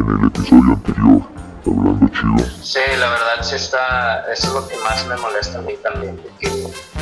en 0.00 0.20
el 0.20 0.26
episodio 0.26 0.72
anterior, 0.72 1.22
hablando 1.66 2.08
chido. 2.08 2.50
Sí, 2.62 2.80
la 2.98 3.10
verdad 3.10 3.42
sí 3.42 3.56
está, 3.56 4.24
eso 4.32 4.48
es 4.48 4.54
lo 4.54 4.68
que 4.68 4.76
más 4.78 5.06
me 5.06 5.16
molesta 5.16 5.58
a 5.58 5.62
mí 5.62 5.74
también, 5.82 6.20
que 6.40 6.50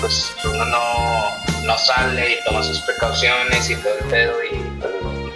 pues 0.00 0.34
uno 0.44 0.64
no, 0.64 1.66
no 1.66 1.78
sale 1.78 2.32
y 2.32 2.44
toma 2.44 2.62
sus 2.62 2.80
precauciones 2.80 3.70
y 3.70 3.76
todo 3.76 3.92
el 4.00 4.04
pedo 4.06 4.32
y 4.44 4.56
pues, 4.80 4.92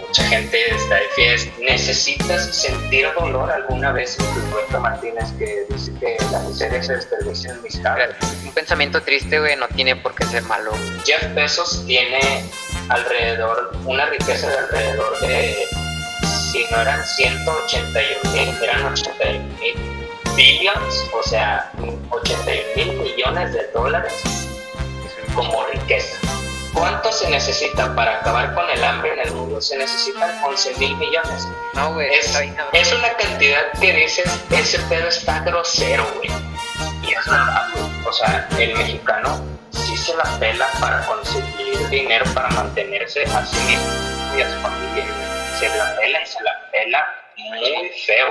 mucha 0.07 0.23
gente 0.23 0.57
está 0.75 0.95
de 0.95 1.07
fiesta. 1.15 1.51
¿Necesitas 1.61 2.55
sentir 2.55 3.07
dolor 3.17 3.49
alguna 3.51 3.91
vez? 3.91 4.17
Martínez 4.79 5.31
que 5.37 5.65
dice 5.69 5.91
que 5.99 6.17
la 6.31 6.39
miseria 6.39 6.81
se 6.83 6.95
desperdicia 6.95 7.51
en 7.51 7.61
mis 7.63 7.77
caras. 7.79 8.09
Un 8.43 8.51
pensamiento 8.53 9.01
triste, 9.01 9.39
güey, 9.39 9.55
no 9.55 9.67
tiene 9.69 9.95
por 9.95 10.13
qué 10.15 10.25
ser 10.25 10.43
malo. 10.43 10.71
Jeff 11.05 11.33
Bezos 11.33 11.85
tiene 11.85 12.43
alrededor, 12.89 13.71
una 13.85 14.05
riqueza 14.07 14.47
de 14.49 14.57
alrededor 14.57 15.19
de, 15.21 15.67
si 16.55 16.65
no 16.71 16.81
eran 16.81 17.05
181 17.05 18.31
mil, 18.31 18.63
eran 18.63 18.85
81 18.85 19.43
mil 19.59 19.75
billions, 20.37 21.09
o 21.13 21.21
sea, 21.27 21.69
81 22.09 22.61
mil 22.77 22.93
millones 22.99 23.51
de 23.51 23.67
dólares 23.73 24.13
como 25.33 25.65
riqueza. 25.65 26.17
¿Cuánto 26.73 27.11
se 27.11 27.29
necesita 27.29 27.93
para 27.93 28.19
acabar 28.19 28.53
con 28.53 28.69
el 28.69 28.81
hambre 28.83 29.13
en 29.13 29.27
el 29.27 29.33
mundo? 29.33 29.59
Se 29.59 29.77
necesitan 29.77 30.41
11 30.43 30.75
mil 30.77 30.95
millones. 30.95 31.47
No, 31.73 31.93
güey, 31.93 32.07
Es, 32.13 32.33
es 32.71 32.93
una 32.93 33.09
cantidad 33.17 33.71
que 33.79 33.93
dices, 33.93 34.25
ese 34.49 34.79
pedo 34.87 35.09
está 35.09 35.39
grosero, 35.41 36.05
güey. 36.15 36.29
Y 37.01 37.13
es 37.13 37.25
verdad, 37.25 37.67
güey. 37.73 37.85
O 38.05 38.13
sea, 38.13 38.47
el 38.57 38.77
mexicano 38.77 39.41
sí 39.71 39.97
se 39.97 40.15
la 40.15 40.23
pela 40.39 40.67
para 40.79 41.05
conseguir 41.05 41.89
dinero 41.89 42.25
para 42.33 42.49
mantenerse 42.49 43.23
a 43.23 43.45
sí 43.45 43.57
mismo 43.65 44.37
y 44.37 44.41
a 44.41 44.53
su 44.53 44.59
familia. 44.61 45.05
Se 45.59 45.67
la 45.69 45.95
pela 45.97 46.21
y 46.21 46.25
se 46.25 46.43
la 46.43 46.71
pela 46.71 47.15
muy 47.37 47.89
feo. 48.05 48.27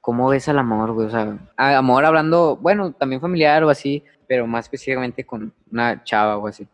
¿Cómo 0.00 0.28
ves 0.30 0.48
al 0.48 0.58
amor, 0.58 0.92
güey? 0.92 1.06
O 1.06 1.10
sea, 1.10 1.36
a- 1.56 1.76
amor 1.76 2.04
hablando, 2.04 2.56
bueno, 2.56 2.92
también 2.92 3.20
familiar 3.20 3.62
o 3.64 3.68
así, 3.70 4.02
pero 4.26 4.46
más 4.46 4.64
específicamente 4.66 5.24
con 5.26 5.52
una 5.70 6.02
chava 6.04 6.38
o 6.38 6.46
así. 6.46 6.66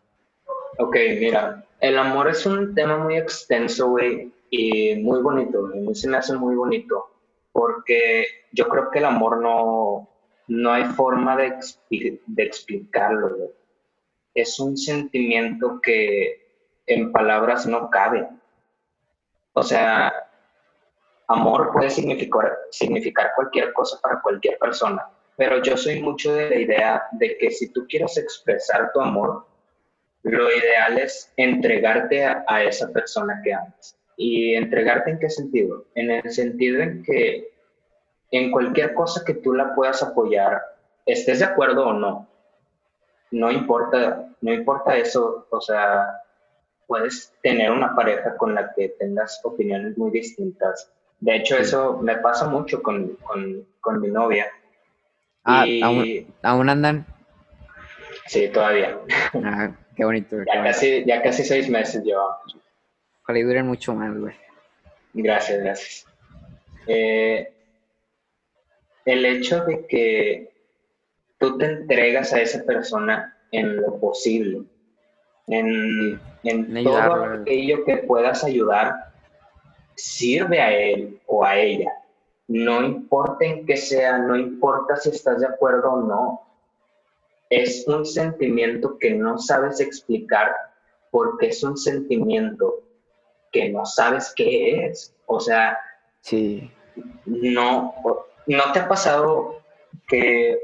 Ok, 0.77 0.95
mira, 1.19 1.65
el 1.81 1.97
amor 1.97 2.29
es 2.29 2.45
un 2.45 2.73
tema 2.73 2.97
muy 2.97 3.17
extenso, 3.17 3.89
güey, 3.89 4.31
y 4.49 4.95
muy 4.95 5.21
bonito, 5.21 5.61
güey. 5.67 5.79
A 5.79 5.89
mí 5.89 5.95
se 5.95 6.07
me 6.07 6.17
hace 6.17 6.33
muy 6.35 6.55
bonito, 6.55 7.11
porque 7.51 8.25
yo 8.51 8.67
creo 8.69 8.89
que 8.89 8.99
el 8.99 9.05
amor 9.05 9.41
no, 9.41 10.07
no 10.47 10.71
hay 10.71 10.85
forma 10.85 11.35
de, 11.37 11.57
de 12.25 12.43
explicarlo. 12.43 13.53
Es 14.33 14.59
un 14.59 14.77
sentimiento 14.77 15.79
que 15.81 16.45
en 16.87 17.11
palabras 17.11 17.65
no 17.65 17.89
cabe. 17.89 18.27
O 19.53 19.63
sea, 19.63 20.13
amor 21.27 21.71
puede 21.71 21.89
significar, 21.89 22.57
significar 22.71 23.31
cualquier 23.35 23.73
cosa 23.73 23.99
para 24.01 24.21
cualquier 24.21 24.57
persona, 24.59 25.07
pero 25.37 25.61
yo 25.61 25.77
soy 25.77 26.01
mucho 26.01 26.33
de 26.33 26.49
la 26.49 26.55
idea 26.55 27.03
de 27.13 27.37
que 27.37 27.51
si 27.51 27.71
tú 27.71 27.85
quieres 27.87 28.17
expresar 28.17 28.91
tu 28.93 29.01
amor, 29.01 29.45
lo 30.23 30.49
ideal 30.51 30.97
es 30.97 31.31
entregarte 31.37 32.25
a, 32.25 32.43
a 32.47 32.63
esa 32.63 32.91
persona 32.91 33.41
que 33.43 33.53
amas. 33.53 33.97
¿Y 34.17 34.55
entregarte 34.55 35.11
en 35.11 35.19
qué 35.19 35.29
sentido? 35.29 35.85
En 35.95 36.09
el 36.09 36.31
sentido 36.31 36.81
en 36.81 37.03
que 37.03 37.54
en 38.31 38.51
cualquier 38.51 38.93
cosa 38.93 39.23
que 39.25 39.35
tú 39.35 39.53
la 39.53 39.73
puedas 39.75 40.01
apoyar, 40.03 40.61
estés 41.05 41.39
de 41.39 41.45
acuerdo 41.45 41.87
o 41.87 41.93
no, 41.93 42.27
no 43.31 43.51
importa, 43.51 44.27
no 44.41 44.53
importa 44.53 44.95
eso, 44.97 45.47
o 45.49 45.61
sea, 45.61 46.21
puedes 46.87 47.33
tener 47.41 47.71
una 47.71 47.95
pareja 47.95 48.35
con 48.37 48.53
la 48.55 48.73
que 48.73 48.89
tengas 48.89 49.39
opiniones 49.43 49.97
muy 49.97 50.11
distintas. 50.11 50.91
De 51.19 51.35
hecho, 51.37 51.57
eso 51.57 51.97
me 52.01 52.17
pasa 52.17 52.47
mucho 52.47 52.81
con, 52.81 53.15
con, 53.23 53.65
con 53.81 53.99
mi 54.01 54.09
novia. 54.09 54.47
Ah, 55.43 55.65
Y- 55.65 55.81
aún, 55.81 56.33
aún 56.43 56.69
andan. 56.69 57.05
Sí, 58.27 58.47
todavía. 58.49 58.97
Ah, 59.43 59.71
qué 59.95 60.03
bonito. 60.05 60.37
qué 60.37 60.43
Ya 60.47 60.59
bonito. 60.59 60.73
casi, 60.73 61.05
ya 61.05 61.21
casi 61.21 61.43
seis 61.43 61.69
meses 61.69 62.03
llevamos. 62.03 62.57
Ojalá 63.23 63.39
y 63.39 63.43
duren 63.43 63.67
mucho 63.67 63.93
más, 63.93 64.15
güey. 64.17 64.35
Gracias, 65.13 65.59
gracias. 65.63 66.05
Eh, 66.87 67.53
el 69.05 69.25
hecho 69.25 69.63
de 69.65 69.85
que 69.85 70.53
tú 71.39 71.57
te 71.57 71.65
entregas 71.65 72.33
a 72.33 72.41
esa 72.41 72.63
persona 72.63 73.37
en 73.51 73.77
lo 73.77 73.99
posible, 73.99 74.63
en, 75.47 76.19
en 76.43 76.83
todo 76.83 77.23
aquello 77.25 77.85
que 77.85 77.97
puedas 77.97 78.43
ayudar, 78.43 79.13
sirve 79.95 80.59
a 80.59 80.73
él 80.73 81.19
o 81.27 81.45
a 81.45 81.57
ella. 81.57 81.91
No 82.47 82.83
importa 82.83 83.45
en 83.45 83.65
qué 83.65 83.77
sea, 83.77 84.19
no 84.19 84.35
importa 84.35 84.95
si 84.97 85.09
estás 85.09 85.39
de 85.39 85.47
acuerdo 85.47 85.93
o 85.93 86.01
no. 86.01 86.41
Es 87.49 87.87
un 87.87 88.05
sentimiento 88.05 88.97
que 88.97 89.13
no 89.13 89.37
sabes 89.37 89.79
explicar 89.79 90.51
porque 91.11 91.47
es 91.47 91.63
un 91.63 91.77
sentimiento 91.77 92.83
que 93.51 93.69
no 93.69 93.85
sabes 93.85 94.33
qué 94.35 94.85
es. 94.85 95.15
O 95.27 95.39
sea, 95.39 95.77
Sí. 96.21 96.69
no, 97.25 97.93
no 98.47 98.71
te 98.71 98.79
ha 98.79 98.87
pasado 98.87 99.61
que 100.07 100.57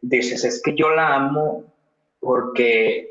dices, 0.00 0.44
es 0.44 0.62
que 0.62 0.74
yo 0.74 0.90
la 0.90 1.14
amo 1.14 1.64
porque... 2.20 3.08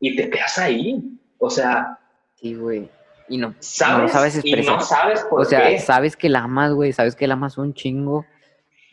y 0.00 0.16
te 0.16 0.30
quedas 0.30 0.58
ahí. 0.58 1.02
O 1.38 1.50
sea, 1.50 1.98
Sí, 2.36 2.54
güey. 2.54 2.88
Y 3.28 3.38
no, 3.38 3.54
sabes, 3.60 4.02
no 4.02 4.08
sabes 4.08 4.34
y 4.36 4.38
expresar. 4.52 4.74
no 4.76 4.80
sabes 4.82 5.24
por 5.24 5.40
o 5.40 5.44
sea, 5.44 5.68
qué. 5.68 5.78
sabes 5.80 6.16
que 6.16 6.28
la 6.28 6.40
amas, 6.40 6.72
güey, 6.72 6.92
sabes 6.92 7.16
que 7.16 7.26
la 7.26 7.34
amas 7.34 7.58
un 7.58 7.74
chingo, 7.74 8.24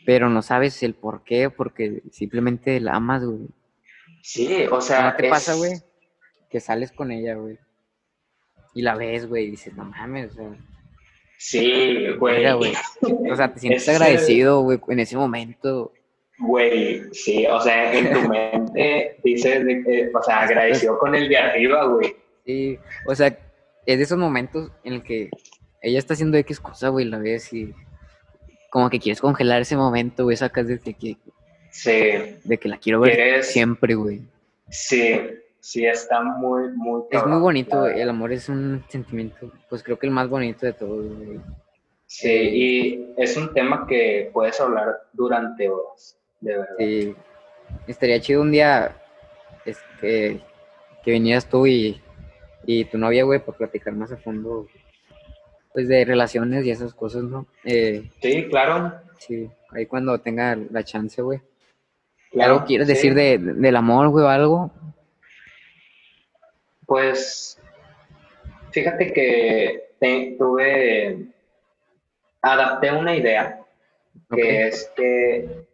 pero 0.06 0.28
no 0.28 0.42
sabes 0.42 0.82
el 0.82 0.94
por 0.94 1.22
qué, 1.22 1.50
porque 1.50 2.02
simplemente 2.10 2.80
la 2.80 2.94
amas, 2.96 3.24
güey. 3.24 3.46
Sí, 4.22 4.66
o 4.72 4.80
sea, 4.80 5.10
¿No 5.10 5.16
te 5.16 5.26
es- 5.26 5.30
pasa, 5.30 5.54
güey? 5.54 5.72
Que 6.50 6.58
sales 6.58 6.90
con 6.90 7.10
ella, 7.12 7.34
güey. 7.36 7.58
Y 8.74 8.82
la 8.82 8.96
ves, 8.96 9.28
güey, 9.28 9.44
y 9.44 9.50
dices, 9.52 9.74
no 9.74 9.84
mames, 9.84 10.32
o 10.32 10.34
sea, 10.34 10.50
Sí, 11.46 12.06
güey. 12.18 12.50
güey. 12.54 12.72
O 13.30 13.36
sea, 13.36 13.52
te 13.52 13.60
sientes 13.60 13.82
es 13.82 13.88
agradecido, 13.90 14.62
güey, 14.62 14.80
en 14.88 15.00
ese 15.00 15.14
momento. 15.16 15.92
Güey, 16.38 17.02
sí, 17.12 17.46
o 17.46 17.60
sea, 17.60 17.92
en 17.92 18.12
tu 18.14 18.28
mente 18.28 19.16
dices, 19.22 19.62
de 19.64 19.84
que, 19.84 20.10
o 20.14 20.22
sea, 20.22 20.40
agradecido 20.40 20.98
con 20.98 21.14
el 21.14 21.28
de 21.28 21.36
arriba, 21.36 21.84
güey. 21.86 22.16
Sí, 22.46 22.78
o 23.06 23.14
sea, 23.14 23.26
es 23.84 23.98
de 23.98 24.02
esos 24.04 24.16
momentos 24.18 24.72
en 24.84 24.94
el 24.94 25.02
que 25.02 25.28
ella 25.82 25.98
está 25.98 26.14
haciendo 26.14 26.38
X 26.38 26.60
cosa, 26.60 26.88
güey, 26.88 27.04
la 27.04 27.18
ves 27.18 27.52
y 27.52 27.74
como 28.70 28.88
que 28.88 28.98
quieres 28.98 29.20
congelar 29.20 29.60
ese 29.60 29.76
momento, 29.76 30.24
güey, 30.24 30.36
sacas 30.38 30.66
de 30.66 30.78
que, 30.78 31.18
Sí, 31.70 32.38
de 32.42 32.58
que 32.58 32.68
la 32.70 32.78
quiero 32.78 33.00
ver 33.00 33.14
Quieres- 33.16 33.52
siempre, 33.52 33.94
güey. 33.94 34.22
sí, 34.70 35.20
sí, 35.64 35.86
está 35.86 36.22
muy, 36.22 36.68
muy 36.76 37.00
Es 37.10 37.22
muy 37.22 37.22
cabrón, 37.22 37.42
bonito. 37.42 37.86
El 37.86 38.08
amor 38.10 38.32
es 38.32 38.48
un 38.50 38.84
sentimiento, 38.88 39.50
pues 39.70 39.82
creo 39.82 39.98
que 39.98 40.06
el 40.06 40.12
más 40.12 40.28
bonito 40.28 40.66
de 40.66 40.74
todos, 40.74 41.06
güey. 41.06 41.40
Sí, 42.06 42.28
y 42.30 43.14
es 43.16 43.34
un 43.38 43.52
tema 43.54 43.86
que 43.86 44.30
puedes 44.32 44.60
hablar 44.60 44.88
durante 45.14 45.68
horas, 45.70 46.18
de 46.40 46.52
verdad. 46.58 46.74
Sí. 46.78 47.16
Estaría 47.86 48.20
chido 48.20 48.42
un 48.42 48.52
día 48.52 48.94
es 49.64 49.78
que, 50.00 50.38
que 51.02 51.10
vinieras 51.10 51.48
tú 51.48 51.66
y, 51.66 52.00
y 52.66 52.84
tu 52.84 52.98
novia, 52.98 53.24
güey, 53.24 53.40
para 53.40 53.56
platicar 53.56 53.94
más 53.94 54.12
a 54.12 54.18
fondo, 54.18 54.68
pues 55.72 55.88
de 55.88 56.04
relaciones 56.04 56.64
y 56.66 56.70
esas 56.70 56.92
cosas, 56.92 57.22
¿no? 57.24 57.46
Eh, 57.64 58.10
Sí, 58.20 58.46
claro. 58.50 58.92
sí, 59.18 59.50
ahí 59.70 59.86
cuando 59.86 60.18
tenga 60.20 60.56
la 60.70 60.84
chance, 60.84 61.22
güey. 61.22 61.40
claro, 62.30 62.54
¿Algo 62.56 62.66
quieres 62.66 62.86
sí. 62.86 62.92
decir 62.92 63.14
de, 63.14 63.38
del 63.38 63.76
amor, 63.76 64.10
güey, 64.10 64.26
o 64.26 64.28
algo? 64.28 64.70
Pues, 66.86 67.58
fíjate 68.70 69.12
que 69.12 69.90
te- 69.98 70.36
tuve, 70.38 71.26
adapté 72.42 72.92
una 72.92 73.16
idea, 73.16 73.60
que 74.30 74.68
es 74.68 74.90
que 74.96 75.64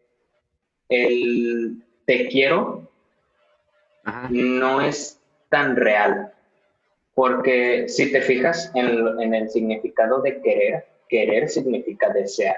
el 0.88 1.82
te 2.06 2.28
quiero 2.28 2.88
Ajá. 4.04 4.28
no 4.30 4.80
es 4.80 5.20
tan 5.48 5.76
real, 5.76 6.32
porque 7.14 7.88
si 7.88 8.12
te 8.12 8.22
fijas 8.22 8.70
en, 8.74 9.20
en 9.20 9.34
el 9.34 9.50
significado 9.50 10.22
de 10.22 10.40
querer, 10.40 10.86
querer 11.08 11.48
significa 11.48 12.08
desear. 12.10 12.56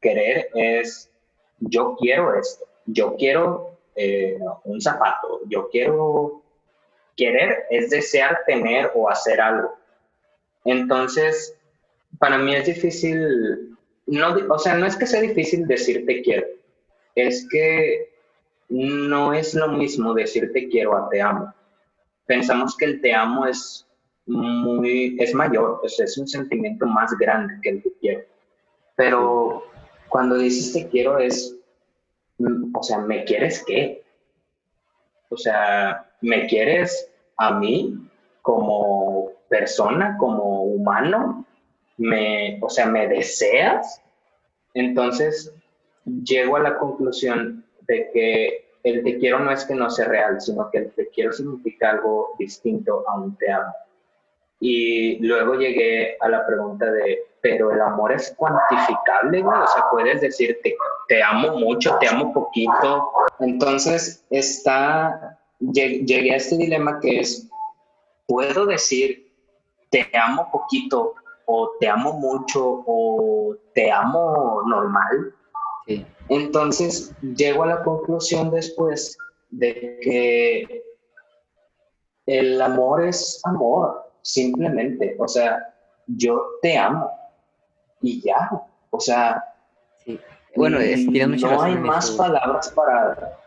Querer 0.00 0.48
es 0.54 1.10
yo 1.58 1.96
quiero 1.96 2.38
esto, 2.38 2.64
yo 2.86 3.16
quiero 3.16 3.78
eh, 3.96 4.38
un 4.64 4.80
zapato, 4.80 5.40
yo 5.48 5.68
quiero... 5.70 6.43
Querer 7.16 7.64
es 7.70 7.90
desear 7.90 8.40
tener 8.46 8.90
o 8.94 9.08
hacer 9.08 9.40
algo. 9.40 9.76
Entonces, 10.64 11.56
para 12.18 12.38
mí 12.38 12.54
es 12.54 12.66
difícil, 12.66 13.76
no, 14.06 14.36
o 14.48 14.58
sea, 14.58 14.74
no 14.76 14.86
es 14.86 14.96
que 14.96 15.06
sea 15.06 15.20
difícil 15.20 15.66
decir 15.66 16.06
te 16.06 16.22
quiero, 16.22 16.46
es 17.14 17.46
que 17.50 18.10
no 18.68 19.32
es 19.32 19.54
lo 19.54 19.68
mismo 19.68 20.14
decir 20.14 20.52
te 20.52 20.68
quiero 20.68 20.96
a 20.96 21.08
te 21.08 21.20
amo. 21.20 21.52
pensamos 22.26 22.76
que 22.76 22.86
el 22.86 23.00
te 23.00 23.14
amo 23.14 23.46
es 23.46 23.86
muy, 24.26 25.16
es 25.20 25.34
mayor, 25.34 25.80
es 25.84 26.18
un 26.18 26.26
sentimiento 26.26 26.86
más 26.86 27.12
grande 27.18 27.54
que 27.62 27.70
el 27.70 27.82
te 27.82 27.92
quiero. 28.00 28.24
Pero 28.96 29.64
cuando 30.08 30.36
dices 30.36 30.72
te 30.72 30.88
quiero 30.88 31.18
es, 31.18 31.56
mm, 32.38 32.74
o 32.74 32.82
sea, 32.82 32.98
¿me 32.98 33.24
quieres 33.24 33.62
qué? 33.66 34.03
O 35.30 35.36
sea, 35.36 36.06
¿me 36.20 36.46
quieres 36.46 37.10
a 37.36 37.54
mí 37.54 38.08
como 38.42 39.32
persona, 39.48 40.16
como 40.18 40.64
humano? 40.64 41.44
¿Me, 41.96 42.58
o 42.60 42.68
sea, 42.68 42.86
¿me 42.86 43.06
deseas? 43.08 44.02
Entonces, 44.74 45.52
llego 46.04 46.56
a 46.56 46.60
la 46.60 46.78
conclusión 46.78 47.64
de 47.82 48.10
que 48.12 48.64
el 48.82 49.02
te 49.02 49.18
quiero 49.18 49.38
no 49.38 49.50
es 49.50 49.64
que 49.64 49.74
no 49.74 49.88
sea 49.90 50.06
real, 50.06 50.40
sino 50.40 50.70
que 50.70 50.78
el 50.78 50.92
te 50.92 51.08
quiero 51.08 51.32
significa 51.32 51.90
algo 51.90 52.34
distinto 52.38 53.04
a 53.08 53.18
un 53.18 53.36
te 53.36 53.50
amo. 53.50 53.74
Y 54.60 55.18
luego 55.26 55.54
llegué 55.54 56.16
a 56.20 56.28
la 56.28 56.46
pregunta 56.46 56.90
de, 56.90 57.18
pero 57.40 57.72
el 57.72 57.80
amor 57.80 58.12
es 58.12 58.34
cuantificable, 58.36 59.42
güey. 59.42 59.58
O 59.58 59.66
sea, 59.66 59.84
puedes 59.90 60.20
decir, 60.20 60.58
te, 60.62 60.76
te 61.08 61.22
amo 61.22 61.58
mucho, 61.58 61.96
te 62.00 62.08
amo 62.08 62.32
poquito. 62.32 63.10
Entonces, 63.40 64.24
está, 64.30 65.38
llegué 65.60 66.32
a 66.32 66.36
este 66.36 66.56
dilema 66.56 67.00
que 67.00 67.20
es, 67.20 67.48
puedo 68.26 68.66
decir, 68.66 69.32
te 69.90 70.08
amo 70.14 70.48
poquito, 70.50 71.14
o 71.46 71.72
te 71.78 71.88
amo 71.88 72.14
mucho, 72.14 72.82
o 72.86 73.54
te 73.74 73.90
amo 73.90 74.62
normal. 74.66 75.34
Sí. 75.86 76.06
Entonces, 76.28 77.14
llego 77.20 77.64
a 77.64 77.66
la 77.66 77.82
conclusión 77.82 78.50
después 78.50 79.16
de 79.50 79.98
que 80.02 80.84
el 82.26 82.60
amor 82.60 83.04
es 83.04 83.40
amor 83.44 84.10
simplemente, 84.22 85.16
o 85.18 85.28
sea, 85.28 85.74
yo 86.06 86.42
te 86.62 86.76
amo 86.78 87.10
y 88.00 88.22
ya, 88.22 88.50
o 88.90 89.00
sea, 89.00 89.44
sí. 90.04 90.18
Bueno, 90.56 90.78
es, 90.78 91.06
no 91.06 91.62
hay 91.62 91.76
más 91.76 92.10
palabras 92.12 92.70
para, 92.70 93.38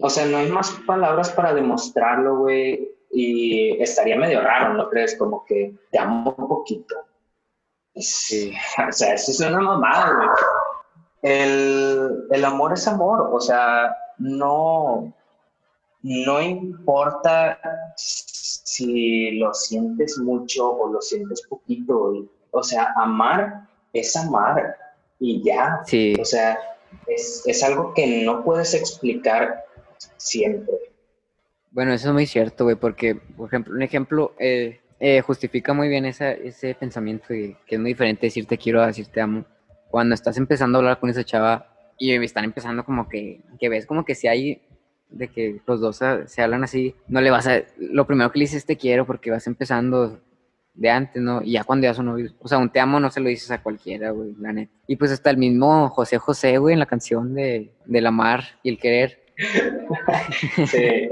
o 0.00 0.10
sea, 0.10 0.26
no 0.26 0.38
hay 0.38 0.50
más 0.50 0.70
palabras 0.86 1.30
para 1.30 1.52
demostrarlo, 1.54 2.38
güey, 2.38 2.90
y 3.10 3.80
estaría 3.82 4.16
medio 4.16 4.40
raro, 4.40 4.74
¿no 4.74 4.88
crees? 4.88 5.16
Como 5.16 5.44
que 5.44 5.74
te 5.90 5.98
amo 5.98 6.34
un 6.36 6.48
poquito. 6.48 6.96
Sí. 7.94 8.54
O 8.88 8.92
sea, 8.92 9.14
eso 9.14 9.30
es 9.30 9.40
una 9.40 9.60
mamada, 9.60 10.14
güey. 10.16 10.28
El, 11.22 12.26
el 12.30 12.44
amor 12.44 12.72
es 12.72 12.88
amor, 12.88 13.30
o 13.32 13.40
sea, 13.40 13.94
no, 14.18 15.12
no 16.02 16.42
importa 16.42 17.58
si 17.96 19.32
lo 19.32 19.54
sientes 19.54 20.18
mucho 20.18 20.72
o 20.72 20.92
lo 20.92 21.00
sientes 21.00 21.46
poquito. 21.46 22.26
O 22.50 22.62
sea, 22.62 22.92
amar 22.96 23.68
es 23.92 24.16
amar 24.16 24.76
y 25.22 25.42
ya. 25.44 25.80
Sí. 25.86 26.14
O 26.20 26.24
sea, 26.24 26.58
es, 27.06 27.44
es 27.46 27.62
algo 27.62 27.94
que 27.94 28.24
no 28.24 28.42
puedes 28.42 28.74
explicar 28.74 29.64
siempre. 30.16 30.74
Bueno, 31.70 31.92
eso 31.92 32.08
es 32.08 32.14
muy 32.14 32.26
cierto, 32.26 32.64
güey, 32.64 32.76
porque, 32.76 33.14
por 33.14 33.46
ejemplo, 33.48 33.74
un 33.74 33.82
ejemplo 33.82 34.34
eh, 34.38 34.80
eh, 34.98 35.20
justifica 35.22 35.72
muy 35.72 35.88
bien 35.88 36.04
esa, 36.04 36.32
ese 36.32 36.74
pensamiento 36.74 37.26
de 37.30 37.56
que 37.66 37.76
es 37.76 37.80
muy 37.80 37.92
diferente 37.92 38.26
decir 38.26 38.46
te 38.46 38.58
quiero 38.58 38.82
a 38.82 38.88
decir 38.88 39.06
te 39.06 39.20
amo. 39.20 39.44
Cuando 39.90 40.14
estás 40.14 40.36
empezando 40.36 40.78
a 40.78 40.80
hablar 40.80 40.98
con 40.98 41.08
esa 41.08 41.24
chava 41.24 41.68
y 41.98 42.12
están 42.24 42.44
empezando 42.44 42.84
como 42.84 43.08
que, 43.08 43.40
que 43.60 43.68
ves 43.68 43.86
como 43.86 44.04
que 44.04 44.14
si 44.14 44.26
hay 44.26 44.62
de 45.08 45.28
que 45.28 45.60
los 45.66 45.80
dos 45.80 46.00
se, 46.26 46.42
hablan 46.42 46.64
así, 46.64 46.94
no 47.06 47.20
le 47.20 47.30
vas 47.30 47.46
a, 47.46 47.62
lo 47.78 48.06
primero 48.06 48.32
que 48.32 48.38
le 48.38 48.44
dices 48.46 48.64
te 48.64 48.76
quiero 48.76 49.06
porque 49.06 49.30
vas 49.30 49.46
empezando 49.46 50.20
de 50.74 50.90
antes, 50.90 51.22
¿no? 51.22 51.42
Y 51.42 51.52
ya 51.52 51.64
cuando 51.64 51.84
ya 51.84 51.94
son 51.94 52.06
novios, 52.06 52.34
o 52.40 52.48
sea, 52.48 52.58
un 52.58 52.70
te 52.70 52.80
amo 52.80 52.98
no 52.98 53.10
se 53.10 53.20
lo 53.20 53.28
dices 53.28 53.50
a 53.50 53.62
cualquiera, 53.62 54.10
güey, 54.10 54.34
la 54.38 54.52
neta. 54.52 54.72
Y 54.86 54.96
pues 54.96 55.12
hasta 55.12 55.30
el 55.30 55.36
mismo 55.36 55.88
José 55.90 56.18
José, 56.18 56.58
güey, 56.58 56.72
en 56.74 56.78
la 56.78 56.86
canción 56.86 57.34
de, 57.34 57.72
del 57.84 58.06
amar 58.06 58.44
y 58.62 58.70
el 58.70 58.78
querer. 58.78 59.22
sí, 60.66 61.08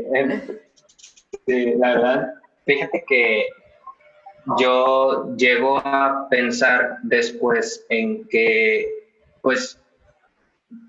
sí, 1.47 1.75
la 1.77 1.95
verdad, 1.95 2.35
fíjate 2.65 3.05
que 3.07 3.47
yo 4.59 5.35
llego 5.37 5.79
a 5.79 6.27
pensar 6.31 6.99
después 7.03 7.85
en 7.89 8.27
que, 8.29 8.89
pues, 9.43 9.81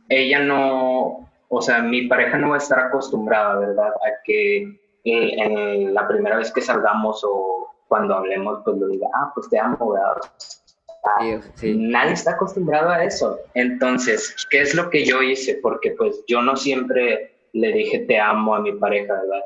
ella 0.09 0.39
no, 0.39 1.29
o 1.49 1.61
sea, 1.61 1.81
mi 1.81 2.07
pareja 2.07 2.37
no 2.37 2.49
va 2.49 2.55
a 2.55 2.59
estar 2.59 2.79
acostumbrada, 2.79 3.59
¿verdad? 3.59 3.89
A 3.89 4.23
que 4.23 4.57
eh, 5.03 5.35
en 5.37 5.93
la 5.93 6.07
primera 6.07 6.37
vez 6.37 6.51
que 6.51 6.61
salgamos 6.61 7.23
o 7.23 7.70
cuando 7.91 8.15
hablemos, 8.15 8.61
pues 8.63 8.77
le 8.77 8.87
diga, 8.87 9.09
ah, 9.13 9.33
pues 9.35 9.49
te 9.49 9.59
amo, 9.59 9.91
¿verdad? 9.91 10.15
Nadie 11.61 12.13
está 12.13 12.31
acostumbrado 12.31 12.87
a 12.89 13.03
eso. 13.03 13.37
Entonces, 13.53 14.33
¿qué 14.49 14.61
es 14.61 14.73
lo 14.73 14.89
que 14.89 15.03
yo 15.03 15.21
hice? 15.21 15.59
Porque 15.61 15.91
pues 15.91 16.23
yo 16.25 16.41
no 16.41 16.55
siempre 16.55 17.35
le 17.51 17.73
dije 17.73 17.99
te 17.99 18.17
amo 18.17 18.55
a 18.55 18.61
mi 18.61 18.71
pareja, 18.71 19.13
¿verdad? 19.15 19.43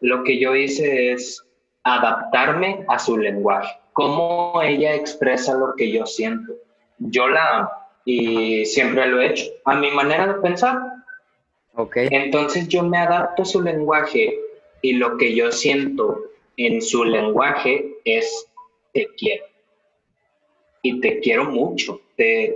Lo 0.00 0.24
que 0.24 0.40
yo 0.40 0.56
hice 0.56 1.12
es 1.12 1.44
adaptarme 1.82 2.86
a 2.88 2.98
su 2.98 3.18
lenguaje, 3.18 3.78
cómo 3.92 4.62
ella 4.62 4.94
expresa 4.94 5.52
lo 5.52 5.74
que 5.74 5.92
yo 5.92 6.06
siento. 6.06 6.54
Yo 6.96 7.28
la 7.28 7.58
amo 7.58 7.70
y 8.06 8.64
siempre 8.64 9.06
lo 9.08 9.20
he 9.20 9.26
hecho. 9.26 9.44
A 9.66 9.74
mi 9.74 9.90
manera 9.90 10.26
de 10.28 10.40
pensar, 10.40 10.78
entonces 11.92 12.66
yo 12.68 12.82
me 12.82 12.96
adapto 12.96 13.42
a 13.42 13.44
su 13.44 13.60
lenguaje 13.60 14.40
y 14.80 14.94
lo 14.94 15.18
que 15.18 15.34
yo 15.34 15.52
siento 15.52 16.30
en 16.56 16.82
su 16.82 17.04
lenguaje 17.04 17.94
es 18.04 18.46
te 18.92 19.08
quiero. 19.16 19.44
Y 20.82 21.00
te 21.00 21.20
quiero 21.20 21.44
mucho. 21.44 22.00
Te, 22.16 22.54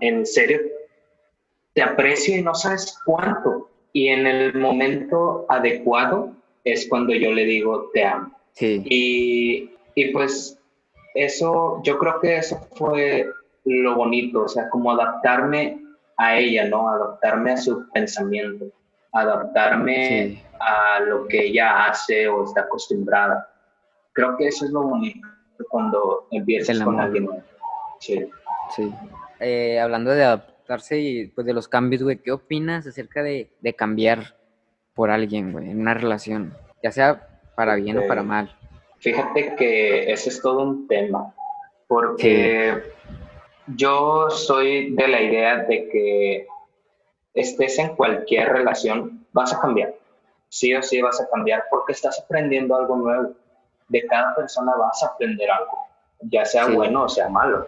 en 0.00 0.26
serio, 0.26 0.60
te 1.74 1.82
aprecio 1.82 2.36
y 2.36 2.42
no 2.42 2.54
sabes 2.54 2.98
cuánto. 3.04 3.68
Y 3.92 4.08
en 4.08 4.26
el 4.26 4.54
momento 4.54 5.46
adecuado 5.48 6.34
es 6.64 6.88
cuando 6.88 7.14
yo 7.14 7.32
le 7.32 7.44
digo 7.44 7.90
te 7.92 8.04
amo. 8.04 8.32
Y, 8.60 9.70
y 9.94 10.12
pues 10.12 10.58
eso, 11.14 11.80
yo 11.82 11.98
creo 11.98 12.20
que 12.20 12.36
eso 12.36 12.60
fue 12.76 13.26
lo 13.64 13.94
bonito, 13.94 14.42
o 14.42 14.48
sea, 14.48 14.68
como 14.68 14.92
adaptarme 14.92 15.80
a 16.16 16.38
ella, 16.38 16.68
¿no? 16.68 16.88
Adaptarme 16.88 17.52
a 17.52 17.56
su 17.56 17.88
pensamiento, 17.90 18.66
adaptarme 19.12 20.42
a 20.58 21.00
lo 21.00 21.26
que 21.26 21.46
ella 21.46 21.86
hace 21.86 22.28
o 22.28 22.44
está 22.44 22.62
acostumbrada. 22.62 23.48
Creo 24.12 24.36
que 24.36 24.48
eso 24.48 24.64
es 24.64 24.70
lo 24.70 24.82
bonito 24.82 25.26
cuando 25.68 26.26
empiezas 26.30 26.80
con 26.80 26.98
alguien 27.00 27.28
Sí. 27.98 28.26
Sí. 28.74 28.92
Eh, 29.40 29.78
hablando 29.78 30.10
de 30.10 30.24
adaptarse 30.24 30.98
y 30.98 31.26
pues 31.26 31.46
de 31.46 31.52
los 31.52 31.68
cambios, 31.68 32.02
güey, 32.02 32.18
¿qué 32.18 32.32
opinas 32.32 32.86
acerca 32.86 33.22
de, 33.22 33.50
de 33.60 33.74
cambiar 33.74 34.36
por 34.94 35.10
alguien, 35.10 35.52
güey, 35.52 35.70
en 35.70 35.80
una 35.80 35.94
relación? 35.94 36.54
Ya 36.82 36.92
sea 36.92 37.26
para 37.56 37.74
bien 37.74 37.98
o 37.98 38.06
para 38.06 38.22
mal. 38.22 38.56
Fíjate 38.98 39.54
que 39.56 40.10
ese 40.12 40.28
es 40.28 40.40
todo 40.40 40.62
un 40.62 40.86
tema, 40.86 41.34
porque 41.88 42.82
yo 43.76 44.30
soy 44.30 44.94
de 44.94 45.08
la 45.08 45.22
idea 45.22 45.56
de 45.64 45.88
que 45.88 46.46
estés 47.34 47.78
en 47.78 47.94
cualquier 47.96 48.48
relación, 48.48 49.26
vas 49.32 49.52
a 49.52 49.60
cambiar. 49.60 49.94
Sí 50.48 50.74
o 50.74 50.82
sí 50.82 51.00
vas 51.00 51.20
a 51.20 51.28
cambiar 51.28 51.64
porque 51.70 51.92
estás 51.92 52.20
aprendiendo 52.20 52.76
algo 52.76 52.96
nuevo. 52.96 53.32
De 53.88 54.06
cada 54.06 54.34
persona 54.34 54.74
vas 54.76 55.02
a 55.02 55.08
aprender 55.08 55.50
algo, 55.50 55.86
ya 56.20 56.44
sea 56.44 56.66
bueno 56.66 57.04
o 57.04 57.08
sea 57.08 57.28
malo. 57.28 57.66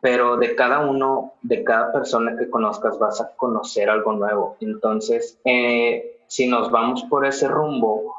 Pero 0.00 0.36
de 0.36 0.56
cada 0.56 0.80
uno, 0.80 1.34
de 1.42 1.62
cada 1.62 1.92
persona 1.92 2.36
que 2.36 2.50
conozcas, 2.50 2.98
vas 2.98 3.20
a 3.20 3.30
conocer 3.36 3.88
algo 3.88 4.12
nuevo. 4.12 4.56
Entonces, 4.60 5.38
eh, 5.44 6.20
si 6.26 6.48
nos 6.48 6.70
vamos 6.70 7.04
por 7.04 7.24
ese 7.24 7.46
rumbo, 7.46 8.14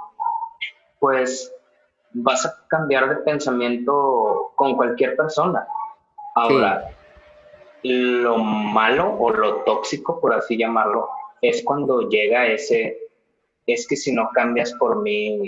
pues 0.99 1.53
vas 2.13 2.45
a 2.45 2.55
cambiar 2.67 3.09
de 3.09 3.15
pensamiento 3.17 4.53
con 4.55 4.77
cualquier 4.77 5.15
persona. 5.17 5.67
Ahora, 6.35 6.89
lo 7.83 8.37
malo 8.37 9.15
o 9.19 9.31
lo 9.31 9.57
tóxico, 9.63 10.19
por 10.19 10.33
así 10.33 10.57
llamarlo, 10.57 11.09
es 11.41 11.63
cuando 11.63 12.09
llega 12.09 12.47
ese, 12.47 12.97
es 13.67 13.87
que 13.87 13.95
si 13.95 14.11
no 14.11 14.29
cambias 14.33 14.73
por 14.73 15.01
mí, 15.01 15.41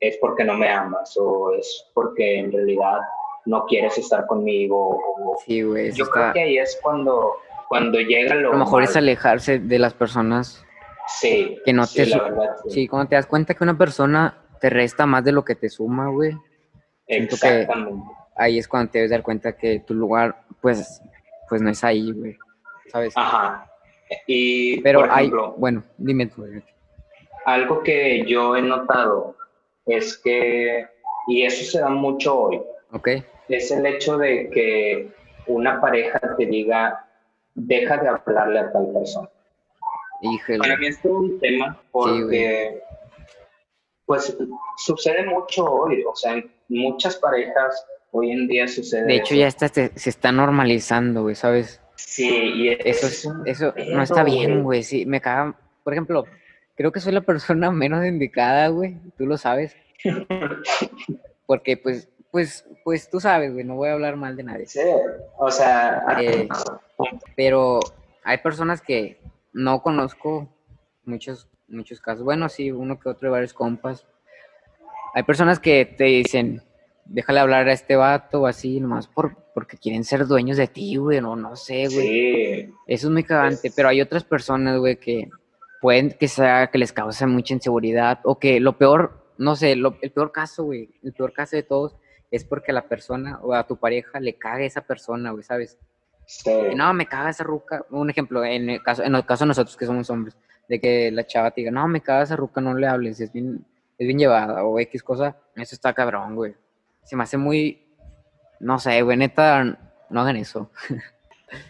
es 0.00 0.16
porque 0.18 0.44
no 0.44 0.54
me 0.54 0.68
amas 0.68 1.16
o 1.16 1.52
es 1.54 1.86
porque 1.94 2.40
en 2.40 2.52
realidad 2.52 2.98
no 3.46 3.64
quieres 3.66 3.98
estar 3.98 4.26
conmigo. 4.26 5.00
sí, 5.44 5.62
güey. 5.62 5.92
Yo 5.92 6.06
creo 6.08 6.32
que 6.32 6.42
ahí 6.42 6.58
es 6.58 6.78
cuando, 6.82 7.36
cuando 7.68 7.98
llega 7.98 8.34
lo... 8.34 8.50
A 8.50 8.52
lo 8.52 8.58
mejor 8.58 8.82
es 8.84 8.96
alejarse 8.96 9.58
de 9.58 9.78
las 9.78 9.94
personas. 9.94 10.64
Sí. 11.06 11.58
Que 11.64 11.72
no 11.72 11.86
te... 11.86 12.06
sí, 12.68 12.88
cuando 12.88 13.08
te 13.08 13.16
das 13.16 13.26
cuenta 13.26 13.54
que 13.54 13.64
una 13.64 13.76
persona 13.76 14.38
te 14.60 14.70
resta 14.70 15.06
más 15.06 15.24
de 15.24 15.32
lo 15.32 15.44
que 15.44 15.56
te 15.56 15.68
suma, 15.68 16.08
güey. 16.08 16.36
Exactamente. 17.06 18.04
ahí 18.36 18.58
es 18.58 18.68
cuando 18.68 18.92
te 18.92 18.98
debes 18.98 19.10
dar 19.10 19.22
cuenta 19.22 19.56
que 19.56 19.80
tu 19.80 19.92
lugar, 19.92 20.44
pues, 20.60 21.02
pues 21.52 21.60
no 21.60 21.68
es 21.68 21.84
ahí, 21.84 22.12
güey. 22.12 22.38
¿Sabes? 22.86 23.12
Ajá. 23.14 23.70
Y, 24.26 24.80
Pero 24.80 25.06
hay, 25.12 25.30
bueno, 25.58 25.84
dime 25.98 26.24
tú. 26.24 26.46
algo 27.44 27.82
que 27.82 28.24
yo 28.24 28.56
he 28.56 28.62
notado 28.62 29.36
es 29.84 30.16
que, 30.16 30.88
y 31.26 31.42
eso 31.42 31.70
se 31.70 31.80
da 31.80 31.90
mucho 31.90 32.38
hoy, 32.38 32.62
Ok. 32.92 33.08
es 33.50 33.70
el 33.70 33.84
hecho 33.84 34.16
de 34.16 34.48
que 34.48 35.12
una 35.46 35.78
pareja 35.78 36.18
te 36.38 36.46
diga, 36.46 37.06
deja 37.54 37.98
de 37.98 38.08
hablarle 38.08 38.60
a 38.60 38.72
tal 38.72 38.90
persona. 38.94 39.28
Híjole. 40.22 40.58
Para 40.58 40.76
mí 40.78 40.86
es 40.86 41.02
todo 41.02 41.16
un 41.18 41.38
tema 41.38 41.78
porque, 41.90 42.80
pues, 44.06 44.34
sucede 44.78 45.26
mucho 45.26 45.70
hoy, 45.70 46.02
o 46.04 46.14
sea, 46.16 46.32
en 46.32 46.50
muchas 46.68 47.16
parejas 47.16 47.86
hoy 48.12 48.30
en 48.30 48.46
día 48.46 48.68
sucede 48.68 49.04
De 49.06 49.16
hecho, 49.16 49.34
eso. 49.34 49.40
ya 49.40 49.46
está, 49.48 49.68
se, 49.68 49.90
se 49.98 50.10
está 50.10 50.30
normalizando, 50.30 51.22
güey, 51.22 51.34
¿sabes? 51.34 51.80
Sí, 51.96 52.28
y 52.28 52.68
Eso, 52.68 53.06
es, 53.06 53.28
eso 53.46 53.74
pedo, 53.74 53.96
no 53.96 54.02
está 54.02 54.22
bien, 54.22 54.62
güey. 54.62 54.82
Sí, 54.82 55.04
me 55.06 55.20
caga. 55.20 55.56
Por 55.82 55.92
ejemplo, 55.92 56.24
creo 56.76 56.92
que 56.92 57.00
soy 57.00 57.12
la 57.12 57.20
persona 57.22 57.70
menos 57.72 58.04
indicada, 58.04 58.68
güey. 58.68 58.96
Tú 59.16 59.26
lo 59.26 59.36
sabes. 59.36 59.76
Porque, 61.46 61.76
pues, 61.76 62.08
pues, 62.30 62.64
pues 62.84 63.08
tú 63.10 63.20
sabes, 63.20 63.52
güey. 63.52 63.64
No 63.64 63.76
voy 63.76 63.88
a 63.88 63.92
hablar 63.94 64.16
mal 64.16 64.36
de 64.36 64.42
nadie. 64.42 64.66
Sí, 64.66 64.80
o 65.38 65.50
sea, 65.50 66.02
Eh, 66.20 66.48
pero 67.36 67.80
hay 68.24 68.38
personas 68.38 68.80
que 68.80 69.18
no 69.52 69.82
conozco 69.82 70.48
muchos, 71.04 71.48
muchos 71.68 72.00
casos. 72.00 72.24
Bueno, 72.24 72.48
sí, 72.48 72.70
uno 72.70 72.98
que 72.98 73.08
otro 73.08 73.30
varios 73.30 73.52
compas. 73.52 74.06
Hay 75.14 75.24
personas 75.24 75.60
que 75.60 75.84
te 75.84 76.04
dicen, 76.04 76.62
déjale 77.04 77.40
hablar 77.40 77.68
a 77.68 77.72
este 77.72 77.96
vato 77.96 78.42
o 78.42 78.46
así, 78.46 78.80
nomás 78.80 79.06
por, 79.08 79.36
porque 79.54 79.76
quieren 79.76 80.04
ser 80.04 80.26
dueños 80.26 80.56
de 80.56 80.66
ti, 80.68 80.96
güey. 80.96 81.20
No, 81.20 81.36
no 81.36 81.56
sé, 81.56 81.88
güey. 81.88 82.66
sí, 82.66 82.74
Eso 82.86 83.06
es 83.08 83.12
muy 83.12 83.24
cagante, 83.24 83.70
pero 83.74 83.88
hay 83.88 84.00
otras 84.00 84.24
personas, 84.24 84.78
güey, 84.78 84.96
que 84.96 85.28
pueden 85.80 86.10
que 86.12 86.28
sea 86.28 86.68
que 86.68 86.78
les 86.78 86.92
cause 86.92 87.26
mucha 87.26 87.54
inseguridad 87.54 88.20
o 88.24 88.38
que 88.38 88.60
lo 88.60 88.78
peor, 88.78 89.24
no 89.38 89.56
sé, 89.56 89.74
lo- 89.76 89.96
el 90.00 90.12
peor 90.12 90.30
caso, 90.32 90.64
güey, 90.64 90.90
el 91.02 91.12
peor 91.12 91.32
caso 91.32 91.56
de 91.56 91.62
todos 91.64 91.96
es 92.30 92.44
porque 92.44 92.70
a 92.70 92.74
la 92.74 92.88
persona 92.88 93.40
o 93.42 93.52
a 93.52 93.66
tu 93.66 93.76
pareja 93.76 94.20
le 94.20 94.34
caga 94.38 94.64
esa 94.64 94.82
persona, 94.82 95.32
güey, 95.32 95.42
¿sabes? 95.42 95.78
sí. 96.24 96.50
No, 96.76 96.94
me 96.94 97.06
caga 97.06 97.30
esa 97.30 97.44
ruca. 97.44 97.84
Un 97.90 98.08
ejemplo, 98.08 98.42
en 98.44 98.70
el 98.70 98.82
caso, 98.82 99.02
en 99.02 99.14
el 99.14 99.26
caso 99.26 99.44
de 99.44 99.48
nosotros 99.48 99.76
que 99.76 99.84
somos 99.86 100.08
hombres, 100.08 100.36
de 100.68 100.80
que 100.80 101.10
la 101.10 101.26
chava 101.26 101.50
te 101.50 101.60
diga, 101.62 101.70
no, 101.72 101.86
me 101.88 102.00
caga 102.00 102.22
esa 102.22 102.36
ruca, 102.36 102.60
no 102.60 102.74
le 102.74 102.86
hables, 102.86 103.20
es 103.20 103.32
bien, 103.32 103.66
es 103.98 104.06
bien 104.06 104.18
llevada 104.18 104.64
o 104.64 104.78
X 104.78 105.02
cosa, 105.02 105.36
eso 105.56 105.74
está 105.74 105.92
cabrón, 105.92 106.36
güey. 106.36 106.54
Se 107.04 107.16
me 107.16 107.24
hace 107.24 107.36
muy, 107.36 107.84
no 108.60 108.78
sé, 108.78 109.02
güey, 109.02 109.16
neta, 109.16 109.64
no 110.10 110.20
hagan 110.20 110.36
eso. 110.36 110.70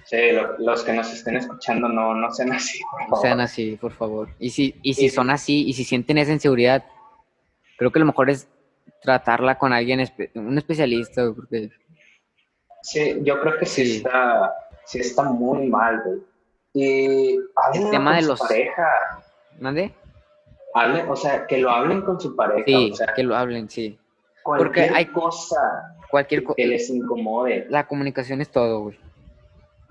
Sí, 0.04 0.30
lo- 0.30 0.56
los 0.58 0.84
que 0.84 0.92
nos 0.92 1.12
estén 1.12 1.36
escuchando 1.36 1.88
no, 1.88 2.14
no 2.14 2.30
sean 2.30 2.52
así. 2.52 2.78
por 2.88 3.00
No 3.00 3.06
favor. 3.08 3.22
sean 3.26 3.40
así, 3.40 3.76
por 3.80 3.90
favor. 3.90 4.28
Y 4.38 4.50
si, 4.50 4.76
y 4.80 4.94
si 4.94 5.08
Sí. 5.08 5.10
son 5.16 5.28
así, 5.28 5.66
y 5.66 5.72
si 5.72 5.82
sienten 5.82 6.18
esa 6.18 6.30
inseguridad, 6.30 6.84
creo 7.76 7.90
que 7.90 7.98
lo 7.98 8.04
mejor 8.06 8.30
es 8.30 8.46
tratarla 9.02 9.58
con 9.58 9.72
alguien, 9.72 9.98
un 10.36 10.56
especialista, 10.56 11.22
güey, 11.24 11.34
porque 11.34 11.70
Sí, 12.82 13.18
yo 13.24 13.40
creo 13.40 13.58
que 13.58 13.66
sí, 13.66 13.84
Sí. 13.84 13.96
está, 13.96 14.54
sí 14.84 15.00
está 15.00 15.24
muy 15.24 15.66
mal, 15.66 16.00
güey. 16.04 16.18
Y 16.74 17.38
hablen 17.56 17.90
tema 17.90 18.12
con 18.12 18.20
de 18.20 18.26
los- 18.28 18.38
pareja, 18.40 18.86
¿mande? 19.58 19.92
hablen, 20.74 21.08
o 21.08 21.16
sea, 21.16 21.44
que 21.48 21.58
lo 21.58 21.70
hablen 21.70 22.02
con 22.02 22.20
su 22.20 22.36
pareja, 22.36 22.62
Sí, 22.66 22.90
o 22.92 22.94
sea, 22.94 23.12
que 23.14 23.24
lo 23.24 23.34
hablen, 23.36 23.68
sí. 23.68 23.98
Cualquier 24.42 24.94
hay- 24.94 25.06
cosa 25.06 25.96
Cualquier 26.10 26.42
cosa. 26.44 26.56
que 26.56 26.66
les 26.66 26.90
incomode. 26.90 27.66
La 27.70 27.86
comunicación 27.86 28.40
es 28.40 28.50
todo, 28.50 28.80
güey. 28.80 28.98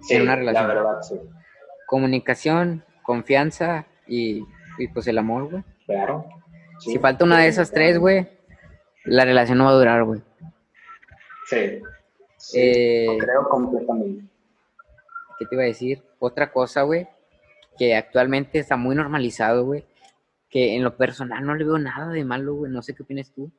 Sí, 0.02 0.20
una 0.20 0.36
relación. 0.36 0.68
la 0.68 0.74
verdad, 0.74 1.02
sí. 1.02 1.20
Comunicación, 1.88 2.84
confianza 3.04 3.86
y, 4.08 4.46
y 4.78 4.88
pues 4.88 5.08
el 5.08 5.18
amor, 5.18 5.50
güey. 5.50 5.64
Claro. 5.86 6.26
Sí, 6.80 6.92
Si 6.92 7.00
falta 7.00 7.26
una 7.26 7.40
de 7.40 7.48
esas 7.48 7.72
tres, 7.72 7.98
güey, 8.00 8.28
la 9.04 9.26
relación 9.26 9.58
no 9.58 9.66
va 9.66 9.72
a 9.72 9.76
durar, 9.76 10.04
güey. 10.04 10.22
Sí. 11.48 11.82
sí, 12.38 12.60
Eh, 12.60 13.06
lo 13.08 13.18
creo 13.18 13.50
completamente. 13.50 14.24
¿Qué 15.38 15.46
te 15.46 15.56
iba 15.56 15.64
a 15.64 15.68
decir? 15.68 16.02
Otra 16.20 16.52
cosa, 16.52 16.84
güey, 16.84 17.08
que 17.78 17.96
actualmente 17.96 18.60
está 18.60 18.78
muy 18.78 18.96
normalizado, 18.96 19.66
güey, 19.66 19.86
que 20.50 20.76
en 20.76 20.84
lo 20.84 20.96
personal 20.98 21.44
no 21.46 21.56
le 21.56 21.64
veo 21.66 21.78
nada 21.80 22.12
de 22.14 22.24
malo, 22.24 22.54
güey, 22.56 22.72
no 22.72 22.82
sé 22.84 22.94
qué 22.96 23.04
opinas 23.04 23.32
tú, 23.32 23.52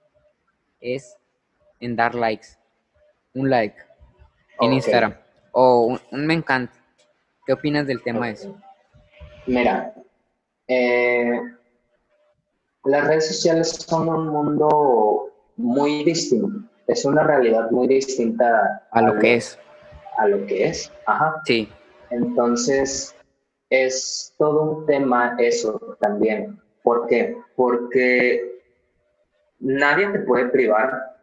es 0.82 1.16
en 1.80 1.96
dar 1.96 2.14
likes. 2.14 2.48
Un 3.34 3.48
like 3.48 3.76
en. 4.60 4.72
Instagram. 4.72 5.14
O 5.52 5.86
un, 5.86 6.00
un 6.10 6.26
me 6.26 6.34
encanta. 6.34 6.74
¿Qué 7.46 7.52
opinas 7.52 7.86
del 7.86 8.02
tema 8.02 8.30
ese? 8.30 8.52
Mira, 9.46 9.94
eh, 10.68 11.40
las 12.84 13.06
redes 13.06 13.28
sociales 13.28 13.70
son 13.70 14.08
un 14.08 14.28
mundo 14.28 15.30
muy 15.56 16.04
distinto. 16.04 16.68
Es 16.86 17.04
una 17.04 17.22
realidad 17.22 17.70
muy 17.70 17.86
distinta 17.88 18.86
A 18.90 19.02
lo 19.02 19.18
que 19.18 19.36
es. 19.36 19.58
A 20.18 20.26
lo 20.26 20.44
que 20.46 20.66
es. 20.66 20.92
Ajá. 21.06 21.40
Sí, 21.44 21.68
Entonces, 22.10 23.14
es 23.70 24.34
todo 24.38 24.62
un 24.62 24.86
tema 24.86 25.34
eso 25.38 25.96
también. 26.00 26.60
¿Por 26.82 27.06
qué? 27.06 27.36
Porque 27.56 28.51
nadie 29.62 30.08
te 30.08 30.18
puede 30.20 30.46
privar 30.48 31.16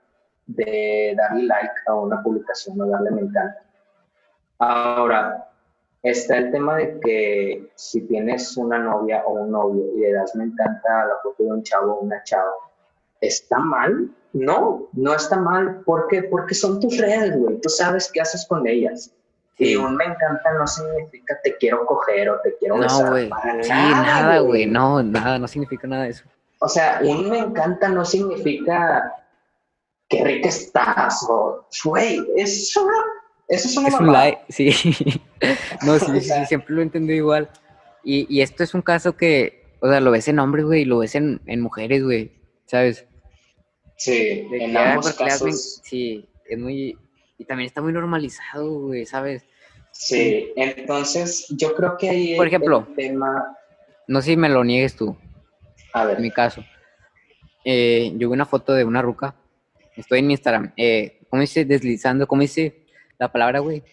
de 0.47 1.13
darle 1.15 1.43
like 1.43 1.73
a 1.87 1.93
una 1.93 2.23
publicación 2.23 2.81
o 2.81 2.87
darle 2.87 3.11
me 3.11 3.21
encanta. 3.21 3.61
Ahora, 4.57 5.47
está 6.01 6.37
el 6.37 6.51
tema 6.51 6.75
de 6.77 6.99
que 6.99 7.71
si 7.75 8.01
tienes 8.07 8.57
una 8.57 8.79
novia 8.79 9.23
o 9.25 9.33
un 9.33 9.51
novio 9.51 9.83
y 9.95 9.99
le 9.99 10.13
das 10.13 10.35
me 10.35 10.45
encanta 10.45 11.03
a 11.03 11.05
la 11.05 11.13
foto 11.21 11.43
de 11.43 11.51
un 11.51 11.63
chavo 11.63 11.93
o 11.93 11.99
una 11.99 12.23
chava, 12.23 12.51
¿está 13.21 13.59
mal? 13.59 14.09
No, 14.33 14.87
no 14.93 15.13
está 15.13 15.37
mal. 15.37 15.81
¿Por 15.85 16.07
qué? 16.07 16.23
Porque 16.23 16.53
son 16.55 16.79
tus 16.79 16.97
redes, 16.97 17.37
güey. 17.37 17.59
Tú 17.61 17.69
sabes 17.69 18.09
qué 18.11 18.21
haces 18.21 18.45
con 18.47 18.67
ellas. 18.67 19.13
Y 19.57 19.75
un 19.75 19.95
me 19.97 20.05
encanta 20.05 20.53
no 20.57 20.65
significa 20.65 21.37
te 21.43 21.57
quiero 21.57 21.85
coger 21.85 22.29
o 22.29 22.39
te 22.41 22.55
quiero 22.57 22.77
no, 22.77 22.83
besar. 22.83 23.09
güey. 23.09 23.29
Para 23.29 23.61
Sí, 23.61 23.69
nada, 23.69 24.39
güey. 24.39 24.47
güey. 24.47 24.65
No, 24.67 25.03
nada, 25.03 25.37
no 25.37 25.47
significa 25.47 25.85
nada 25.87 26.03
de 26.03 26.11
eso. 26.11 26.23
O 26.59 26.67
sea, 26.67 26.99
un 27.03 27.29
me 27.29 27.39
encanta 27.39 27.89
no 27.89 28.03
significa 28.05 29.13
qué 30.09 30.23
rica 30.23 30.49
estás 30.49 31.25
o, 31.29 31.67
güey, 31.85 32.25
es 32.35 32.75
una, 32.75 32.93
eso 33.47 33.67
es 33.67 33.77
una 33.77 33.87
Es 33.87 33.99
un 33.99 34.11
like, 34.11 34.41
sí. 34.49 34.69
no, 35.85 35.97
sí, 35.99 36.21
sí, 36.21 36.45
siempre 36.47 36.75
lo 36.75 36.81
he 36.81 36.83
entendido 36.83 37.17
igual. 37.17 37.49
Y, 38.03 38.25
y 38.33 38.41
esto 38.41 38.63
es 38.63 38.73
un 38.73 38.81
caso 38.81 39.15
que, 39.15 39.63
o 39.81 39.89
sea, 39.89 40.01
lo 40.01 40.11
ves 40.11 40.27
en 40.27 40.39
hombres, 40.39 40.65
güey, 40.65 40.81
y 40.81 40.85
lo 40.85 40.99
ves 40.99 41.15
en, 41.15 41.41
en 41.45 41.61
mujeres, 41.61 42.03
güey, 42.03 42.31
¿sabes? 42.65 43.05
Sí, 43.95 44.47
De 44.49 44.63
en 44.63 44.77
ah, 44.77 44.93
ambos 44.93 45.13
casos, 45.13 45.81
Sí, 45.83 46.29
es 46.45 46.57
muy... 46.57 46.97
Y 47.37 47.45
también 47.45 47.67
está 47.67 47.81
muy 47.81 47.93
normalizado, 47.93 48.69
güey, 48.81 49.05
¿sabes? 49.05 49.45
sí. 49.91 50.51
Entonces, 50.55 51.45
yo 51.49 51.73
creo 51.73 51.97
que 51.97 52.09
ahí 52.09 52.35
Por 52.35 52.47
ejemplo. 52.47 52.85
el 52.89 52.95
tema, 52.95 53.57
No 54.07 54.21
sé 54.21 54.31
si 54.31 54.37
me 54.37 54.49
lo 54.49 54.63
niegues 54.63 54.95
tú, 54.95 55.17
a 55.93 56.05
ver, 56.05 56.17
en 56.17 56.23
mi 56.23 56.31
caso. 56.31 56.63
Eh, 57.65 58.11
yo 58.13 58.29
vi 58.29 58.33
una 58.33 58.45
foto 58.45 58.73
de 58.73 58.83
una 58.85 59.01
ruca. 59.01 59.35
Estoy 59.95 60.19
en 60.19 60.27
mi 60.27 60.33
Instagram. 60.33 60.73
Eh, 60.77 61.19
¿Cómo 61.29 61.41
dice? 61.41 61.65
Deslizando. 61.65 62.27
¿Cómo 62.27 62.41
dice 62.41 62.85
la 63.17 63.31
palabra, 63.31 63.59
güey? 63.59 63.83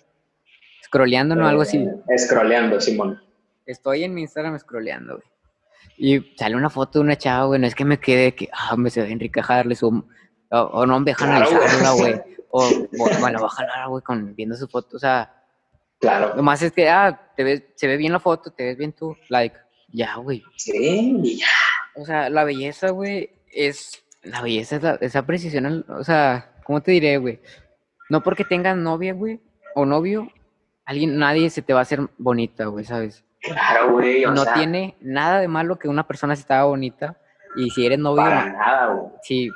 Scrolleando, 0.84 1.34
¿no? 1.34 1.48
Algo 1.48 1.62
así. 1.62 1.78
eh, 1.78 2.18
scrolleando, 2.18 2.80
Simón. 2.80 3.20
Estoy 3.66 4.04
en 4.04 4.14
mi 4.14 4.22
Instagram 4.22 4.58
scrolleando, 4.58 5.14
güey. 5.16 5.26
Y 5.98 6.36
sale 6.36 6.54
una 6.56 6.70
foto 6.70 6.98
de 6.98 7.04
una 7.04 7.16
chava, 7.16 7.46
güey. 7.46 7.60
No 7.60 7.66
es 7.66 7.74
que 7.74 7.84
me 7.84 7.98
quede 7.98 8.34
que, 8.34 8.48
ah, 8.52 8.76
me 8.76 8.90
se 8.90 9.02
ve 9.02 9.10
Enrique 9.10 9.42
Jarle 9.42 9.74
su. 9.74 10.06
O, 10.50 10.58
o 10.58 10.86
no, 10.86 11.00
deja 11.00 11.26
Claro, 11.26 11.46
güey. 11.46 11.56
analizarla, 11.56 11.90
güey. 11.92 12.36
O, 12.58 12.62
bueno, 13.20 13.40
va 13.40 13.46
a 13.48 13.50
jalar, 13.50 13.88
güey, 13.88 14.02
con 14.02 14.34
viendo 14.34 14.56
su 14.56 14.66
foto. 14.68 14.96
O 14.96 15.00
sea, 15.00 15.30
Claro. 16.00 16.34
nomás 16.36 16.62
es 16.62 16.72
que, 16.72 16.88
ah, 16.88 17.32
te 17.36 17.44
ves, 17.44 17.64
se 17.74 17.86
ve 17.86 17.98
bien 17.98 18.12
la 18.12 18.20
foto, 18.20 18.50
te 18.50 18.64
ves 18.64 18.78
bien 18.78 18.92
tú. 18.92 19.14
Like, 19.28 19.56
ya, 19.92 20.14
güey. 20.16 20.42
Sí, 20.56 21.38
ya. 21.38 21.46
O 21.96 22.04
sea, 22.04 22.30
la 22.30 22.44
belleza, 22.44 22.90
güey, 22.90 23.30
es. 23.52 24.04
La 24.22 24.42
belleza 24.42 24.76
es 24.76 24.82
la, 24.82 24.94
esa 25.00 25.24
precisión. 25.24 25.84
O 25.88 26.04
sea, 26.04 26.52
¿cómo 26.64 26.82
te 26.82 26.92
diré, 26.92 27.18
güey? 27.18 27.40
No 28.08 28.22
porque 28.22 28.44
tengas 28.44 28.76
novia, 28.76 29.12
güey, 29.14 29.40
o 29.74 29.84
novio, 29.84 30.30
alguien, 30.84 31.18
nadie 31.18 31.50
se 31.50 31.62
te 31.62 31.72
va 31.72 31.80
a 31.80 31.82
hacer 31.82 32.00
bonita, 32.18 32.66
güey, 32.66 32.84
¿sabes? 32.84 33.24
Claro, 33.40 33.92
güey. 33.92 34.24
O 34.24 34.32
no 34.32 34.44
sea, 34.44 34.54
tiene 34.54 34.96
nada 35.00 35.40
de 35.40 35.48
malo 35.48 35.78
que 35.78 35.88
una 35.88 36.06
persona 36.06 36.36
se 36.36 36.42
estaba 36.42 36.64
bonita. 36.64 37.16
Y 37.56 37.70
si 37.70 37.86
eres 37.86 37.98
novio, 37.98 38.22
para 38.22 38.52
nada, 38.52 38.86
güey. 38.92 39.12
si 39.22 39.50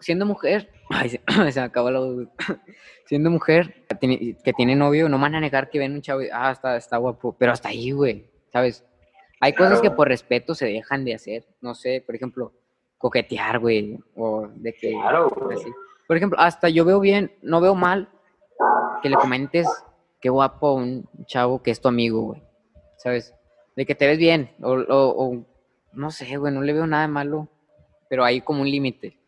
siendo 0.00 0.26
mujer, 0.26 0.70
ay, 0.90 1.08
se, 1.08 1.22
se 1.52 1.60
me 1.60 1.66
acabó 1.66 1.90
la 1.90 2.00
voz, 2.00 2.14
güey. 2.14 2.28
siendo 3.06 3.30
mujer 3.30 3.84
que 3.88 3.94
tiene, 3.96 4.36
que 4.42 4.52
tiene 4.52 4.76
novio, 4.76 5.08
no 5.08 5.18
van 5.18 5.34
a 5.34 5.40
negar 5.40 5.70
que 5.70 5.78
ven 5.78 5.92
un 5.92 6.02
chavo 6.02 6.22
y, 6.22 6.28
ah, 6.32 6.50
está, 6.50 6.76
está 6.76 6.96
guapo, 6.96 7.36
pero 7.38 7.52
hasta 7.52 7.68
ahí, 7.68 7.90
güey, 7.90 8.30
¿sabes? 8.52 8.84
Hay 9.44 9.52
cosas 9.54 9.80
que 9.80 9.90
por 9.90 10.06
respeto 10.06 10.54
se 10.54 10.66
dejan 10.66 11.04
de 11.04 11.14
hacer, 11.14 11.44
no 11.60 11.74
sé, 11.74 12.00
por 12.06 12.14
ejemplo, 12.14 12.52
coquetear, 12.96 13.58
güey, 13.58 13.98
o 14.14 14.46
de 14.54 14.72
que, 14.72 14.92
Claro, 14.92 15.28
güey. 15.30 15.58
así. 15.58 15.68
Por 16.06 16.16
ejemplo, 16.16 16.38
hasta 16.40 16.68
yo 16.68 16.84
veo 16.84 17.00
bien, 17.00 17.32
no 17.42 17.60
veo 17.60 17.74
mal 17.74 18.08
que 19.02 19.08
le 19.08 19.16
comentes 19.16 19.66
qué 20.20 20.28
guapo 20.28 20.68
a 20.68 20.74
un 20.74 21.08
chavo 21.26 21.60
que 21.60 21.72
es 21.72 21.80
tu 21.80 21.88
amigo, 21.88 22.20
güey, 22.22 22.42
¿sabes? 22.98 23.34
De 23.74 23.84
que 23.84 23.96
te 23.96 24.06
ves 24.06 24.18
bien, 24.18 24.50
o, 24.62 24.74
o- 24.74 25.26
o 25.26 25.44
no 25.92 26.10
sé, 26.12 26.36
güey, 26.36 26.54
no 26.54 26.62
le 26.62 26.72
veo 26.72 26.86
nada 26.86 27.02
de 27.02 27.12
malo, 27.12 27.48
pero 28.08 28.24
hay 28.24 28.40
como 28.42 28.62
un 28.62 28.70
límite. 28.70 29.18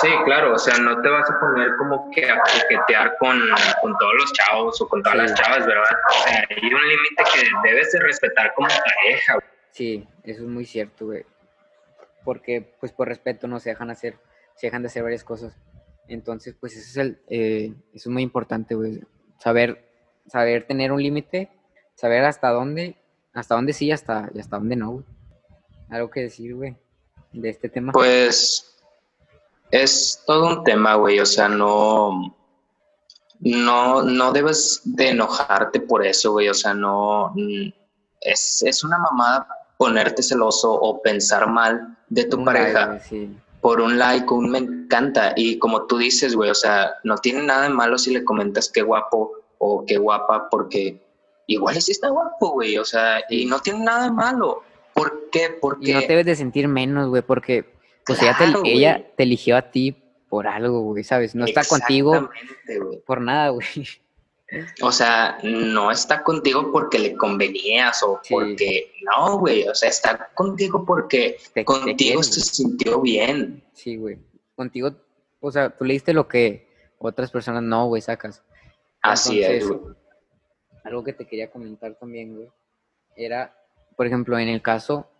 Sí, 0.00 0.08
claro, 0.24 0.54
o 0.54 0.58
sea, 0.58 0.76
no 0.78 1.00
te 1.00 1.08
vas 1.08 1.30
a 1.30 1.40
poner 1.40 1.74
como 1.78 2.10
que 2.10 2.30
a 2.30 2.38
coquetear 2.40 3.16
con, 3.18 3.40
con 3.80 3.96
todos 3.96 4.14
los 4.14 4.32
chavos 4.32 4.80
o 4.80 4.88
con 4.88 5.02
todas 5.02 5.16
las 5.18 5.34
chavas, 5.34 5.66
¿verdad? 5.66 5.84
O 6.10 6.22
sea, 6.22 6.46
hay 6.50 6.74
un 6.74 6.88
límite 6.88 7.24
que 7.32 7.68
debes 7.68 7.92
de 7.92 8.00
respetar 8.00 8.52
como 8.54 8.68
pareja. 8.68 9.34
güey. 9.34 9.46
Sí, 9.70 10.06
eso 10.24 10.42
es 10.42 10.48
muy 10.48 10.66
cierto, 10.66 11.06
güey. 11.06 11.24
Porque, 12.24 12.76
pues, 12.78 12.92
por 12.92 13.08
respeto 13.08 13.46
no 13.46 13.58
se 13.58 13.70
dejan 13.70 13.90
hacer, 13.90 14.18
se 14.54 14.66
dejan 14.66 14.82
de 14.82 14.88
hacer 14.88 15.02
varias 15.02 15.24
cosas. 15.24 15.56
Entonces, 16.08 16.54
pues, 16.60 16.76
eso 16.76 16.88
es 16.90 16.96
el, 16.98 17.22
eh, 17.28 17.72
eso 17.94 18.08
es 18.10 18.12
muy 18.12 18.22
importante, 18.22 18.74
güey. 18.74 19.00
Saber, 19.38 19.88
saber 20.26 20.66
tener 20.66 20.92
un 20.92 21.02
límite, 21.02 21.50
saber 21.94 22.24
hasta 22.24 22.50
dónde, 22.50 22.96
hasta 23.32 23.54
dónde 23.54 23.72
sí 23.72 23.86
y 23.86 23.92
hasta, 23.92 24.28
y 24.34 24.40
hasta 24.40 24.58
dónde 24.58 24.76
no, 24.76 24.90
güey. 24.90 25.04
Algo 25.88 26.10
que 26.10 26.20
decir, 26.20 26.54
güey, 26.54 26.76
de 27.32 27.48
este 27.48 27.68
tema. 27.68 27.92
Pues 27.92 28.75
es 29.70 30.22
todo 30.26 30.48
un 30.48 30.64
tema, 30.64 30.94
güey, 30.94 31.20
o 31.20 31.26
sea, 31.26 31.48
no, 31.48 32.34
no, 33.40 34.02
no 34.02 34.32
debes 34.32 34.80
de 34.84 35.10
enojarte 35.10 35.80
por 35.80 36.04
eso, 36.04 36.32
güey, 36.32 36.48
o 36.48 36.54
sea, 36.54 36.74
no, 36.74 37.34
es, 38.20 38.62
es 38.66 38.84
una 38.84 38.98
mamada 38.98 39.46
ponerte 39.76 40.22
celoso 40.22 40.72
o 40.72 41.02
pensar 41.02 41.48
mal 41.48 41.96
de 42.08 42.24
tu 42.24 42.38
Un 42.38 42.44
pareja. 42.44 42.72
like, 42.72 43.08
güey, 43.10 43.28
sí. 43.28 43.36
por 43.60 43.80
un 43.80 43.98
like, 43.98 44.32
un 44.32 44.50
me 44.50 44.58
encanta. 44.58 45.32
Y 45.36 45.58
como 45.58 45.86
tú 45.86 45.98
dices, 45.98 46.34
güey, 46.34 46.50
o 46.50 46.54
sea, 46.54 46.94
no 47.04 47.16
tiene 47.16 47.42
nada 47.42 47.64
de 47.64 47.70
malo 47.70 47.98
si 47.98 48.12
le 48.12 48.24
comentas 48.24 48.70
qué 48.72 48.82
guapo 48.82 49.32
o 49.58 49.84
qué 49.84 49.98
guapa, 49.98 50.48
porque 50.50 51.02
igual 51.46 51.80
sí 51.82 51.92
está 51.92 52.08
guapo, 52.08 52.52
güey, 52.52 52.78
o 52.78 52.84
sea, 52.84 53.22
y 53.28 53.46
no 53.46 53.60
tiene 53.60 53.80
nada 53.80 54.04
de 54.04 54.10
malo. 54.12 54.62
¿Por 54.94 55.28
qué? 55.30 55.58
Porque 55.60 55.90
Y 55.90 55.94
no 55.94 56.00
te 56.00 56.08
debes 56.08 56.26
de 56.26 56.36
sentir 56.36 56.68
menos, 56.68 57.08
güey, 57.08 57.22
porque 57.22 57.75
pues 58.06 58.22
ella, 58.22 58.32
te, 58.38 58.44
Claro, 58.44 58.62
ella 58.64 59.06
te 59.16 59.22
eligió 59.24 59.56
a 59.56 59.70
ti 59.70 59.96
por 60.28 60.46
algo, 60.46 60.80
güey, 60.82 61.04
¿sabes? 61.04 61.34
No 61.34 61.44
está 61.44 61.64
contigo 61.64 62.28
por 63.06 63.20
nada, 63.20 63.50
güey. 63.50 63.66
O 64.80 64.92
sea, 64.92 65.38
no 65.42 65.90
está 65.90 66.22
contigo 66.22 66.70
porque 66.70 67.00
le 67.00 67.16
convenías 67.16 68.00
o 68.04 68.20
Sí. 68.22 68.32
porque 68.32 68.92
no, 69.02 69.40
güey, 69.40 69.66
o 69.66 69.74
sea, 69.74 69.88
está 69.88 70.30
contigo 70.34 70.84
porque 70.86 71.36
Te- 71.52 71.64
contigo 71.64 72.22
se 72.22 72.40
sintió 72.40 73.00
bien. 73.00 73.64
Sí, 73.72 73.96
güey. 73.96 74.20
Contigo, 74.54 74.92
o 75.40 75.50
sea, 75.50 75.70
tú 75.70 75.84
leíste 75.84 76.12
lo 76.12 76.28
que 76.28 76.68
otras 76.98 77.32
personas 77.32 77.64
no, 77.64 77.88
güey, 77.88 78.00
sacas. 78.02 78.40
Así 79.02 79.42
es, 79.42 79.66
güey. 79.66 79.80
Algo 80.84 81.02
que 81.02 81.12
te 81.12 81.26
quería 81.26 81.50
comentar 81.50 81.96
también, 81.96 82.36
güey, 82.36 82.48
era, 83.16 83.52
por 83.96 84.06
ejemplo, 84.06 84.38
en 84.38 84.46
el 84.46 84.62
caso, 84.62 85.10